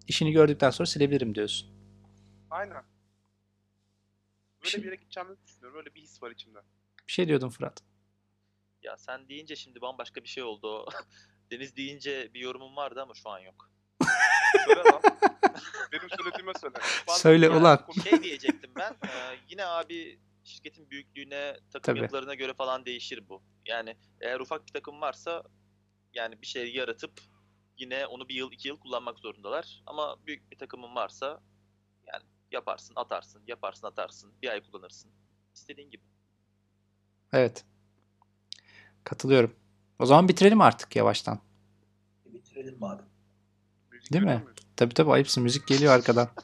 işini 0.08 0.32
gördükten 0.32 0.70
sonra 0.70 0.86
silebilirim 0.86 1.34
diyorsun. 1.34 1.68
Aynen. 2.50 2.91
Böyle 4.62 4.70
Şey- 4.70 4.80
bir 4.80 4.86
yere 4.86 4.96
gideceğimi 4.96 5.36
düşünüyorum. 5.46 5.78
Öyle 5.78 5.94
bir 5.94 6.00
his 6.00 6.22
var 6.22 6.30
içimde. 6.30 6.58
Bir 7.08 7.12
şey 7.12 7.28
diyordun 7.28 7.48
Fırat. 7.48 7.82
Ya 8.82 8.96
sen 8.96 9.28
deyince 9.28 9.56
şimdi 9.56 9.80
bambaşka 9.80 10.22
bir 10.22 10.28
şey 10.28 10.42
oldu. 10.42 10.86
Deniz 11.50 11.76
deyince 11.76 12.34
bir 12.34 12.40
yorumum 12.40 12.76
vardı 12.76 13.02
ama 13.02 13.14
şu 13.14 13.28
an 13.30 13.38
yok. 13.38 13.70
Söyle 14.64 14.80
lan. 14.80 15.02
Benim 15.92 16.08
söylediğime 16.10 16.52
söyle. 16.60 16.74
Bazen 17.08 17.22
Söyle 17.22 17.46
yani 17.46 17.56
ulan. 17.56 17.86
Şey 18.04 18.22
diyecektim 18.22 18.70
ben. 18.76 18.92
e, 18.92 19.38
yine 19.48 19.66
abi 19.66 20.18
şirketin 20.44 20.90
büyüklüğüne, 20.90 21.56
takım 21.72 21.80
Tabii. 21.82 21.98
yapılarına 22.00 22.34
göre 22.34 22.54
falan 22.54 22.84
değişir 22.86 23.28
bu. 23.28 23.42
Yani 23.66 23.96
eğer 24.20 24.40
ufak 24.40 24.66
bir 24.66 24.72
takım 24.72 25.00
varsa 25.00 25.42
yani 26.14 26.42
bir 26.42 26.46
şey 26.46 26.74
yaratıp 26.74 27.20
yine 27.78 28.06
onu 28.06 28.28
bir 28.28 28.34
yıl 28.34 28.52
iki 28.52 28.68
yıl 28.68 28.78
kullanmak 28.80 29.18
zorundalar. 29.18 29.82
Ama 29.86 30.26
büyük 30.26 30.50
bir 30.50 30.58
takımın 30.58 30.94
varsa 30.94 31.42
yaparsın, 32.52 32.92
atarsın, 32.96 33.42
yaparsın, 33.46 33.86
atarsın. 33.86 34.32
Bir 34.42 34.48
ay 34.48 34.60
kullanırsın. 34.60 35.10
İstediğin 35.54 35.90
gibi. 35.90 36.02
Evet. 37.32 37.64
Katılıyorum. 39.04 39.54
O 39.98 40.06
zaman 40.06 40.28
bitirelim 40.28 40.60
artık 40.60 40.96
yavaştan. 40.96 41.40
Bitirelim 42.26 42.76
madem. 42.80 43.06
Müzik 43.92 44.12
Değil 44.12 44.24
mi? 44.24 44.40
muyuz? 44.44 44.58
Tabii 44.76 44.94
tabii 44.94 45.10
ayıpsın. 45.12 45.42
Müzik 45.42 45.66
geliyor 45.66 45.92
arkadan. 45.92 46.28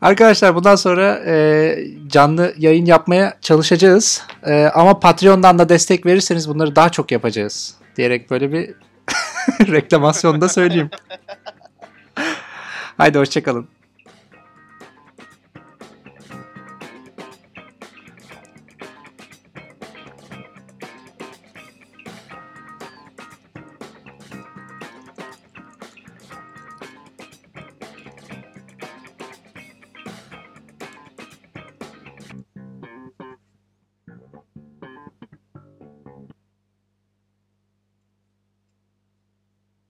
Arkadaşlar 0.00 0.54
bundan 0.54 0.76
sonra 0.76 1.22
e, 1.26 1.76
canlı 2.06 2.54
yayın 2.58 2.86
yapmaya 2.86 3.38
çalışacağız. 3.40 4.22
E, 4.42 4.64
ama 4.64 5.00
Patreon'dan 5.00 5.58
da 5.58 5.68
destek 5.68 6.06
verirseniz 6.06 6.48
bunları 6.48 6.76
daha 6.76 6.88
çok 6.88 7.12
yapacağız. 7.12 7.74
Diyerek 7.96 8.30
böyle 8.30 8.52
bir 8.52 8.74
reklamasyonu 9.60 10.40
da 10.40 10.48
söyleyeyim. 10.48 10.90
Haydi 12.96 13.18
hoşçakalın. 13.18 13.68